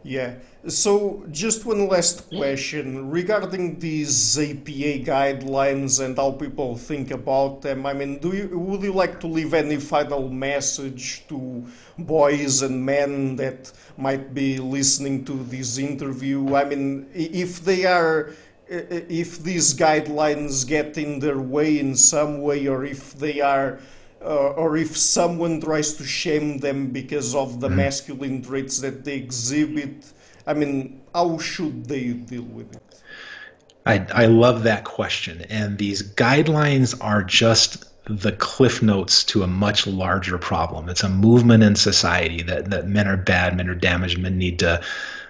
Yeah. 0.03 0.35
So, 0.67 1.25
just 1.31 1.65
one 1.65 1.87
last 1.87 2.29
question 2.29 3.09
regarding 3.09 3.79
these 3.79 4.37
APA 4.37 5.05
guidelines 5.09 6.03
and 6.03 6.15
how 6.15 6.31
people 6.33 6.77
think 6.77 7.09
about 7.09 7.63
them. 7.63 7.87
I 7.87 7.93
mean, 7.93 8.19
do 8.19 8.35
you 8.35 8.59
would 8.59 8.83
you 8.83 8.93
like 8.93 9.19
to 9.21 9.27
leave 9.27 9.55
any 9.55 9.77
final 9.77 10.29
message 10.29 11.27
to 11.29 11.65
boys 11.97 12.61
and 12.61 12.85
men 12.85 13.35
that 13.37 13.71
might 13.97 14.35
be 14.35 14.59
listening 14.59 15.25
to 15.25 15.33
this 15.45 15.79
interview? 15.79 16.55
I 16.55 16.65
mean, 16.65 17.09
if 17.13 17.65
they 17.65 17.85
are 17.85 18.31
if 18.71 19.43
these 19.43 19.73
guidelines 19.73 20.65
get 20.65 20.97
in 20.97 21.19
their 21.19 21.39
way 21.39 21.79
in 21.79 21.95
some 21.95 22.41
way, 22.41 22.67
or 22.67 22.85
if 22.85 23.13
they 23.19 23.41
are, 23.41 23.79
uh, 24.23 24.51
or 24.51 24.77
if 24.77 24.95
someone 24.95 25.59
tries 25.59 25.93
to 25.95 26.05
shame 26.05 26.59
them 26.59 26.87
because 26.87 27.35
of 27.35 27.59
the 27.59 27.67
mm. 27.67 27.75
masculine 27.75 28.41
traits 28.41 28.79
that 28.79 29.03
they 29.03 29.15
exhibit. 29.15 30.05
I 30.47 30.53
mean, 30.53 31.01
how 31.13 31.37
should 31.37 31.85
they 31.85 32.13
deal 32.13 32.43
with 32.43 32.73
it? 32.75 33.03
I, 33.85 34.05
I 34.13 34.25
love 34.27 34.63
that 34.63 34.85
question. 34.85 35.41
And 35.49 35.77
these 35.77 36.01
guidelines 36.13 36.95
are 37.01 37.23
just 37.23 37.85
the 38.05 38.31
cliff 38.31 38.81
notes 38.81 39.23
to 39.25 39.43
a 39.43 39.47
much 39.47 39.85
larger 39.85 40.37
problem. 40.37 40.87
It's 40.87 41.03
a 41.03 41.09
movement 41.09 41.63
in 41.63 41.75
society 41.75 42.41
that, 42.43 42.69
that 42.69 42.87
men 42.87 43.07
are 43.07 43.17
bad, 43.17 43.57
men 43.57 43.69
are 43.69 43.75
damaged, 43.75 44.17
men 44.17 44.37
need 44.37 44.59
to 44.59 44.81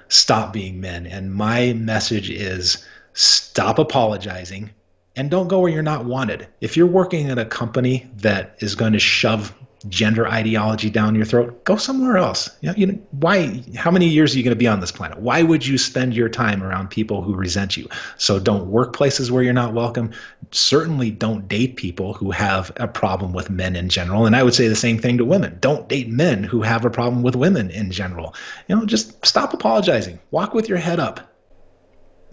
stop 0.09 0.53
being 0.53 0.79
men. 0.79 1.07
And 1.07 1.33
my 1.33 1.73
message 1.73 2.29
is 2.29 2.85
stop 3.13 3.79
apologizing 3.79 4.71
and 5.15 5.29
don't 5.29 5.47
go 5.47 5.59
where 5.59 5.71
you're 5.71 5.83
not 5.83 6.05
wanted. 6.05 6.47
If 6.61 6.77
you're 6.77 6.87
working 6.87 7.29
at 7.29 7.37
a 7.37 7.45
company 7.45 8.09
that 8.17 8.55
is 8.59 8.75
going 8.75 8.93
to 8.93 8.99
shove 8.99 9.53
gender 9.89 10.27
ideology 10.27 10.89
down 10.89 11.15
your 11.15 11.25
throat, 11.25 11.63
go 11.63 11.75
somewhere 11.75 12.17
else. 12.17 12.49
You 12.61 12.69
know, 12.69 12.75
you 12.77 12.85
know, 12.87 12.99
why? 13.11 13.63
How 13.75 13.91
many 13.91 14.07
years 14.07 14.33
are 14.33 14.37
you 14.37 14.43
going 14.43 14.55
to 14.55 14.59
be 14.59 14.67
on 14.67 14.79
this 14.79 14.91
planet? 14.91 15.19
Why 15.19 15.41
would 15.41 15.65
you 15.65 15.77
spend 15.77 16.13
your 16.13 16.29
time 16.29 16.63
around 16.63 16.89
people 16.89 17.23
who 17.23 17.33
resent 17.33 17.77
you? 17.77 17.87
So 18.17 18.39
don't 18.39 18.67
work 18.67 18.93
places 18.93 19.31
where 19.31 19.43
you're 19.43 19.53
not 19.53 19.73
welcome. 19.73 20.11
Certainly 20.51 21.11
don't 21.11 21.47
date 21.47 21.77
people 21.77 22.13
who 22.13 22.31
have 22.31 22.71
a 22.77 22.87
problem 22.87 23.33
with 23.33 23.49
men 23.49 23.75
in 23.75 23.89
general. 23.89 24.25
And 24.25 24.35
I 24.35 24.43
would 24.43 24.53
say 24.53 24.67
the 24.67 24.75
same 24.75 24.99
thing 24.99 25.17
to 25.17 25.25
women. 25.25 25.57
Don't 25.59 25.89
date 25.89 26.09
men 26.09 26.43
who 26.43 26.61
have 26.61 26.85
a 26.85 26.89
problem 26.89 27.23
with 27.23 27.35
women 27.35 27.71
in 27.71 27.91
general. 27.91 28.35
You 28.67 28.75
know, 28.75 28.85
just 28.85 29.25
stop 29.25 29.53
apologizing. 29.53 30.19
Walk 30.29 30.53
with 30.53 30.69
your 30.69 30.77
head 30.77 30.99
up. 30.99 31.30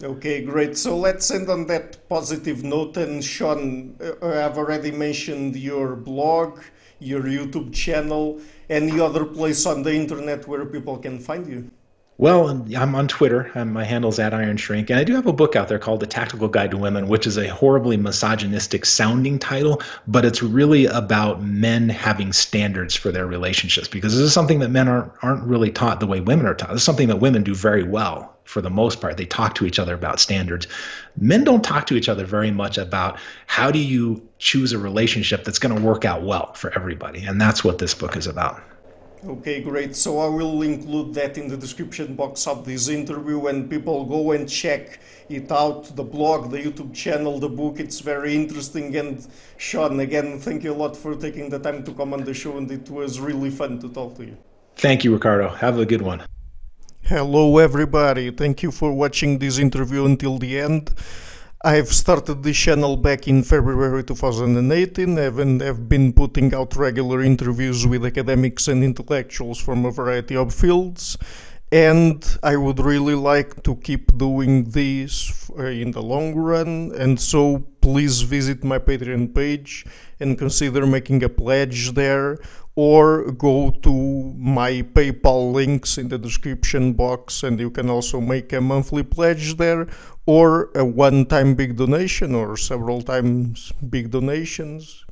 Okay, 0.00 0.42
great. 0.42 0.76
So 0.76 0.96
let's 0.96 1.28
end 1.32 1.50
on 1.50 1.66
that 1.66 2.08
positive 2.08 2.62
note. 2.62 2.96
And 2.96 3.24
Shawn, 3.24 3.96
uh, 4.00 4.44
I've 4.44 4.56
already 4.56 4.92
mentioned 4.92 5.56
your 5.56 5.96
blog, 5.96 6.60
your 7.00 7.22
YouTube 7.22 7.74
channel, 7.74 8.40
any 8.70 9.00
other 9.00 9.24
place 9.24 9.66
on 9.66 9.82
the 9.82 9.92
internet 9.92 10.46
where 10.46 10.64
people 10.66 10.98
can 10.98 11.18
find 11.18 11.48
you. 11.48 11.70
Well, 12.16 12.48
I'm 12.76 12.94
on 12.96 13.06
Twitter. 13.06 13.50
My 13.64 13.84
handle's 13.84 14.18
at 14.18 14.34
Iron 14.34 14.56
Shrink, 14.56 14.90
and 14.90 14.98
I 14.98 15.04
do 15.04 15.14
have 15.14 15.28
a 15.28 15.32
book 15.32 15.54
out 15.54 15.68
there 15.68 15.78
called 15.78 16.00
The 16.00 16.06
Tactical 16.06 16.48
Guide 16.48 16.72
to 16.72 16.76
Women, 16.76 17.06
which 17.06 17.28
is 17.28 17.36
a 17.36 17.46
horribly 17.46 17.96
misogynistic 17.96 18.86
sounding 18.86 19.38
title, 19.38 19.82
but 20.08 20.24
it's 20.24 20.42
really 20.42 20.86
about 20.86 21.42
men 21.44 21.88
having 21.88 22.32
standards 22.32 22.96
for 22.96 23.12
their 23.12 23.28
relationships 23.28 23.86
because 23.86 24.14
this 24.14 24.22
is 24.22 24.32
something 24.32 24.58
that 24.58 24.70
men 24.70 24.88
aren't 24.88 25.12
aren't 25.22 25.44
really 25.44 25.70
taught 25.70 26.00
the 26.00 26.08
way 26.08 26.20
women 26.20 26.46
are 26.46 26.54
taught. 26.54 26.70
This 26.70 26.80
is 26.80 26.86
something 26.86 27.06
that 27.06 27.20
women 27.20 27.44
do 27.44 27.54
very 27.54 27.84
well 27.84 28.37
for 28.48 28.62
the 28.62 28.70
most 28.70 29.00
part. 29.00 29.16
They 29.18 29.26
talk 29.26 29.54
to 29.56 29.66
each 29.66 29.78
other 29.78 29.94
about 29.94 30.18
standards. 30.20 30.66
Men 31.18 31.44
don't 31.44 31.62
talk 31.62 31.86
to 31.88 31.96
each 31.96 32.08
other 32.08 32.24
very 32.24 32.50
much 32.50 32.78
about 32.78 33.18
how 33.46 33.70
do 33.70 33.78
you 33.78 34.26
choose 34.38 34.72
a 34.72 34.78
relationship 34.78 35.44
that's 35.44 35.58
going 35.58 35.76
to 35.76 35.82
work 35.82 36.04
out 36.04 36.22
well 36.22 36.54
for 36.54 36.74
everybody, 36.74 37.22
and 37.24 37.40
that's 37.40 37.62
what 37.62 37.78
this 37.78 37.94
book 37.94 38.16
is 38.16 38.26
about. 38.26 38.60
Okay, 39.26 39.60
great. 39.60 39.96
So 39.96 40.20
I 40.20 40.28
will 40.28 40.62
include 40.62 41.12
that 41.14 41.36
in 41.36 41.48
the 41.48 41.56
description 41.56 42.14
box 42.14 42.46
of 42.46 42.64
this 42.64 42.88
interview 42.88 43.48
and 43.48 43.68
people 43.68 44.04
go 44.04 44.30
and 44.30 44.48
check 44.48 45.00
it 45.28 45.50
out 45.50 45.94
the 45.96 46.04
blog, 46.04 46.52
the 46.52 46.58
YouTube 46.58 46.94
channel, 46.94 47.40
the 47.40 47.48
book. 47.48 47.80
It's 47.80 47.98
very 47.98 48.34
interesting. 48.36 48.94
And 48.96 49.26
Shawn, 49.56 49.98
again, 49.98 50.38
thank 50.38 50.62
you 50.62 50.72
a 50.72 50.78
lot 50.84 50.96
for 50.96 51.16
taking 51.16 51.50
the 51.50 51.58
time 51.58 51.82
to 51.82 51.92
come 51.92 52.14
on 52.14 52.22
the 52.22 52.32
show, 52.32 52.56
and 52.56 52.70
it 52.70 52.88
was 52.88 53.18
really 53.18 53.50
fun 53.50 53.80
to 53.80 53.88
talk 53.88 54.14
to 54.18 54.24
you. 54.24 54.36
Thank 54.76 55.02
you, 55.02 55.12
Ricardo. 55.12 55.48
Have 55.48 55.78
a 55.80 55.84
good 55.84 56.02
one. 56.02 56.22
Hello, 57.08 57.56
everybody. 57.56 58.30
Thank 58.30 58.62
you 58.62 58.70
for 58.70 58.92
watching 58.92 59.38
this 59.38 59.56
interview 59.56 60.04
until 60.04 60.36
the 60.36 60.60
end. 60.60 60.90
I've 61.64 61.88
started 61.88 62.42
this 62.42 62.58
channel 62.58 62.98
back 62.98 63.26
in 63.26 63.42
February 63.42 64.04
2018 64.04 65.16
and 65.16 65.60
have 65.62 65.88
been 65.88 66.12
putting 66.12 66.52
out 66.52 66.76
regular 66.76 67.22
interviews 67.22 67.86
with 67.86 68.04
academics 68.04 68.68
and 68.68 68.84
intellectuals 68.84 69.58
from 69.58 69.86
a 69.86 69.90
variety 69.90 70.36
of 70.36 70.52
fields. 70.52 71.16
And 71.72 72.22
I 72.42 72.56
would 72.56 72.78
really 72.78 73.14
like 73.14 73.62
to 73.62 73.76
keep 73.76 74.18
doing 74.18 74.64
this 74.64 75.50
uh, 75.58 75.62
in 75.64 75.92
the 75.92 76.02
long 76.02 76.34
run. 76.34 76.92
And 76.94 77.18
so 77.18 77.64
please 77.80 78.20
visit 78.20 78.64
my 78.64 78.78
Patreon 78.78 79.34
page 79.34 79.86
and 80.20 80.36
consider 80.36 80.84
making 80.84 81.24
a 81.24 81.30
pledge 81.30 81.92
there 81.92 82.36
or 82.78 83.32
go 83.32 83.70
to 83.82 83.92
my 84.38 84.70
PayPal 84.94 85.52
links 85.52 85.98
in 85.98 86.06
the 86.08 86.16
description 86.16 86.92
box 86.92 87.42
and 87.42 87.58
you 87.58 87.70
can 87.70 87.90
also 87.90 88.20
make 88.20 88.52
a 88.52 88.60
monthly 88.60 89.02
pledge 89.02 89.56
there 89.56 89.88
or 90.26 90.70
a 90.76 90.84
one 90.84 91.26
time 91.26 91.56
big 91.56 91.76
donation 91.76 92.36
or 92.36 92.56
several 92.56 93.02
times 93.02 93.72
big 93.90 94.12
donations. 94.12 95.04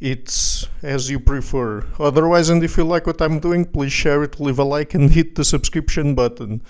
It's 0.00 0.68
as 0.82 1.10
you 1.10 1.18
prefer. 1.18 1.84
Otherwise, 1.98 2.48
and 2.48 2.62
if 2.62 2.76
you 2.76 2.84
like 2.84 3.08
what 3.08 3.20
I'm 3.20 3.40
doing, 3.40 3.64
please 3.64 3.92
share 3.92 4.22
it, 4.22 4.38
leave 4.38 4.60
a 4.60 4.64
like, 4.64 4.94
and 4.94 5.10
hit 5.10 5.34
the 5.34 5.44
subscription 5.44 6.14
button. 6.14 6.62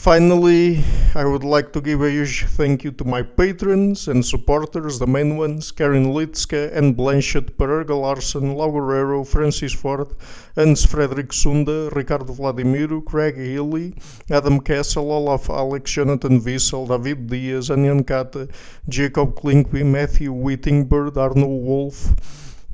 Finally, 0.00 0.82
I 1.14 1.26
would 1.26 1.44
like 1.44 1.74
to 1.74 1.80
give 1.82 2.00
a 2.00 2.10
huge 2.10 2.46
thank 2.46 2.84
you 2.84 2.90
to 2.92 3.04
my 3.04 3.20
patrons 3.20 4.08
and 4.08 4.24
supporters, 4.24 4.98
the 4.98 5.06
main 5.06 5.36
ones, 5.36 5.70
Karin 5.70 6.06
Lietzcke 6.06 6.74
Ann 6.74 6.94
Blanchette, 6.94 7.54
Pererga 7.58 8.00
Larson, 8.00 8.54
Lau 8.54 8.70
Guerrero, 8.70 9.24
Francis 9.24 9.74
Ford, 9.74 10.08
Hans 10.56 10.86
Fredrik 10.86 11.34
Sunde, 11.34 11.94
Ricardo 11.94 12.32
Vladimiro, 12.32 13.04
Craig 13.04 13.36
Healy, 13.36 13.94
Adam 14.30 14.60
Kessel, 14.60 15.12
Olaf 15.12 15.50
Alex, 15.50 15.90
Jonathan 15.90 16.40
Wiesel, 16.40 16.88
David 16.88 17.26
Diaz, 17.26 17.68
Anjan 17.68 18.02
Katta, 18.02 18.50
Jacob 18.88 19.34
Klinkby, 19.34 19.84
Matthew 19.84 20.32
Whittingbird, 20.32 21.18
Arno 21.18 21.46
Wolf, 21.46 22.08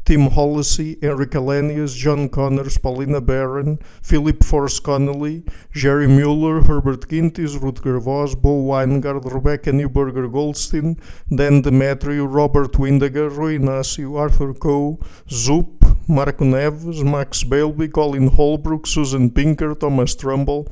Tim 0.06 0.30
Hollissey, 0.30 0.98
Eric 1.02 1.32
Alenius, 1.32 1.92
John 1.92 2.28
Connors, 2.28 2.78
Paulina 2.78 3.20
Barron, 3.20 3.76
Philip 4.02 4.44
Force 4.44 4.78
Connolly, 4.78 5.42
Jerry 5.72 6.06
Mueller, 6.06 6.62
Herbert 6.62 7.08
Gintis, 7.08 7.58
Rutger 7.58 8.00
Voss, 8.00 8.36
Bo 8.36 8.62
Weingard, 8.62 9.24
Rebecca 9.24 9.72
Newberger 9.72 10.30
Goldstein, 10.30 10.96
Dan 11.34 11.60
Demetrio, 11.60 12.24
Robert 12.24 12.74
Windegar, 12.74 13.36
Rui 13.36 13.58
Inácio, 13.58 14.16
Arthur 14.16 14.54
Coe, 14.54 14.96
Zoop, 15.28 15.84
Marco 16.06 16.44
Neves, 16.44 17.02
Max 17.02 17.42
Bailby, 17.42 17.88
Colin 17.88 18.28
Holbrook, 18.28 18.86
Susan 18.86 19.28
Pinker, 19.28 19.74
Thomas 19.74 20.14
Trumbull, 20.14 20.68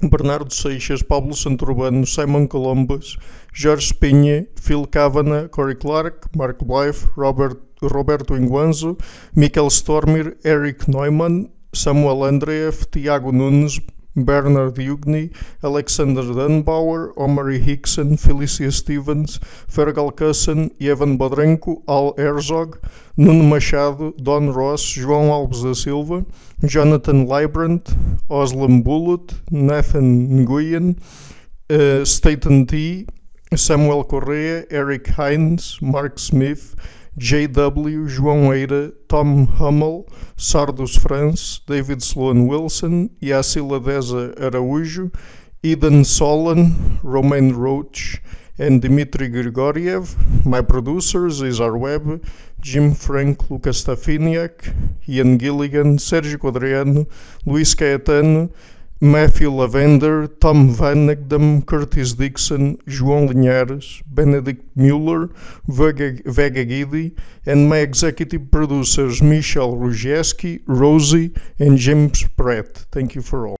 Bernardo 0.00 0.46
Seixas, 0.46 1.00
Pablo 1.06 1.30
Santurbano, 1.32 2.04
Simon 2.04 2.48
Columbus, 2.48 3.16
Jorge 3.54 3.92
Pinha, 4.00 4.48
Phil 4.58 4.84
Kavanagh, 4.84 5.48
Corey 5.52 5.76
Clark, 5.76 6.34
Mark 6.34 6.58
Blythe, 6.58 7.06
Robert 7.16 7.67
Roberto 7.82 8.34
Inguanzo, 8.34 8.98
Michael 9.34 9.70
Stormir, 9.70 10.36
Eric 10.44 10.88
Neumann, 10.88 11.50
Samuel 11.74 12.24
Andreev, 12.24 12.90
Tiago 12.90 13.30
Nunes, 13.30 13.78
Bernard 14.24 14.74
Ugni, 14.74 15.30
Alexander 15.62 16.22
Dunbauer, 16.22 17.12
Omari 17.16 17.58
Hickson, 17.58 18.16
Felicia 18.16 18.70
Stevens, 18.72 19.38
Fergal 19.68 20.14
Cusson, 20.14 20.70
Evan 20.80 21.18
Bodrenko, 21.18 21.82
Al 21.88 22.14
Herzog, 22.16 22.78
Nuno 23.16 23.44
Machado, 23.44 24.12
Don 24.16 24.50
Ross, 24.52 24.82
João 24.82 25.30
Alves 25.30 25.62
da 25.62 25.74
Silva, 25.74 26.24
Jonathan 26.64 27.26
Librant, 27.26 27.90
Oslam 28.28 28.82
Bullet, 28.82 29.34
Nathan 29.50 30.44
Nguyen, 30.44 30.96
uh, 31.70 32.04
Staten 32.04 32.66
T, 32.66 33.06
Samuel 33.54 34.04
Correa, 34.04 34.64
Eric 34.70 35.08
Hines, 35.08 35.78
Mark 35.80 36.18
Smith, 36.18 36.74
J.W., 37.18 38.06
João 38.06 38.54
Eira, 38.54 38.92
Tom 39.08 39.44
Hummel, 39.58 40.06
Sardus 40.36 40.94
France, 40.96 41.60
David 41.66 42.00
Sloan 42.00 42.46
Wilson, 42.46 43.10
Yacila 43.20 43.80
Deza 43.80 44.32
Araújo, 44.38 45.10
Eden 45.60 46.04
Solan, 46.04 47.00
Romain 47.02 47.52
Roach, 47.52 48.22
and 48.60 48.80
Dmitry 48.80 49.28
Grigoriev. 49.28 50.14
My 50.46 50.62
producers 50.62 51.42
is 51.42 51.60
our 51.60 51.76
web, 51.76 52.24
Jim 52.60 52.94
Frank, 52.94 53.50
Lucas 53.50 53.82
Stafiniak, 53.82 54.72
Ian 55.08 55.38
Gilligan, 55.38 55.98
Sergio 55.98 56.38
Quadriano, 56.38 57.08
Luís 57.44 57.74
Caetano, 57.74 58.48
Matthew 59.00 59.52
Lavender, 59.52 60.26
Tom 60.26 60.70
Van 60.70 61.06
Curtis 61.62 62.14
Dixon, 62.14 62.78
João 62.78 63.28
Linhares, 63.28 64.02
Benedict 64.06 64.64
Mueller, 64.74 65.30
Vega, 65.68 66.20
Vega 66.24 66.64
and 67.46 67.68
my 67.68 67.76
executive 67.76 68.50
producers 68.50 69.22
Michel 69.22 69.76
Rugieski, 69.76 70.62
Rosie, 70.66 71.32
and 71.60 71.78
James 71.78 72.26
Pratt. 72.36 72.86
Thank 72.90 73.14
you 73.14 73.22
for 73.22 73.46
all. 73.46 73.56